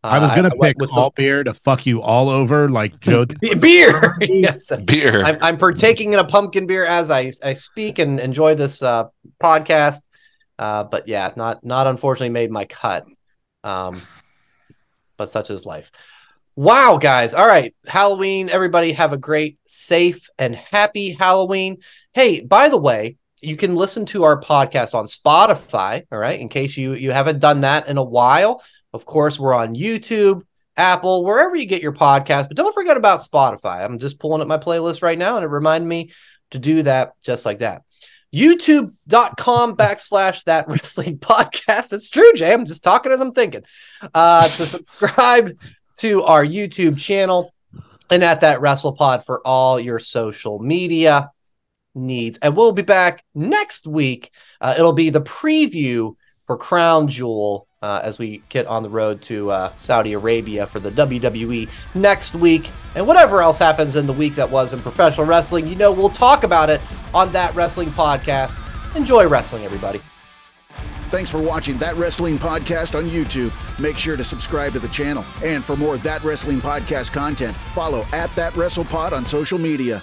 uh, 0.04 0.08
I 0.08 0.20
was 0.20 0.30
gonna 0.32 0.50
went 0.56 0.78
pick 0.78 0.82
with 0.82 0.90
all 0.92 1.12
beer 1.12 1.44
to 1.44 1.54
fuck 1.54 1.86
you 1.86 2.02
all 2.02 2.30
over 2.30 2.70
like 2.70 3.00
Joe. 3.02 3.26
beer. 3.60 4.18
yes. 4.22 4.72
Beer. 4.86 5.24
I'm, 5.24 5.38
I'm 5.42 5.58
partaking 5.58 6.14
in 6.14 6.20
a 6.20 6.24
pumpkin 6.24 6.66
beer 6.66 6.86
as 6.86 7.12
I, 7.12 7.32
I 7.44 7.54
speak 7.54 8.00
and 8.00 8.20
enjoy 8.20 8.56
this 8.56 8.82
uh, 8.82 9.06
podcast. 9.42 10.02
Uh, 10.58 10.84
but 10.86 11.08
yeah, 11.08 11.32
not 11.36 11.64
not 11.64 11.86
unfortunately 11.86 12.30
made 12.30 12.50
my 12.50 12.66
cut. 12.66 13.06
Um, 13.64 14.02
but 15.18 15.30
such 15.30 15.52
is 15.52 15.68
life. 15.68 15.92
Wow, 16.56 16.98
guys. 16.98 17.34
All 17.36 17.48
right. 17.48 17.76
Halloween. 17.86 18.50
Everybody 18.50 18.94
have 18.94 19.14
a 19.14 19.18
great, 19.18 19.60
safe, 19.68 20.30
and 20.38 20.56
happy 20.56 21.12
Halloween. 21.12 21.78
Hey, 22.14 22.42
by 22.42 22.70
the 22.70 22.78
way, 22.78 23.18
you 23.40 23.56
can 23.56 23.76
listen 23.76 24.06
to 24.08 24.24
our 24.24 24.42
podcast 24.42 24.96
on 24.96 25.06
Spotify. 25.06 26.06
All 26.12 26.18
right. 26.18 26.40
In 26.40 26.50
case 26.50 26.76
you 26.76 26.94
you 26.94 27.12
haven't 27.12 27.40
done 27.40 27.62
that 27.62 27.88
in 27.88 27.98
a 27.98 28.04
while. 28.04 28.64
Of 28.94 29.06
course, 29.06 29.40
we're 29.40 29.54
on 29.54 29.76
YouTube, 29.76 30.44
Apple, 30.76 31.24
wherever 31.24 31.56
you 31.56 31.66
get 31.66 31.82
your 31.82 31.94
podcast. 31.94 32.48
But 32.48 32.58
don't 32.58 32.74
forget 32.74 32.98
about 32.98 33.22
Spotify. 33.22 33.84
I'm 33.84 34.00
just 34.00 34.20
pulling 34.20 34.42
up 34.42 34.48
my 34.48 34.58
playlist 34.58 35.02
right 35.02 35.18
now, 35.18 35.38
and 35.38 35.46
it 35.46 35.50
reminded 35.50 35.88
me 35.88 36.12
to 36.52 36.60
do 36.60 36.84
that 36.84 37.14
just 37.22 37.46
like 37.46 37.60
that. 37.60 37.84
YouTube.com 38.34 39.76
backslash 39.78 40.44
that 40.46 40.68
wrestling 40.68 41.18
podcast. 41.20 41.94
It's 41.94 42.10
true, 42.10 42.32
Jay. 42.34 42.54
I'm 42.54 42.66
just 42.66 42.84
talking 42.84 43.12
as 43.12 43.22
I'm 43.22 43.32
thinking. 43.32 43.64
Uh, 44.14 44.48
to 44.50 44.66
subscribe 44.66 45.58
to 45.98 46.24
our 46.24 46.46
YouTube 46.46 47.00
channel 47.00 47.54
and 48.10 48.24
at 48.24 48.42
that 48.42 48.60
WrestlePod 48.60 49.26
for 49.26 49.46
all 49.48 49.80
your 49.80 50.00
social 50.00 50.60
media 50.60 51.32
needs. 51.96 52.38
And 52.42 52.56
we'll 52.56 52.72
be 52.74 52.82
back 52.82 53.24
next 53.34 53.88
week. 53.88 54.32
Uh, 54.60 54.76
it'll 54.78 54.94
be 54.94 55.10
the 55.10 55.22
preview 55.22 56.16
for 56.46 56.58
Crown 56.58 57.08
Jewel 57.08 57.68
uh, 57.82 58.00
as 58.04 58.20
we 58.20 58.44
get 58.50 58.68
on 58.68 58.84
the 58.84 58.90
road 58.90 59.22
to 59.24 59.50
uh, 59.50 59.74
Saudi 59.78 60.14
Arabia 60.14 60.68
for 60.68 60.80
the 60.80 60.92
WWE 60.92 61.68
next 61.96 62.36
week. 62.36 62.70
And 62.96 63.08
whatever 63.08 63.42
else 63.42 63.58
happens 63.58 63.96
in 63.96 64.06
the 64.06 64.14
week 64.14 64.36
that 64.36 64.50
was 64.50 64.74
in 64.74 64.80
professional 64.80 65.26
wrestling, 65.26 65.68
you 65.68 65.76
know, 65.76 65.92
we'll 65.92 66.10
talk 66.10 66.44
about 66.44 66.70
it 66.70 66.82
on 67.14 67.32
that 67.32 67.56
wrestling 67.56 67.90
podcast. 67.92 68.60
Enjoy 68.96 69.28
wrestling, 69.28 69.64
everybody. 69.66 70.02
Thanks 71.10 71.30
for 71.30 71.42
watching 71.42 71.78
That 71.80 71.98
Wrestling 71.98 72.38
Podcast 72.38 72.98
on 72.98 73.10
YouTube. 73.10 73.52
Make 73.78 73.98
sure 73.98 74.16
to 74.16 74.24
subscribe 74.24 74.72
to 74.74 74.80
the 74.80 74.88
channel. 74.88 75.26
And 75.44 75.62
for 75.62 75.76
more 75.76 75.98
That 75.98 76.24
Wrestling 76.24 76.62
Podcast 76.62 77.12
content, 77.12 77.56
follow 77.74 78.06
at 78.14 78.34
That 78.36 78.54
WrestlePod 78.54 79.12
on 79.12 79.26
social 79.26 79.60
media. 79.60 80.02